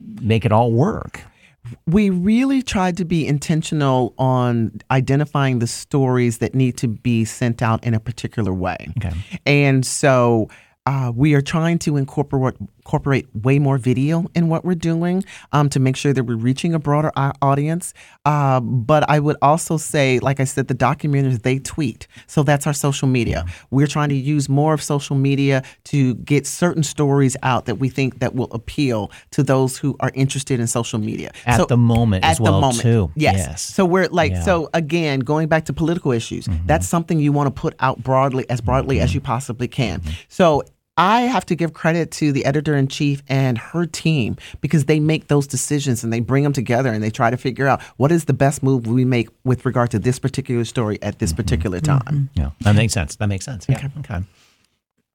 make 0.00 0.44
it 0.44 0.52
all 0.52 0.72
work? 0.72 1.20
we 1.86 2.10
really 2.10 2.60
tried 2.60 2.94
to 2.94 3.06
be 3.06 3.26
intentional 3.26 4.12
on 4.18 4.70
identifying 4.90 5.60
the 5.60 5.66
stories 5.66 6.36
that 6.36 6.54
need 6.54 6.76
to 6.76 6.86
be 6.86 7.24
sent 7.24 7.62
out 7.62 7.82
in 7.82 7.94
a 7.94 8.00
particular 8.00 8.52
way. 8.52 8.76
Okay. 8.98 9.16
And 9.46 9.86
so 9.86 10.50
uh, 10.86 11.10
we 11.14 11.34
are 11.34 11.40
trying 11.40 11.78
to 11.80 11.96
incorporate 11.96 12.54
incorporate 12.86 13.26
way 13.34 13.58
more 13.58 13.78
video 13.78 14.26
in 14.34 14.50
what 14.50 14.62
we're 14.62 14.74
doing 14.74 15.24
um, 15.52 15.70
to 15.70 15.80
make 15.80 15.96
sure 15.96 16.12
that 16.12 16.24
we're 16.24 16.36
reaching 16.36 16.74
a 16.74 16.78
broader 16.78 17.10
audience. 17.40 17.94
Uh, 18.26 18.60
but 18.60 19.08
I 19.08 19.20
would 19.20 19.38
also 19.40 19.78
say, 19.78 20.18
like 20.18 20.38
I 20.38 20.44
said, 20.44 20.68
the 20.68 20.74
documenters 20.74 21.40
they 21.42 21.58
tweet, 21.60 22.06
so 22.26 22.42
that's 22.42 22.66
our 22.66 22.74
social 22.74 23.08
media. 23.08 23.46
We're 23.70 23.86
trying 23.86 24.10
to 24.10 24.14
use 24.14 24.50
more 24.50 24.74
of 24.74 24.82
social 24.82 25.16
media 25.16 25.62
to 25.84 26.14
get 26.16 26.46
certain 26.46 26.82
stories 26.82 27.38
out 27.42 27.64
that 27.64 27.76
we 27.76 27.88
think 27.88 28.18
that 28.18 28.34
will 28.34 28.52
appeal 28.52 29.10
to 29.30 29.42
those 29.42 29.78
who 29.78 29.96
are 30.00 30.10
interested 30.12 30.60
in 30.60 30.66
social 30.66 30.98
media 30.98 31.32
At 31.46 31.56
So- 31.60 31.64
the 31.66 31.78
moment 31.78 32.22
at 32.26 32.32
as 32.32 32.40
well, 32.40 32.56
the 32.56 32.60
moment. 32.60 32.80
too. 32.82 33.10
Yes. 33.16 33.36
Yes. 33.38 33.62
So 33.62 33.86
we're 33.86 34.08
like 34.08 34.32
Yeah. 34.32 34.42
so 34.42 34.68
again 34.74 35.20
going 35.20 35.48
back 35.48 35.64
to 35.66 35.72
political 35.72 36.12
issues. 36.12 36.46
That's 36.66 36.86
something 36.86 37.18
you 37.18 37.32
want 37.32 37.46
to 37.46 37.60
put 37.60 37.74
out 37.80 38.02
broadly 38.02 38.44
as 38.50 38.60
broadly 38.60 39.00
as 39.00 39.14
you 39.14 39.22
possibly 39.22 39.68
can. 39.68 40.02
So 40.28 40.62
I 40.96 41.22
have 41.22 41.44
to 41.46 41.56
give 41.56 41.72
credit 41.72 42.12
to 42.12 42.30
the 42.30 42.44
editor 42.44 42.76
in 42.76 42.86
chief 42.86 43.22
and 43.28 43.58
her 43.58 43.84
team 43.84 44.36
because 44.60 44.84
they 44.84 45.00
make 45.00 45.26
those 45.26 45.46
decisions 45.46 46.04
and 46.04 46.12
they 46.12 46.20
bring 46.20 46.44
them 46.44 46.52
together 46.52 46.92
and 46.92 47.02
they 47.02 47.10
try 47.10 47.30
to 47.30 47.36
figure 47.36 47.66
out 47.66 47.82
what 47.96 48.12
is 48.12 48.26
the 48.26 48.32
best 48.32 48.62
move 48.62 48.86
we 48.86 49.04
make 49.04 49.28
with 49.42 49.66
regard 49.66 49.90
to 49.90 49.98
this 49.98 50.18
particular 50.18 50.64
story 50.64 50.98
at 51.02 51.18
this 51.18 51.32
particular 51.32 51.80
time. 51.80 52.30
Yeah, 52.34 52.50
that 52.60 52.76
makes 52.76 52.92
sense. 52.92 53.16
That 53.16 53.28
makes 53.28 53.44
sense. 53.44 53.66
Yeah. 53.68 53.88
Okay. 53.98 54.20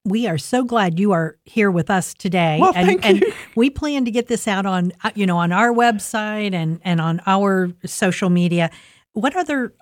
we 0.04 0.28
are 0.28 0.38
so 0.38 0.66
glad 0.66 1.00
you 1.00 1.14
are 1.14 1.38
here 1.46 1.72
with 1.72 1.90
us 1.90 2.14
today. 2.14 2.58
Well, 2.60 2.74
and, 2.76 2.88
thank 2.88 3.06
and 3.06 3.22
you. 3.22 3.34
we 3.56 3.70
plan 3.70 4.04
to 4.04 4.12
get 4.12 4.28
this 4.28 4.48
out 4.50 4.66
on 4.66 4.92
uh, 5.04 5.12
you 5.16 5.26
know 5.26 5.38
on 5.38 5.54
our 5.54 5.72
website 5.72 6.54
and 6.54 6.82
and 6.84 7.00
on 7.00 7.22
our 7.26 7.70
social 7.86 8.30
media. 8.30 8.70
What 9.14 9.36
other 9.36 9.74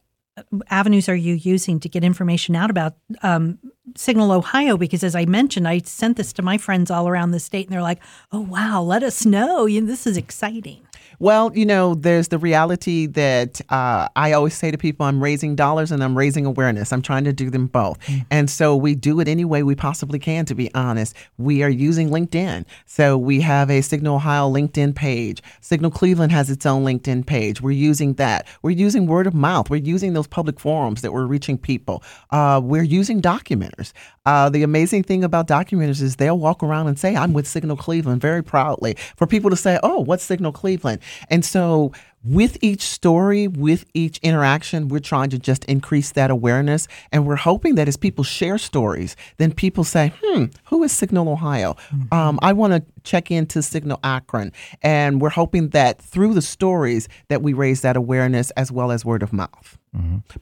avenues 0.70 1.10
are 1.10 1.16
you 1.16 1.36
using 1.36 1.80
to 1.80 1.90
get 1.90 2.04
information 2.04 2.56
out 2.56 2.70
about 2.70 2.96
um, 3.24 3.60
Signal 3.96 4.32
Ohio? 4.32 4.78
Because 4.78 5.04
as 5.04 5.16
I 5.16 5.26
mentioned, 5.26 5.68
I 5.68 5.80
sent 5.80 6.18
this 6.18 6.34
to 6.34 6.42
my 6.42 6.58
friends 6.58 6.92
all 6.92 7.08
around 7.08 7.32
the 7.32 7.40
state, 7.40 7.68
and 7.68 7.74
they're 7.74 7.82
like, 7.82 8.00
"Oh 8.32 8.42
wow, 8.42 8.82
let 8.82 9.04
us 9.04 9.26
know! 9.26 9.66
You 9.66 9.86
this 9.86 10.08
is 10.08 10.18
exciting." 10.18 10.87
Well, 11.20 11.52
you 11.56 11.66
know, 11.66 11.96
there's 11.96 12.28
the 12.28 12.38
reality 12.38 13.08
that 13.08 13.60
uh, 13.70 14.08
I 14.16 14.34
always 14.34 14.54
say 14.54 14.70
to 14.70 14.78
people 14.78 15.06
I'm 15.06 15.22
raising 15.22 15.56
dollars 15.56 15.92
and 15.92 16.04
I'm 16.04 16.16
raising 16.16 16.46
awareness. 16.46 16.94
I'm 16.94 17.02
trying 17.02 17.24
to 17.24 17.34
do 17.34 17.50
them 17.50 17.66
both. 17.66 17.98
And 18.30 18.50
so 18.50 18.76
we 18.76 18.94
do 18.94 19.20
it 19.20 19.28
any 19.28 19.44
way 19.44 19.64
we 19.64 19.74
possibly 19.74 20.20
can, 20.20 20.46
to 20.46 20.54
be 20.54 20.74
honest. 20.76 21.16
We 21.38 21.64
are 21.64 21.70
using 21.70 22.10
LinkedIn. 22.10 22.66
So 22.86 23.18
we 23.18 23.42
have 23.42 23.72
a 23.72 23.82
Signal 23.82 24.18
Ohio 24.18 24.48
LinkedIn 24.48 24.96
page. 24.96 25.42
Signal 25.60 25.90
Cleveland 25.90 26.32
has 26.34 26.52
its 26.52 26.66
own 26.68 26.84
LinkedIn 26.84 27.26
page. 27.26 27.62
We're 27.62 27.72
using 27.72 28.14
that. 28.16 28.46
We're 28.62 28.72
using 28.72 29.08
word 29.08 29.26
of 29.26 29.34
mouth. 29.34 29.72
We're 29.72 29.78
using 29.78 30.14
those 30.14 30.28
public 30.28 30.60
forums 30.60 31.02
that 31.02 31.14
we're 31.14 31.26
reaching 31.26 31.58
people. 31.58 32.04
Uh, 32.30 32.62
we're 32.64 32.84
using 32.84 33.22
documenters. 33.22 33.92
Uh, 34.28 34.50
the 34.50 34.62
amazing 34.62 35.04
thing 35.04 35.24
about 35.24 35.48
documenters 35.48 36.02
is 36.02 36.18
they'll 36.18 36.38
walk 36.38 36.62
around 36.62 36.88
and 36.88 37.00
say, 37.00 37.16
I'm 37.16 37.34
with 37.34 37.48
Signal 37.48 37.78
Cleveland 37.78 38.22
very 38.22 38.44
proudly 38.44 38.96
for 39.16 39.26
people 39.26 39.50
to 39.50 39.56
say, 39.56 39.80
oh, 39.84 40.02
what's 40.02 40.24
Signal 40.24 40.52
Cleveland? 40.52 41.00
And 41.30 41.44
so 41.44 41.92
with 42.24 42.58
each 42.62 42.82
story, 42.82 43.48
with 43.48 43.86
each 43.94 44.18
interaction, 44.20 44.90
we're 44.90 45.00
trying 45.00 45.30
to 45.30 45.40
just 45.40 45.64
increase 45.66 46.12
that 46.12 46.30
awareness. 46.30 46.88
And 47.12 47.26
we're 47.26 47.36
hoping 47.38 47.76
that 47.76 47.88
as 47.88 47.96
people 47.96 48.24
share 48.24 48.58
stories, 48.58 49.16
then 49.38 49.54
people 49.54 49.84
say, 49.84 50.14
hmm, 50.22 50.46
who 50.66 50.84
is 50.84 50.92
Signal 50.92 51.30
Ohio? 51.30 51.76
Um, 52.12 52.40
I 52.42 52.54
want 52.54 52.74
to 52.74 52.84
check 53.04 53.32
into 53.32 53.62
Signal 53.62 54.00
Akron. 54.04 54.52
And 54.82 55.22
we're 55.22 55.30
hoping 55.30 55.70
that 55.70 56.02
through 56.02 56.34
the 56.34 56.42
stories 56.42 57.08
that 57.30 57.42
we 57.42 57.54
raise 57.54 57.82
that 57.82 57.96
awareness 57.96 58.52
as 58.52 58.72
well 58.72 58.92
as 58.92 59.06
word 59.06 59.24
of 59.24 59.32
mouth. 59.32 59.78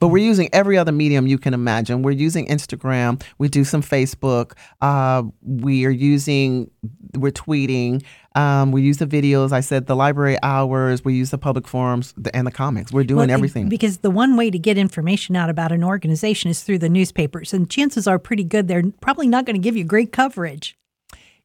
But 0.00 0.08
we're 0.08 0.24
using 0.24 0.48
every 0.52 0.76
other 0.76 0.92
medium 0.92 1.26
you 1.26 1.38
can 1.38 1.54
imagine. 1.54 2.02
We're 2.02 2.10
using 2.10 2.46
Instagram. 2.48 3.22
We 3.38 3.48
do 3.48 3.64
some 3.64 3.82
Facebook. 3.82 4.52
Uh, 4.80 5.22
we 5.42 5.84
are 5.86 5.90
using, 5.90 6.70
we're 7.14 7.30
tweeting. 7.30 8.02
Um, 8.34 8.70
we 8.72 8.82
use 8.82 8.98
the 8.98 9.06
videos. 9.06 9.52
I 9.52 9.60
said 9.60 9.86
the 9.86 9.96
library 9.96 10.36
hours. 10.42 11.04
We 11.04 11.14
use 11.14 11.30
the 11.30 11.38
public 11.38 11.66
forums 11.66 12.12
and 12.34 12.46
the 12.46 12.50
comics. 12.50 12.92
We're 12.92 13.04
doing 13.04 13.28
Well, 13.28 13.30
everything. 13.30 13.68
Because 13.68 13.98
the 13.98 14.10
one 14.10 14.36
way 14.36 14.50
to 14.50 14.58
get 14.58 14.76
information 14.76 15.36
out 15.36 15.48
about 15.48 15.72
an 15.72 15.82
organization 15.84 16.50
is 16.50 16.62
through 16.62 16.78
the 16.80 16.88
newspapers, 16.90 17.54
and 17.54 17.70
chances 17.70 18.06
are 18.06 18.18
pretty 18.18 18.44
good 18.44 18.68
they're 18.68 18.82
probably 19.00 19.28
not 19.28 19.46
going 19.46 19.56
to 19.56 19.62
give 19.62 19.76
you 19.76 19.84
great 19.84 20.12
coverage. 20.12 20.76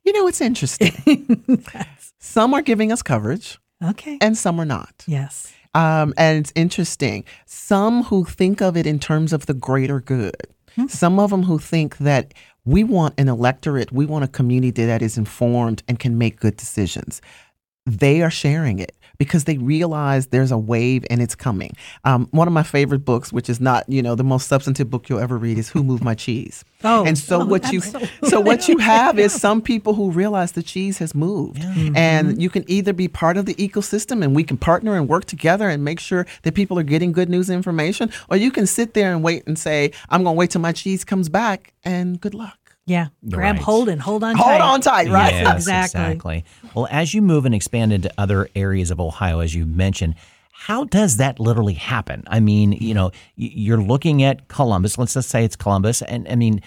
you 0.04 0.12
know, 0.14 0.28
it's 0.28 0.42
interesting. 0.42 0.94
some 2.20 2.54
are 2.54 2.62
giving 2.62 2.92
us 2.92 3.02
coverage 3.02 3.60
Okay. 3.84 4.18
and 4.22 4.38
some 4.38 4.60
are 4.60 4.66
not. 4.66 5.04
yes. 5.08 5.54
Um, 5.74 6.14
and 6.18 6.40
it's 6.40 6.52
interesting. 6.56 7.24
Some 7.46 8.04
who 8.04 8.26
think 8.26 8.62
of 8.62 8.76
it 8.76 8.86
in 8.86 9.00
terms 9.00 9.34
of 9.34 9.46
the 9.46 9.54
greater 9.54 10.00
good. 10.00 10.36
Some 10.88 11.20
of 11.20 11.32
them 11.32 11.44
who 11.44 11.60
think 11.60 11.98
that 11.98 12.34
we 12.64 12.84
want 12.84 13.20
an 13.20 13.28
electorate, 13.28 13.92
we 13.92 14.06
want 14.06 14.24
a 14.24 14.28
community 14.28 14.86
that 14.86 15.02
is 15.02 15.18
informed 15.18 15.84
and 15.88 16.00
can 16.00 16.18
make 16.18 16.40
good 16.40 16.56
decisions. 16.56 17.22
They 17.86 18.22
are 18.22 18.30
sharing 18.30 18.80
it 18.80 18.96
because 19.22 19.44
they 19.44 19.60
realize 19.60 20.26
there's 20.28 20.52
a 20.52 20.58
wave 20.58 21.06
and 21.12 21.22
it's 21.22 21.36
coming. 21.36 21.72
Um, 22.06 22.28
one 22.32 22.48
of 22.48 22.56
my 22.56 22.64
favorite 22.64 23.06
books, 23.06 23.32
which 23.32 23.52
is 23.52 23.62
not 23.62 23.88
you 23.88 24.02
know 24.02 24.16
the 24.16 24.24
most 24.24 24.48
substantive 24.48 24.90
book 24.90 25.10
you'll 25.10 25.20
ever 25.20 25.38
read, 25.38 25.60
is 25.60 25.70
Who 25.70 25.84
Moved 25.84 26.04
My 26.04 26.16
Cheese. 26.16 26.66
Oh, 26.84 27.06
and 27.06 27.16
so 27.16 27.44
oh, 27.44 27.46
what 27.46 27.72
you 27.72 27.78
absolutely. 27.78 28.10
so 28.30 28.40
what 28.40 28.68
you 28.68 28.80
have 28.80 29.20
is 29.20 29.32
some 29.32 29.62
people 29.62 29.94
who 29.94 30.10
realize 30.10 30.54
the 30.54 30.64
cheese 30.64 30.98
has 30.98 31.14
moved, 31.14 31.64
and 31.96 32.42
you 32.42 32.50
can 32.50 32.66
either 32.68 32.92
be 32.92 33.08
part 33.08 33.38
of 33.38 33.46
the 33.46 33.54
ecosystem 33.54 34.24
and 34.24 34.36
we 34.36 34.44
can 34.44 34.58
partner 34.58 34.96
and 34.96 35.08
work 35.08 35.26
together 35.26 35.70
and 35.70 35.84
make 35.84 36.00
sure 36.00 36.26
that 36.42 36.56
people 36.56 36.80
are 36.80 36.84
getting 36.84 37.12
good 37.12 37.30
news 37.30 37.52
information, 37.52 38.10
or 38.32 38.38
you 38.38 38.50
can 38.50 38.66
sit 38.66 38.96
there 38.96 39.14
and 39.14 39.22
wait 39.24 39.44
and 39.46 39.60
say, 39.60 39.92
"I'm 40.10 40.24
going 40.24 40.34
to 40.34 40.40
wait 40.40 40.50
till 40.50 40.62
my 40.62 40.72
cheese 40.72 41.06
comes 41.06 41.30
back," 41.30 41.72
and 41.84 42.20
good 42.20 42.34
luck. 42.34 42.61
Yeah. 42.92 43.08
Grab 43.30 43.56
Right. 43.56 43.64
hold 43.64 43.90
and 43.90 44.02
hold 44.02 44.24
on 44.24 44.36
Hold 44.36 44.48
tight. 44.50 44.62
on 44.62 44.82
tight, 44.82 45.10
right? 45.10 45.34
Yes, 45.34 45.56
Exactly. 45.56 46.02
exactly. 46.02 46.46
Well, 46.76 46.88
as 46.92 47.14
you 47.14 47.22
move 47.22 47.46
and 47.46 47.56
expand 47.56 47.94
into 47.94 48.12
other 48.18 48.50
areas 48.56 48.92
of 48.92 49.00
Ohio, 49.00 49.40
as 49.40 49.56
you 49.56 49.66
mentioned, 49.66 50.16
how 50.52 50.84
does 50.84 51.18
that 51.18 51.40
literally 51.40 51.74
happen? 51.76 52.24
I 52.28 52.40
mean, 52.40 52.74
you 52.74 52.94
know, 52.94 53.12
you're 53.36 53.82
looking 53.82 54.24
at 54.24 54.48
Columbus. 54.48 54.98
Let's 54.98 55.14
just 55.16 55.30
say 55.30 55.44
it's 55.46 55.56
Columbus, 55.56 56.02
and 56.04 56.28
I 56.30 56.36
mean, 56.36 56.62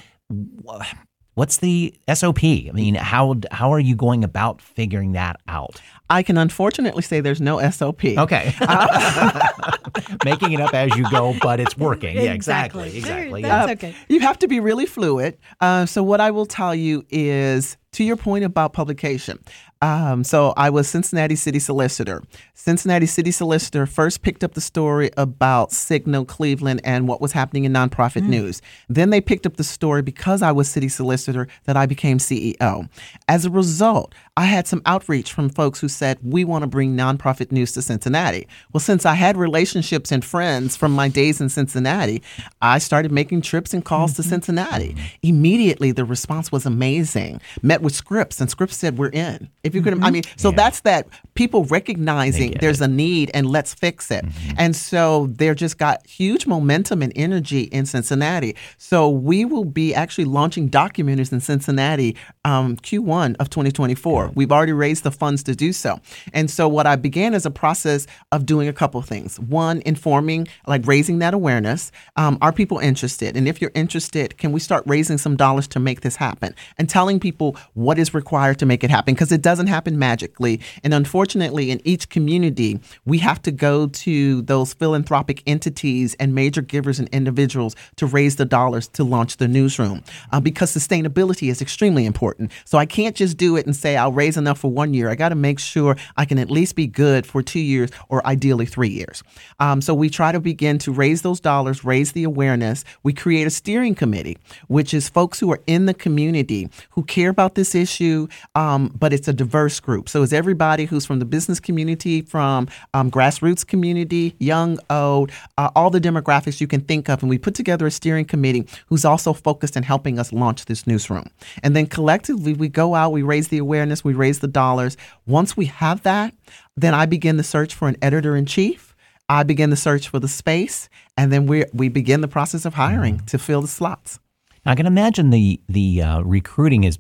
what's 1.35 1.59
the 1.59 1.95
SOP? 2.13 2.43
I 2.45 2.71
mean, 2.73 2.95
how 2.95 3.37
how 3.51 3.73
are 3.73 3.81
you 3.81 3.95
going 3.97 4.25
about 4.25 4.61
figuring 4.61 5.13
that 5.13 5.37
out? 5.49 5.81
I 6.11 6.23
can 6.23 6.37
unfortunately 6.37 7.03
say 7.03 7.21
there's 7.21 7.41
no 7.41 7.59
SOP. 7.71 8.05
Okay, 8.05 8.55
making 10.25 10.53
it 10.53 10.61
up 10.61 10.75
as 10.75 10.95
you 10.97 11.09
go, 11.11 11.35
but 11.41 11.61
it's 11.61 11.77
working. 11.77 12.17
Yeah, 12.17 12.33
exactly, 12.33 12.87
Exactly. 12.89 12.99
exactly. 12.99 13.43
There- 13.43 13.51
Yeah. 13.51 13.67
That's 13.67 13.85
okay. 13.85 13.95
You 14.09 14.21
have 14.21 14.39
to 14.41 14.49
be 14.49 14.61
really 14.61 14.87
fluid. 14.87 15.39
Uh, 15.61 15.87
so, 15.87 16.03
what 16.03 16.21
I 16.21 16.31
will 16.31 16.47
tell 16.47 16.75
you 16.75 17.05
is 17.11 17.77
to 17.93 18.05
your 18.05 18.17
point 18.17 18.45
about 18.45 18.73
publication. 18.73 19.39
Um, 19.85 20.25
so, 20.25 20.55
I 20.57 20.71
was 20.71 20.89
Cincinnati 20.89 21.37
City 21.37 21.59
Solicitor. 21.59 22.23
Cincinnati 22.55 23.05
City 23.05 23.31
Solicitor 23.31 23.85
first 23.85 24.23
picked 24.23 24.43
up 24.43 24.55
the 24.55 24.63
story 24.63 25.11
about 25.19 25.73
Signal 25.73 26.25
Cleveland 26.25 26.81
and 26.85 27.07
what 27.07 27.21
was 27.21 27.33
happening 27.33 27.65
in 27.65 27.75
nonprofit 27.75 28.23
mm. 28.23 28.29
news. 28.29 28.63
Then 28.89 29.11
they 29.11 29.21
picked 29.21 29.45
up 29.45 29.59
the 29.59 29.65
story 29.65 30.01
because 30.01 30.41
I 30.41 30.53
was 30.53 30.71
City 30.71 30.89
Solicitor 30.89 31.49
that 31.65 31.77
I 31.77 31.85
became 31.85 32.17
CEO. 32.17 32.89
As 33.29 33.45
a 33.45 33.51
result, 33.51 34.15
I 34.39 34.47
had 34.47 34.67
some 34.67 34.81
outreach 34.87 35.35
from 35.35 35.51
folks 35.51 35.81
who 35.81 35.89
said, 35.89 36.19
We 36.23 36.45
want 36.45 36.63
to 36.63 36.67
bring 36.67 36.97
nonprofit 36.97 37.53
news 37.53 37.73
to 37.73 37.83
Cincinnati. 37.83 38.49
Well, 38.73 38.81
since 38.81 39.05
I 39.05 39.13
had 39.13 39.37
relationships 39.37 40.11
and 40.11 40.25
friends 40.25 40.79
from 40.79 40.93
my 40.93 41.09
days 41.09 41.43
in 41.43 41.51
Cincinnati, 41.51 42.23
I 42.63 42.79
started 42.79 43.13
making 43.13 43.43
trips 43.43 43.75
and 43.75 43.85
calls 43.85 44.15
to 44.15 44.23
mm-hmm. 44.23 44.31
Cincinnati. 44.31 44.95
Mm-hmm. 44.95 45.05
Immediately, 45.25 45.93
the 45.93 46.07
response 46.07 46.51
was 46.51 46.65
amazing. 46.65 47.43
Met 47.61 47.83
with 47.83 47.95
Scripps, 47.95 48.41
and 48.41 48.51
Scripps 48.51 48.79
said, 48.79 48.97
We're 48.97 49.11
in. 49.11 49.51
If 49.63 49.74
If 49.75 49.85
you 49.85 49.91
could, 49.91 50.03
I 50.05 50.11
mean, 50.11 50.23
so 50.37 50.51
Yeah. 50.51 50.57
that's 50.57 50.81
that 50.81 51.09
people 51.35 51.65
recognizing 51.65 52.55
there's 52.61 52.81
a 52.81 52.87
need 52.87 53.31
and 53.35 53.49
let's 53.51 53.75
fix 53.75 54.11
it. 54.13 54.25
And 54.57 54.77
so 54.77 55.29
they're 55.33 55.55
just 55.55 55.79
got 55.79 56.07
huge 56.07 56.47
momentum 56.47 57.03
and 57.03 57.13
energy 57.17 57.63
in 57.63 57.87
Cincinnati. 57.87 58.55
So 58.79 59.09
we 59.09 59.45
will 59.45 59.65
be 59.65 59.93
actually 59.95 60.27
launching 60.27 60.71
documenters 60.71 61.33
in 61.33 61.41
Cincinnati 61.41 62.15
um, 62.45 62.77
Q1 62.77 63.35
of 63.41 63.51
2024. 63.51 64.31
We've 64.37 64.53
already 64.53 64.73
raised 64.73 65.03
the 65.03 65.11
funds 65.11 65.43
to 65.45 65.57
do 65.57 65.73
so. 65.73 65.99
And 66.33 66.49
so 66.49 66.69
what 66.69 66.87
I 66.87 66.95
began 66.95 67.35
is 67.35 67.45
a 67.45 67.51
process 67.51 68.07
of 68.31 68.47
doing 68.47 68.69
a 68.69 68.73
couple 68.73 69.03
things. 69.03 69.41
One, 69.41 69.83
informing, 69.85 70.47
like 70.69 70.87
raising 70.87 71.19
that 71.19 71.35
awareness. 71.35 71.91
Um, 72.17 72.39
are 72.43 72.53
people 72.53 72.79
interested? 72.79 73.37
And 73.37 73.49
if 73.49 73.61
you're 73.61 73.73
interested, 73.75 74.39
can 74.39 74.53
we 74.53 74.61
start 74.61 74.85
raising 74.87 75.19
some 75.19 75.35
dollars 75.37 75.67
to 75.69 75.81
make 75.81 76.03
this 76.03 76.15
happen? 76.17 76.55
And 76.79 76.89
telling 76.89 77.19
people 77.19 77.57
what 77.73 77.99
is 77.99 78.15
required 78.15 78.59
to 78.61 78.67
make 78.67 78.85
it 78.85 78.91
happen 78.91 79.15
because 79.15 79.33
it 79.33 79.43
doesn't 79.55 79.69
happen 79.69 79.97
magically. 79.97 80.61
And 80.83 80.93
unfortunately, 80.93 81.71
in 81.71 81.81
each 81.85 82.09
community, 82.09 82.81
we 83.05 83.19
have 83.19 83.41
to 83.43 83.53
go 83.53 83.87
to 83.87 84.43
those 84.43 84.75
philanthropic 84.75 85.45
entities 85.47 86.17
and 86.19 86.35
major 86.35 86.61
givers 86.61 86.99
and 86.99 87.09
individuals 87.11 87.77
to 87.95 88.07
raise 88.07 88.35
the 88.35 88.45
dollars 88.45 88.89
to 88.89 89.05
launch 89.05 89.37
the 89.37 89.47
newsroom 89.47 90.03
uh, 90.33 90.41
because 90.41 90.75
sustainability 90.75 91.51
is 91.51 91.63
extremely 91.63 92.05
important. 92.05 92.51
So 92.65 92.79
I 92.79 92.87
can't 92.87 93.15
just 93.15 93.37
do 93.37 93.55
it 93.55 93.65
and 93.65 93.77
say 93.77 93.97
I'll 93.97 94.11
raise 94.11 94.37
enough 94.37 94.59
for 94.59 94.73
one 94.73 94.93
year. 94.93 95.09
I 95.09 95.15
got 95.15 95.29
to 95.29 95.37
make 95.37 95.61
sure 95.61 95.95
I 96.17 96.25
can 96.25 96.41
at 96.41 96.51
least 96.51 96.75
be 96.75 96.89
good 96.89 97.25
for 97.25 97.41
two 97.41 97.61
years 97.61 97.91
or 98.09 98.27
ideally 98.27 98.67
three 98.67 98.89
years. 98.89 99.23
Um, 99.61 99.81
so 99.81 99.95
we 99.95 100.11
try 100.11 100.33
to 100.33 100.41
begin 100.41 100.79
to 100.79 100.91
raise 100.91 101.23
those 101.23 101.39
dollars, 101.39 101.85
raise 101.85 102.11
the 102.11 102.25
awareness. 102.25 102.85
We 103.05 103.13
create 103.13 103.47
a 103.47 103.51
steering 103.51 103.95
committee, 103.95 104.37
which 104.67 104.93
is 104.93 105.09
folks 105.09 105.39
who 105.39 105.53
are 105.53 105.61
in 105.69 105.87
the 105.87 105.95
community 105.95 106.69
who 106.91 107.05
care 107.05 107.31
about 107.31 107.55
this 107.55 107.77
issue, 107.77 108.27
um, 108.57 108.93
but 108.99 109.13
it's 109.13 109.29
a 109.29 109.33
diverse 109.45 109.79
group. 109.81 110.09
So 110.09 110.23
it's 110.23 110.33
everybody 110.33 110.87
who's 110.87 111.05
from 111.05 111.19
the 111.19 111.25
business 111.25 111.61
community, 111.61 112.23
from 112.23 112.69
um, 112.95 113.11
grassroots 113.11 113.67
community, 113.67 114.35
young, 114.39 114.79
old, 114.89 115.31
uh, 115.59 115.71
all 115.77 115.91
the 115.91 116.01
demographics 116.01 116.61
you 116.61 116.67
can 116.67 116.81
think 116.81 117.09
of. 117.11 117.23
And 117.23 117.29
we 117.29 117.39
put 117.39 117.55
together 117.55 117.87
a 117.87 117.91
steering 117.91 118.25
committee 118.25 118.67
who's 118.87 119.05
also 119.05 119.33
focused 119.33 119.77
on 119.77 119.83
helping 119.83 120.19
us 120.19 120.33
launch 120.33 120.65
this 120.65 120.87
newsroom. 120.87 121.29
And 121.63 121.77
then 121.77 121.87
collectively, 121.87 122.55
we 122.55 122.69
go 122.69 122.95
out, 122.95 123.13
we 123.13 123.23
raise 123.23 123.49
the 123.49 123.59
awareness, 123.59 124.03
we 124.03 124.15
raise 124.15 124.39
the 124.41 124.49
dollars. 124.49 124.97
Once 125.27 125.57
we 125.57 125.67
have 125.67 126.03
that, 126.03 126.35
then 126.77 126.95
I 126.95 127.07
begin 127.07 127.37
the 127.37 127.45
search 127.45 127.75
for 127.75 127.87
an 127.89 127.97
editor 128.01 128.35
in 128.35 128.47
chief. 128.47 128.95
I 129.29 129.43
begin 129.43 129.71
the 129.71 129.77
search 129.77 130.09
for 130.09 130.21
the 130.21 130.29
space, 130.29 130.89
and 131.17 131.33
then 131.33 131.47
we 131.47 131.65
we 131.73 131.89
begin 131.89 132.21
the 132.21 132.29
process 132.29 132.67
of 132.67 132.75
hiring 132.75 133.21
to 133.27 133.39
fill 133.39 133.63
the 133.63 133.69
slots. 133.69 134.19
Now 134.65 134.73
I 134.73 134.75
can 134.75 134.87
imagine 134.87 135.31
the 135.31 135.61
the 135.69 136.03
uh, 136.03 136.21
recruiting 136.23 136.85
is. 136.85 136.99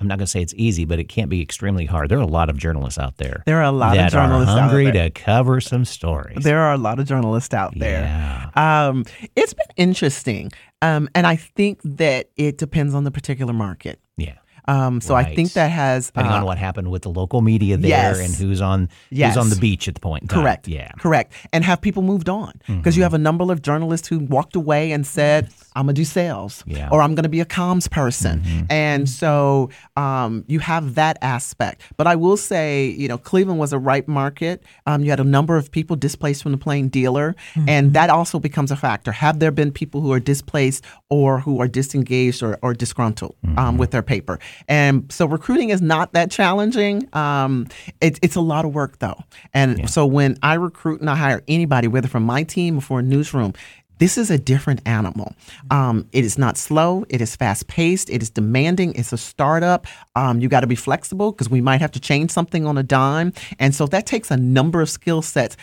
I'm 0.00 0.08
not 0.08 0.18
going 0.18 0.26
to 0.26 0.30
say 0.30 0.42
it's 0.42 0.54
easy, 0.56 0.84
but 0.84 0.98
it 0.98 1.04
can't 1.04 1.30
be 1.30 1.40
extremely 1.40 1.86
hard. 1.86 2.08
There 2.08 2.18
are 2.18 2.22
a 2.22 2.26
lot 2.26 2.50
of 2.50 2.58
journalists 2.58 2.98
out 2.98 3.16
there. 3.16 3.42
There 3.46 3.58
are 3.58 3.62
a 3.64 3.72
lot 3.72 3.96
of 3.96 4.10
journalists 4.10 4.52
are 4.52 4.58
out 4.58 4.68
hungry 4.70 4.90
there. 4.90 5.04
to 5.04 5.10
cover 5.10 5.60
some 5.60 5.84
stories. 5.84 6.42
There 6.42 6.58
are 6.60 6.74
a 6.74 6.78
lot 6.78 6.98
of 6.98 7.06
journalists 7.06 7.54
out 7.54 7.78
there. 7.78 8.02
Yeah. 8.02 8.88
Um, 8.88 9.04
it's 9.36 9.54
been 9.54 9.66
interesting, 9.76 10.50
um, 10.82 11.08
and 11.14 11.26
I 11.26 11.36
think 11.36 11.80
that 11.84 12.30
it 12.36 12.58
depends 12.58 12.94
on 12.94 13.04
the 13.04 13.10
particular 13.10 13.52
market. 13.52 14.00
Yeah. 14.16 14.34
Um, 14.66 15.02
so 15.02 15.14
I 15.14 15.34
think 15.34 15.52
that 15.52 15.70
has 15.70 16.06
Depending 16.06 16.32
uh, 16.32 16.36
on 16.36 16.44
what 16.46 16.56
happened 16.56 16.90
with 16.90 17.02
the 17.02 17.10
local 17.10 17.42
media 17.42 17.76
there 17.76 17.90
yes. 17.90 18.18
and 18.18 18.34
who's 18.34 18.62
on 18.62 18.88
Yes. 19.10 19.34
who's 19.34 19.44
on 19.44 19.50
the 19.50 19.56
beach 19.56 19.88
at 19.88 19.94
the 19.94 20.00
point 20.00 20.22
in 20.22 20.28
time. 20.28 20.40
Correct. 20.40 20.66
Yeah. 20.68 20.90
Correct. 20.98 21.34
And 21.52 21.62
have 21.64 21.82
people 21.82 22.02
moved 22.02 22.30
on? 22.30 22.54
Because 22.66 22.96
you 22.96 23.02
have 23.02 23.12
a 23.12 23.18
number 23.18 23.52
of 23.52 23.60
journalists 23.60 24.08
who 24.08 24.20
walked 24.20 24.56
away 24.56 24.92
and 24.92 25.06
said, 25.06 25.50
I'm 25.76 25.86
going 25.86 25.94
to 25.94 26.00
do 26.00 26.04
sales 26.04 26.62
Yeah. 26.66 26.88
or 26.92 27.02
I'm 27.02 27.14
going 27.14 27.24
to 27.24 27.28
be 27.28 27.40
a 27.40 27.44
comms 27.44 27.90
person. 27.90 28.66
And 28.70 29.08
so 29.08 29.70
um, 29.96 30.44
you 30.46 30.60
have 30.60 30.94
that 30.94 31.18
aspect. 31.20 31.80
But 31.96 32.06
I 32.06 32.16
will 32.16 32.36
say, 32.36 32.86
you 32.90 33.08
know, 33.08 33.18
Cleveland 33.18 33.58
was 33.58 33.72
a 33.72 33.78
ripe 33.78 34.06
market. 34.08 34.62
Um, 34.86 35.02
you 35.02 35.10
had 35.10 35.20
a 35.20 35.24
number 35.24 35.56
of 35.56 35.70
people 35.70 35.96
displaced 35.96 36.42
from 36.42 36.52
the 36.52 36.58
plain 36.58 36.88
dealer. 36.88 37.34
And 37.68 37.92
that 37.94 38.10
also 38.10 38.38
becomes 38.38 38.70
a 38.70 38.76
factor. 38.76 39.12
Have 39.12 39.38
there 39.38 39.50
been 39.50 39.72
people 39.72 40.00
who 40.00 40.12
are 40.12 40.20
displaced 40.20 40.84
or 41.10 41.40
who 41.40 41.60
are 41.60 41.68
disengaged 41.68 42.42
or, 42.42 42.58
or 42.62 42.74
disgruntled 42.74 43.34
um, 43.56 43.76
with 43.78 43.90
their 43.90 44.02
paper? 44.02 44.38
And 44.68 45.10
so 45.12 45.26
recruiting 45.26 45.70
is 45.70 45.82
not 45.82 46.12
that 46.12 46.30
challenging. 46.30 47.08
Um, 47.14 47.66
it, 48.00 48.18
it's 48.22 48.36
a 48.36 48.40
lot 48.40 48.64
of 48.64 48.74
work 48.74 48.98
though. 49.00 49.18
And 49.52 49.88
so 49.90 50.06
when 50.06 50.36
I 50.42 50.54
recruit 50.54 51.00
and 51.00 51.10
I 51.10 51.16
hire 51.16 51.42
anybody, 51.48 51.88
whether 51.88 52.08
from 52.08 52.22
my 52.24 52.42
team 52.44 52.78
or 52.78 52.80
for 52.80 53.00
a 53.00 53.02
newsroom, 53.02 53.54
this 53.98 54.18
is 54.18 54.30
a 54.30 54.38
different 54.38 54.80
animal. 54.86 55.34
Um, 55.70 56.08
it 56.12 56.24
is 56.24 56.38
not 56.38 56.56
slow. 56.56 57.04
It 57.08 57.20
is 57.20 57.36
fast 57.36 57.68
paced. 57.68 58.10
It 58.10 58.22
is 58.22 58.30
demanding. 58.30 58.94
It's 58.94 59.12
a 59.12 59.18
startup. 59.18 59.86
Um, 60.16 60.40
you 60.40 60.48
got 60.48 60.60
to 60.60 60.66
be 60.66 60.74
flexible 60.74 61.32
because 61.32 61.48
we 61.48 61.60
might 61.60 61.80
have 61.80 61.92
to 61.92 62.00
change 62.00 62.30
something 62.30 62.66
on 62.66 62.76
a 62.78 62.82
dime. 62.82 63.32
And 63.58 63.74
so 63.74 63.86
that 63.86 64.06
takes 64.06 64.30
a 64.30 64.36
number 64.36 64.80
of 64.80 64.90
skill 64.90 65.22
sets 65.22 65.56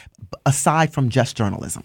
aside 0.46 0.94
from 0.94 1.10
just 1.10 1.36
journalism. 1.36 1.84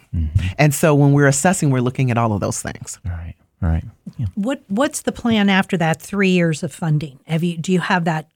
And 0.59 0.74
so 0.74 0.94
when 0.94 1.12
we're 1.12 1.26
assessing, 1.26 1.70
we're 1.70 1.80
looking 1.80 2.11
at 2.11 2.18
all 2.18 2.32
of 2.32 2.40
those 2.40 2.62
things. 2.62 2.99
All 3.05 3.12
right. 3.12 3.34
All 3.62 3.68
right. 3.68 3.84
Yeah. 4.18 4.26
What 4.34 4.62
What's 4.68 5.03
the 5.03 5.12
plan 5.12 5.49
after 5.49 5.76
that 5.78 6.01
three 6.01 6.30
years 6.30 6.62
of 6.62 6.72
funding? 6.72 7.20
Have 7.26 7.42
you 7.42 7.57
Do 7.57 7.72
you 7.72 7.80
have 7.80 8.05
that 8.05 8.28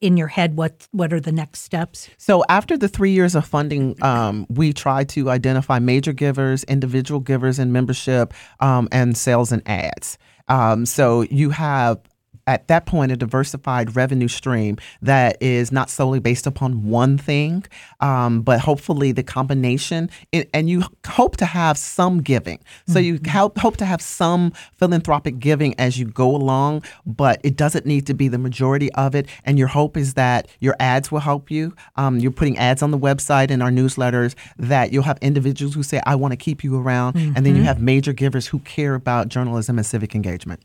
in 0.00 0.16
your 0.16 0.28
head? 0.28 0.56
What 0.56 0.86
What 0.92 1.12
are 1.12 1.20
the 1.20 1.32
next 1.32 1.60
steps? 1.60 2.08
So 2.18 2.44
after 2.48 2.76
the 2.76 2.88
three 2.88 3.12
years 3.12 3.34
of 3.34 3.46
funding, 3.46 3.96
um, 4.02 4.46
we 4.48 4.72
try 4.72 5.04
to 5.04 5.30
identify 5.30 5.78
major 5.78 6.12
givers, 6.12 6.64
individual 6.64 7.20
givers 7.20 7.58
in 7.58 7.72
membership, 7.72 8.34
um, 8.60 8.88
and 8.92 9.16
sales 9.16 9.52
and 9.52 9.62
ads. 9.66 10.18
Um, 10.48 10.86
so 10.86 11.22
you 11.22 11.50
have 11.50 11.98
at 12.46 12.68
that 12.68 12.86
point 12.86 13.12
a 13.12 13.16
diversified 13.16 13.96
revenue 13.96 14.28
stream 14.28 14.76
that 15.02 15.36
is 15.42 15.72
not 15.72 15.90
solely 15.90 16.20
based 16.20 16.46
upon 16.46 16.88
one 16.88 17.18
thing, 17.18 17.64
um, 18.00 18.42
but 18.42 18.60
hopefully 18.60 19.12
the 19.12 19.22
combination. 19.22 20.10
And 20.32 20.46
and 20.54 20.70
you 20.70 20.84
hope 21.06 21.36
to 21.38 21.46
have 21.46 21.76
some 21.76 22.22
giving. 22.22 22.60
So 22.86 22.98
you 22.98 23.20
help, 23.24 23.58
hope 23.58 23.76
to 23.78 23.84
have 23.84 24.00
some 24.00 24.52
philanthropic 24.72 25.38
giving 25.38 25.78
as 25.78 25.98
you 25.98 26.06
go 26.06 26.34
along, 26.34 26.82
but 27.04 27.40
it 27.42 27.56
doesn't 27.56 27.84
need 27.84 28.06
to 28.06 28.14
be 28.14 28.28
the 28.28 28.38
majority 28.38 28.92
of 28.92 29.14
it. 29.14 29.26
And 29.44 29.58
your 29.58 29.68
hope 29.68 29.96
is 29.96 30.14
that 30.14 30.48
your 30.60 30.76
ads 30.80 31.10
will 31.10 31.20
help 31.20 31.50
you. 31.50 31.74
Um, 31.96 32.18
you're 32.18 32.30
putting 32.30 32.58
ads 32.58 32.82
on 32.82 32.90
the 32.90 32.98
website 32.98 33.50
and 33.50 33.62
our 33.62 33.70
newsletters 33.70 34.34
that 34.58 34.92
you'll 34.92 35.02
have 35.02 35.18
individuals 35.20 35.74
who 35.74 35.82
say, 35.82 36.00
I 36.06 36.14
want 36.14 36.32
to 36.32 36.36
keep 36.36 36.64
you 36.64 36.78
around. 36.78 37.16
And 37.16 37.44
then 37.44 37.56
you 37.56 37.62
have 37.62 37.80
major 37.80 38.12
givers 38.12 38.46
who 38.46 38.60
care 38.60 38.94
about 38.94 39.28
journalism 39.28 39.78
and 39.78 39.86
civic 39.86 40.14
engagement. 40.14 40.60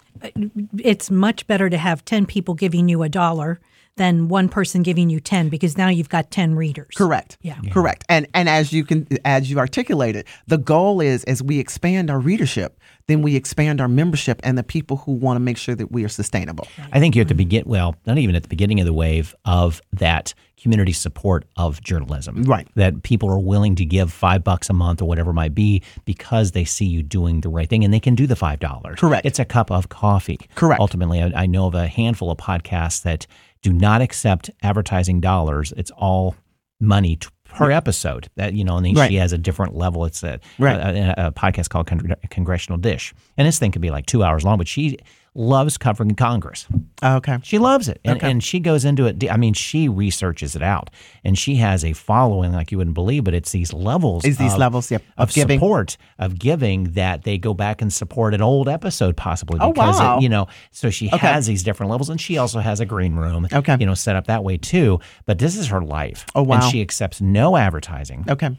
It's 0.77 1.09
much 1.09 1.47
better 1.47 1.69
to 1.71 1.77
have 1.77 2.05
ten 2.05 2.25
people 2.25 2.53
giving 2.53 2.87
you 2.87 3.03
a 3.03 3.09
dollar 3.09 3.59
than 3.97 4.27
one 4.27 4.49
person 4.49 4.83
giving 4.83 5.09
you 5.09 5.19
ten 5.19 5.49
because 5.49 5.77
now 5.77 5.89
you've 5.89 6.09
got 6.09 6.31
ten 6.31 6.55
readers. 6.55 6.93
Correct. 6.95 7.37
Yeah. 7.41 7.59
Correct. 7.71 8.03
And 8.09 8.27
and 8.33 8.49
as 8.49 8.73
you 8.73 8.83
can 8.83 9.07
as 9.25 9.49
you 9.49 9.59
articulated, 9.59 10.25
the 10.47 10.57
goal 10.57 11.01
is 11.01 11.23
as 11.25 11.43
we 11.43 11.59
expand 11.59 12.09
our 12.09 12.19
readership, 12.19 12.79
then 13.07 13.21
we 13.21 13.35
expand 13.35 13.81
our 13.81 13.87
membership 13.87 14.39
and 14.43 14.57
the 14.57 14.63
people 14.63 14.97
who 14.97 15.11
want 15.11 15.35
to 15.35 15.41
make 15.41 15.57
sure 15.57 15.75
that 15.75 15.91
we 15.91 16.03
are 16.03 16.09
sustainable. 16.09 16.67
I 16.91 16.99
think 16.99 17.15
you 17.15 17.21
have 17.21 17.27
to 17.29 17.33
begin 17.33 17.63
well, 17.65 17.95
not 18.05 18.17
even 18.17 18.35
at 18.35 18.43
the 18.43 18.49
beginning 18.49 18.79
of 18.79 18.85
the 18.85 18.93
wave 18.93 19.35
of 19.45 19.81
that 19.93 20.33
community 20.61 20.93
support 20.93 21.43
of 21.57 21.81
journalism. 21.81 22.43
Right. 22.43 22.67
That 22.75 23.01
people 23.01 23.29
are 23.29 23.39
willing 23.39 23.75
to 23.75 23.85
give 23.85 24.13
five 24.13 24.43
bucks 24.43 24.69
a 24.69 24.73
month 24.73 25.01
or 25.01 25.05
whatever 25.05 25.31
it 25.31 25.33
might 25.33 25.55
be 25.55 25.81
because 26.05 26.51
they 26.51 26.65
see 26.65 26.85
you 26.85 27.01
doing 27.01 27.41
the 27.41 27.49
right 27.49 27.67
thing 27.67 27.83
and 27.83 27.91
they 27.93 27.99
can 27.99 28.13
do 28.15 28.27
the 28.27 28.35
five 28.35 28.59
dollars. 28.59 28.99
Correct. 28.99 29.25
It's 29.25 29.39
a 29.39 29.45
cup 29.45 29.71
of 29.71 29.89
coffee. 29.89 30.39
Correct. 30.55 30.79
Ultimately, 30.79 31.21
I, 31.21 31.31
I 31.35 31.45
know 31.47 31.67
of 31.67 31.75
a 31.75 31.87
handful 31.87 32.29
of 32.29 32.37
podcasts 32.37 33.01
that 33.03 33.25
do 33.61 33.71
not 33.73 34.01
accept 34.01 34.49
advertising 34.63 35.19
dollars. 35.21 35.73
It's 35.77 35.91
all 35.91 36.35
money 36.79 37.15
t- 37.17 37.27
per 37.45 37.69
episode. 37.71 38.29
That 38.37 38.53
you 38.53 38.63
know, 38.63 38.77
and 38.77 38.85
then 38.85 38.93
Right. 38.95 39.09
she 39.09 39.17
has 39.17 39.33
a 39.33 39.37
different 39.37 39.75
level. 39.75 40.05
It's 40.05 40.23
a, 40.23 40.39
Right. 40.57 40.77
a, 40.77 41.27
a 41.27 41.31
podcast 41.31 41.69
called 41.69 41.87
Con- 41.87 42.15
Congressional 42.29 42.77
Dish, 42.79 43.13
and 43.37 43.47
this 43.47 43.59
thing 43.59 43.71
could 43.71 43.81
be 43.81 43.91
like 43.91 44.05
two 44.05 44.23
hours 44.23 44.43
long. 44.43 44.57
But 44.57 44.67
she 44.67 44.97
loves 45.33 45.77
covering 45.77 46.13
Congress. 46.15 46.67
Oh, 47.01 47.15
okay. 47.15 47.37
She 47.43 47.57
loves 47.57 47.87
it. 47.87 48.01
And, 48.03 48.17
Okay. 48.17 48.29
and 48.29 48.43
she 48.43 48.59
goes 48.59 48.83
into 48.83 49.05
it. 49.05 49.31
I 49.31 49.37
mean, 49.37 49.53
she 49.53 49.87
researches 49.87 50.55
it 50.57 50.61
out 50.61 50.89
and 51.23 51.37
she 51.37 51.55
has 51.55 51.85
a 51.85 51.93
following 51.93 52.51
like 52.51 52.69
you 52.71 52.77
wouldn't 52.77 52.95
believe, 52.95 53.23
but 53.23 53.33
it's 53.33 53.51
these 53.53 53.71
levels 53.71 54.25
Is 54.25 54.37
these 54.37 54.53
of, 54.53 54.59
levels, 54.59 54.91
yep, 54.91 55.01
of, 55.17 55.29
of 55.29 55.33
giving. 55.33 55.57
support, 55.57 55.95
of 56.19 56.37
giving 56.37 56.91
that 56.93 57.23
they 57.23 57.37
go 57.37 57.53
back 57.53 57.81
and 57.81 57.93
support 57.93 58.33
an 58.33 58.41
old 58.41 58.67
episode 58.67 59.15
possibly 59.15 59.57
Oh, 59.61 59.71
because, 59.71 59.99
wow. 59.99 60.17
it, 60.17 60.23
you 60.23 60.27
know, 60.29 60.47
so 60.71 60.89
she 60.89 61.07
Okay. 61.07 61.17
has 61.17 61.47
these 61.47 61.63
different 61.63 61.89
levels 61.91 62.09
and 62.09 62.19
she 62.19 62.37
also 62.37 62.59
has 62.59 62.81
a 62.81 62.85
green 62.85 63.15
room, 63.15 63.47
Okay. 63.53 63.77
you 63.79 63.85
know, 63.85 63.93
set 63.93 64.17
up 64.17 64.27
that 64.27 64.43
way 64.43 64.57
too. 64.57 64.99
But 65.25 65.39
this 65.39 65.55
is 65.55 65.67
her 65.67 65.81
life. 65.81 66.25
Oh, 66.35 66.43
wow. 66.43 66.55
And 66.55 66.63
she 66.65 66.81
accepts 66.81 67.21
no 67.21 67.55
advertising. 67.55 68.25
Okay. 68.27 68.49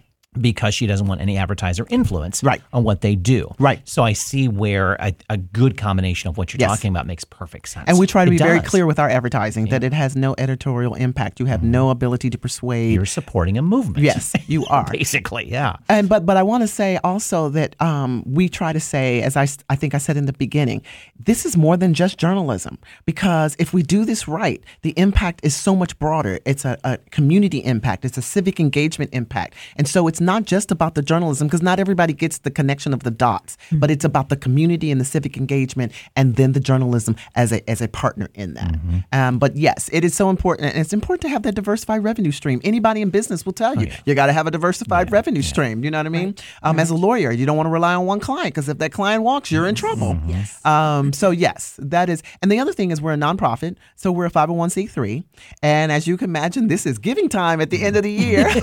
Because 0.40 0.74
she 0.74 0.86
doesn't 0.86 1.06
want 1.06 1.20
any 1.20 1.36
advertiser 1.36 1.86
influence 1.90 2.42
Right. 2.42 2.62
on 2.72 2.84
what 2.84 3.02
they 3.02 3.14
do. 3.14 3.54
Right. 3.58 3.86
So 3.86 4.02
I 4.02 4.14
see 4.14 4.48
where 4.48 4.94
a, 4.94 5.14
a 5.28 5.36
good 5.36 5.76
combination 5.76 6.28
of 6.28 6.38
what 6.38 6.52
you're 6.52 6.60
Yes. 6.60 6.70
talking 6.70 6.90
about 6.90 7.06
makes 7.06 7.24
perfect 7.24 7.68
sense. 7.68 7.84
And 7.88 7.98
we 7.98 8.06
try 8.06 8.24
to 8.24 8.30
It 8.30 8.34
be 8.34 8.38
very 8.38 8.60
clear 8.60 8.86
with 8.86 8.98
our 8.98 9.10
advertising 9.10 9.66
that 9.66 9.84
it 9.84 9.92
has 9.92 10.16
no 10.16 10.34
editorial 10.38 10.94
impact. 10.94 11.38
You 11.38 11.46
have 11.46 11.62
no 11.62 11.90
ability 11.90 12.30
to 12.30 12.38
persuade. 12.38 12.94
You're 12.94 13.04
supporting 13.04 13.58
a 13.58 13.62
movement. 13.62 13.98
Yes, 14.04 14.32
you 14.46 14.64
are. 14.66 14.90
Basically, 14.90 15.50
yeah. 15.50 15.76
And 15.88 16.08
but 16.08 16.24
but 16.24 16.36
I 16.38 16.42
want 16.42 16.62
to 16.62 16.68
say 16.68 16.98
also 17.04 17.48
that 17.50 17.76
um, 17.82 18.22
we 18.26 18.48
try 18.48 18.72
to 18.72 18.80
say, 18.80 19.20
as 19.22 19.36
I 19.36 19.46
I 19.68 19.76
think 19.76 19.94
I 19.94 19.98
said 19.98 20.16
in 20.16 20.24
the 20.26 20.32
beginning, 20.32 20.80
this 21.18 21.44
is 21.44 21.56
more 21.56 21.76
than 21.76 21.92
just 21.92 22.16
journalism 22.18 22.78
because 23.04 23.54
if 23.58 23.74
we 23.74 23.82
do 23.82 24.04
this 24.04 24.26
right, 24.26 24.62
the 24.82 24.94
impact 24.96 25.40
is 25.42 25.54
so 25.54 25.76
much 25.76 25.98
broader. 25.98 26.38
It's 26.46 26.64
a, 26.64 26.78
a 26.84 26.96
community 27.10 27.58
impact. 27.58 28.04
It's 28.04 28.16
a 28.16 28.22
civic 28.22 28.58
engagement 28.60 29.10
impact, 29.12 29.54
and 29.76 29.86
so 29.86 30.08
it's 30.08 30.20
not 30.24 30.44
just 30.44 30.70
about 30.70 30.94
the 30.94 31.02
journalism 31.02 31.46
because 31.48 31.62
not 31.62 31.78
everybody 31.78 32.12
gets 32.12 32.38
the 32.38 32.50
connection 32.50 32.92
of 32.94 33.02
the 33.02 33.10
dots, 33.10 33.56
but 33.72 33.90
it's 33.90 34.04
about 34.04 34.28
the 34.28 34.36
community 34.36 34.90
and 34.90 35.00
the 35.00 35.04
civic 35.04 35.36
engagement, 35.36 35.92
and 36.16 36.36
then 36.36 36.52
the 36.52 36.60
journalism 36.60 37.16
as 37.34 37.52
a 37.52 37.68
as 37.70 37.80
a 37.80 37.88
partner 37.88 38.28
in 38.34 38.54
that. 38.54 38.78
Um, 39.12 39.38
but 39.38 39.56
yes, 39.56 39.88
it 39.92 40.04
is 40.04 40.14
so 40.14 40.30
important, 40.30 40.70
and 40.70 40.78
it's 40.80 40.92
important 40.92 41.22
to 41.22 41.28
have 41.28 41.42
that 41.42 41.54
diversified 41.54 42.02
revenue 42.04 42.32
stream. 42.32 42.60
Anybody 42.64 43.00
in 43.02 43.10
business 43.10 43.44
will 43.46 43.52
tell 43.52 43.80
you 43.80 43.90
you 44.04 44.14
got 44.14 44.26
to 44.26 44.32
have 44.32 44.46
a 44.46 44.50
diversified 44.50 45.10
revenue 45.12 45.42
stream. 45.42 45.84
You 45.84 45.90
know 45.90 45.98
what 45.98 46.06
I 46.06 46.10
mean? 46.10 46.34
Um, 46.62 46.78
As 46.78 46.90
a 46.90 46.94
lawyer, 46.94 47.30
you 47.32 47.46
don't 47.46 47.56
want 47.56 47.66
to 47.66 47.70
rely 47.70 47.94
on 47.94 48.06
one 48.06 48.20
client 48.20 48.54
because 48.54 48.68
if 48.68 48.78
that 48.78 48.92
client 48.92 49.22
walks, 49.22 49.50
you're 49.50 49.66
in 49.66 49.74
trouble. 49.74 50.18
Yes. 50.26 50.64
Um, 50.64 51.12
so 51.12 51.30
yes, 51.30 51.74
that 51.78 52.08
is, 52.08 52.22
and 52.40 52.50
the 52.50 52.58
other 52.58 52.72
thing 52.72 52.90
is 52.90 53.00
we're 53.00 53.12
a 53.12 53.16
nonprofit, 53.16 53.76
so 53.96 54.10
we're 54.12 54.26
a 54.26 54.30
501c3, 54.30 55.24
and 55.62 55.92
as 55.92 56.06
you 56.06 56.16
can 56.16 56.30
imagine, 56.30 56.68
this 56.68 56.86
is 56.86 56.98
giving 56.98 57.28
time 57.28 57.60
at 57.60 57.70
the 57.70 57.82
end 57.84 57.96
of 57.96 58.02
the 58.02 58.10
year. 58.12 58.46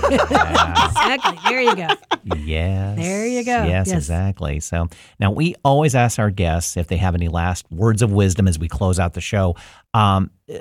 Exactly. 0.90 1.38
There 1.50 1.60
you 1.62 1.76
go. 1.76 1.88
Yes. 2.36 2.98
There 2.98 3.26
you 3.26 3.44
go. 3.44 3.64
Yes, 3.64 3.88
Yes. 3.88 3.96
exactly. 3.96 4.60
So 4.60 4.88
now 5.18 5.30
we 5.30 5.54
always 5.64 5.94
ask 5.94 6.18
our 6.18 6.30
guests 6.30 6.76
if 6.76 6.86
they 6.86 6.96
have 6.96 7.14
any 7.14 7.28
last 7.28 7.70
words 7.70 8.02
of 8.02 8.12
wisdom 8.12 8.46
as 8.48 8.58
we 8.58 8.68
close 8.68 8.98
out 8.98 9.14
the 9.14 9.20
show. 9.20 9.56
Um, 9.94 10.30
uh, 10.48 10.58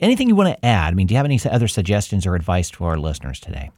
anything 0.00 0.28
you 0.28 0.34
want 0.36 0.48
to 0.56 0.64
add? 0.66 0.92
I 0.92 0.94
mean, 0.94 1.06
do 1.06 1.14
you 1.14 1.16
have 1.18 1.26
any 1.26 1.40
other 1.50 1.68
suggestions 1.68 2.26
or 2.26 2.34
advice 2.34 2.70
to 2.72 2.84
our 2.84 2.98
listeners 2.98 3.40
today? 3.40 3.70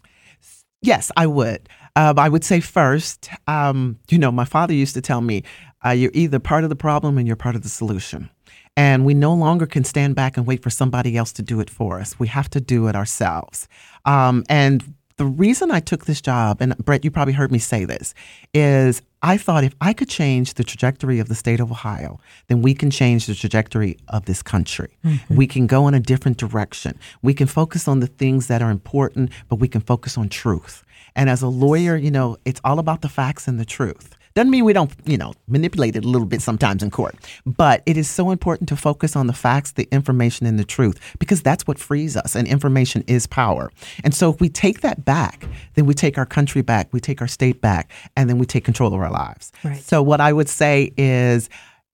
Yes, 0.82 1.10
I 1.16 1.26
would. 1.26 1.68
Um, 1.96 2.18
I 2.18 2.28
would 2.28 2.44
say 2.44 2.60
first, 2.60 3.30
um, 3.46 3.98
you 4.10 4.18
know, 4.18 4.30
my 4.30 4.44
father 4.44 4.74
used 4.74 4.94
to 4.94 5.00
tell 5.00 5.20
me, 5.22 5.42
uh, 5.84 5.90
you're 5.90 6.10
either 6.14 6.38
part 6.38 6.62
of 6.64 6.70
the 6.70 6.76
problem 6.76 7.16
and 7.18 7.26
you're 7.26 7.36
part 7.36 7.56
of 7.56 7.62
the 7.62 7.68
solution. 7.68 8.28
And 8.76 9.04
we 9.06 9.14
no 9.14 9.32
longer 9.32 9.66
can 9.66 9.84
stand 9.84 10.14
back 10.16 10.36
and 10.36 10.46
wait 10.46 10.62
for 10.62 10.68
somebody 10.70 11.16
else 11.16 11.32
to 11.34 11.42
do 11.42 11.60
it 11.60 11.70
for 11.70 12.00
us. 12.00 12.18
We 12.18 12.26
have 12.28 12.50
to 12.50 12.60
do 12.60 12.88
it 12.88 12.96
ourselves. 12.96 13.66
Um, 14.04 14.44
and 14.50 14.94
the 15.16 15.24
reason 15.24 15.70
I 15.70 15.80
took 15.80 16.06
this 16.06 16.20
job, 16.20 16.60
and 16.60 16.76
Brett, 16.78 17.04
you 17.04 17.10
probably 17.10 17.34
heard 17.34 17.52
me 17.52 17.58
say 17.58 17.84
this, 17.84 18.14
is 18.52 19.00
I 19.22 19.36
thought 19.36 19.62
if 19.62 19.74
I 19.80 19.92
could 19.92 20.08
change 20.08 20.54
the 20.54 20.64
trajectory 20.64 21.20
of 21.20 21.28
the 21.28 21.34
state 21.34 21.60
of 21.60 21.70
Ohio, 21.70 22.18
then 22.48 22.62
we 22.62 22.74
can 22.74 22.90
change 22.90 23.26
the 23.26 23.34
trajectory 23.34 23.96
of 24.08 24.24
this 24.24 24.42
country. 24.42 24.96
Mm-hmm. 25.04 25.36
We 25.36 25.46
can 25.46 25.66
go 25.66 25.86
in 25.86 25.94
a 25.94 26.00
different 26.00 26.36
direction. 26.36 26.98
We 27.22 27.32
can 27.32 27.46
focus 27.46 27.86
on 27.86 28.00
the 28.00 28.08
things 28.08 28.48
that 28.48 28.60
are 28.60 28.70
important, 28.70 29.30
but 29.48 29.56
we 29.56 29.68
can 29.68 29.80
focus 29.80 30.18
on 30.18 30.28
truth. 30.28 30.84
And 31.14 31.30
as 31.30 31.42
a 31.42 31.48
lawyer, 31.48 31.96
you 31.96 32.10
know, 32.10 32.36
it's 32.44 32.60
all 32.64 32.80
about 32.80 33.02
the 33.02 33.08
facts 33.08 33.46
and 33.46 33.58
the 33.60 33.64
truth. 33.64 34.13
Doesn't 34.34 34.50
mean 34.50 34.64
we 34.64 34.72
don't, 34.72 34.92
you 35.04 35.16
know, 35.16 35.32
manipulate 35.46 35.94
it 35.94 36.04
a 36.04 36.08
little 36.08 36.26
bit 36.26 36.42
sometimes 36.42 36.82
in 36.82 36.90
court. 36.90 37.14
But 37.46 37.82
it 37.86 37.96
is 37.96 38.10
so 38.10 38.30
important 38.30 38.68
to 38.70 38.76
focus 38.76 39.14
on 39.14 39.28
the 39.28 39.32
facts, 39.32 39.72
the 39.72 39.88
information, 39.92 40.44
and 40.44 40.58
the 40.58 40.64
truth 40.64 40.98
because 41.20 41.40
that's 41.40 41.68
what 41.68 41.78
frees 41.78 42.16
us. 42.16 42.34
And 42.34 42.48
information 42.48 43.04
is 43.06 43.28
power. 43.28 43.70
And 44.02 44.12
so 44.12 44.30
if 44.30 44.40
we 44.40 44.48
take 44.48 44.80
that 44.80 45.04
back, 45.04 45.46
then 45.74 45.86
we 45.86 45.94
take 45.94 46.18
our 46.18 46.26
country 46.26 46.62
back, 46.62 46.92
we 46.92 46.98
take 46.98 47.20
our 47.20 47.28
state 47.28 47.60
back, 47.60 47.92
and 48.16 48.28
then 48.28 48.38
we 48.38 48.46
take 48.46 48.64
control 48.64 48.92
of 48.92 49.00
our 49.00 49.10
lives. 49.10 49.52
Right. 49.62 49.80
So 49.80 50.02
what 50.02 50.20
I 50.20 50.32
would 50.32 50.48
say 50.48 50.92
is 50.96 51.48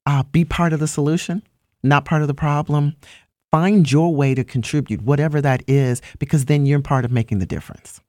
uh, 0.07 0.23
be 0.33 0.47
part 0.47 0.73
of 0.73 0.81
the 0.81 0.89
solution, 0.89 1.43
not 1.83 2.07
part 2.07 2.23
of 2.23 2.29
the 2.29 2.35
problem. 2.35 2.97
Find 3.51 3.91
your 3.91 4.15
way 4.15 4.35
to 4.35 4.45
contribute, 4.45 5.03
whatever 5.03 5.43
that 5.43 5.63
is, 5.67 6.01
because 6.19 6.47
then 6.47 6.65
you're 6.65 6.81
part 6.81 7.05
of 7.05 7.11
making 7.11 7.41
the 7.41 7.47
difference. 7.47 8.01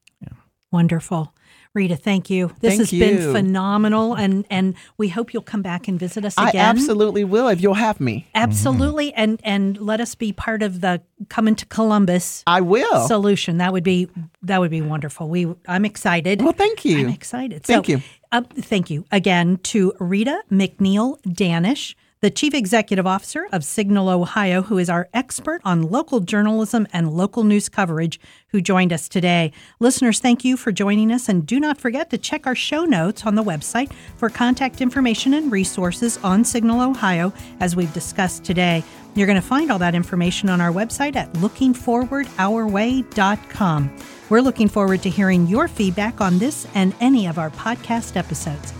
Wonderful. 0.72 1.34
Rita, 1.74 1.96
thank 1.96 2.30
you. 2.30 2.52
This 2.60 2.76
Thank 2.76 2.90
has 2.90 2.92
been 2.92 3.32
phenomenal 3.32 4.14
and 4.14 4.46
and 4.50 4.76
we 4.98 5.08
hope 5.08 5.34
you'll 5.34 5.42
come 5.42 5.62
back 5.62 5.88
and 5.88 5.98
visit 5.98 6.26
us 6.26 6.38
I 6.38 6.50
again. 6.50 6.66
absolutely 6.66 7.24
will 7.24 7.48
if 7.48 7.62
you'll 7.62 7.76
have 7.76 8.02
me. 8.02 8.28
Absolutely. 8.36 9.14
And 9.14 9.40
and 9.44 9.80
let 9.80 10.02
us 10.02 10.14
be 10.14 10.34
part 10.34 10.64
of 10.64 10.82
the 10.82 11.02
coming 11.30 11.56
to 11.56 11.66
Columbus 11.66 12.44
I 12.46 12.60
will. 12.60 13.08
solution. 13.08 13.58
That 13.60 13.72
would 13.72 13.86
be 13.86 14.10
that 14.42 14.60
would 14.60 14.72
be 14.72 14.82
wonderful. 14.82 15.30
We 15.30 15.48
I'm 15.66 15.86
excited. 15.86 16.42
well, 16.42 16.52
thank 16.52 16.84
you. 16.84 17.00
I'm 17.00 17.10
excited. 17.10 17.64
Thank 17.64 17.86
so, 17.86 17.92
you. 17.94 18.02
Uh, 18.34 18.42
thank 18.54 18.90
you 18.90 19.06
again 19.12 19.58
to 19.64 19.94
Rita 20.00 20.42
McNeil 20.52 21.22
Danish, 21.34 21.96
the 22.22 22.30
Chief 22.30 22.54
Executive 22.54 23.08
Officer 23.08 23.48
of 23.52 23.66
Signal 23.66 24.08
Ohio, 24.08 24.62
who 24.62 24.78
is 24.78 24.92
our 24.92 25.10
expert 25.12 25.60
on 25.66 25.82
local 25.82 26.20
journalism 26.20 26.86
and 26.94 27.12
local 27.12 27.44
news 27.44 27.68
coverage, 27.68 28.20
who 28.50 28.62
joined 28.62 28.94
us 28.94 29.10
today. 29.10 29.52
Listeners, 29.80 30.20
thank 30.20 30.46
you 30.46 30.56
for 30.56 30.72
joining 30.72 31.12
us, 31.12 31.28
and 31.28 31.48
do 31.48 31.60
not 31.60 31.80
forget 31.80 32.12
to 32.12 32.20
check 32.20 32.46
our 32.46 32.54
show 32.54 32.86
notes 32.86 33.26
on 33.26 33.34
the 33.34 33.44
website 33.44 33.92
for 34.18 34.30
contact 34.30 34.82
information 34.82 35.34
and 35.34 35.52
resources 35.52 36.20
on 36.24 36.46
Signal 36.46 36.82
Ohio, 36.82 37.34
as 37.60 37.76
we've 37.76 37.92
discussed 37.92 38.44
today. 38.44 38.84
You're 39.16 39.26
going 39.26 39.42
to 39.42 39.48
find 39.48 39.72
all 39.72 39.80
that 39.80 39.96
information 39.96 40.48
on 40.48 40.62
our 40.62 40.72
website 40.72 41.16
at 41.16 41.34
lookingforwardourway.com. 41.34 43.98
We're 44.30 44.42
looking 44.42 44.68
forward 44.68 45.02
to 45.02 45.10
hearing 45.10 45.48
your 45.48 45.68
feedback 45.68 46.22
on 46.22 46.38
this 46.38 46.68
and 46.76 46.94
any 47.00 47.26
of 47.26 47.40
our 47.40 47.50
podcast 47.50 48.16
episodes. 48.16 48.74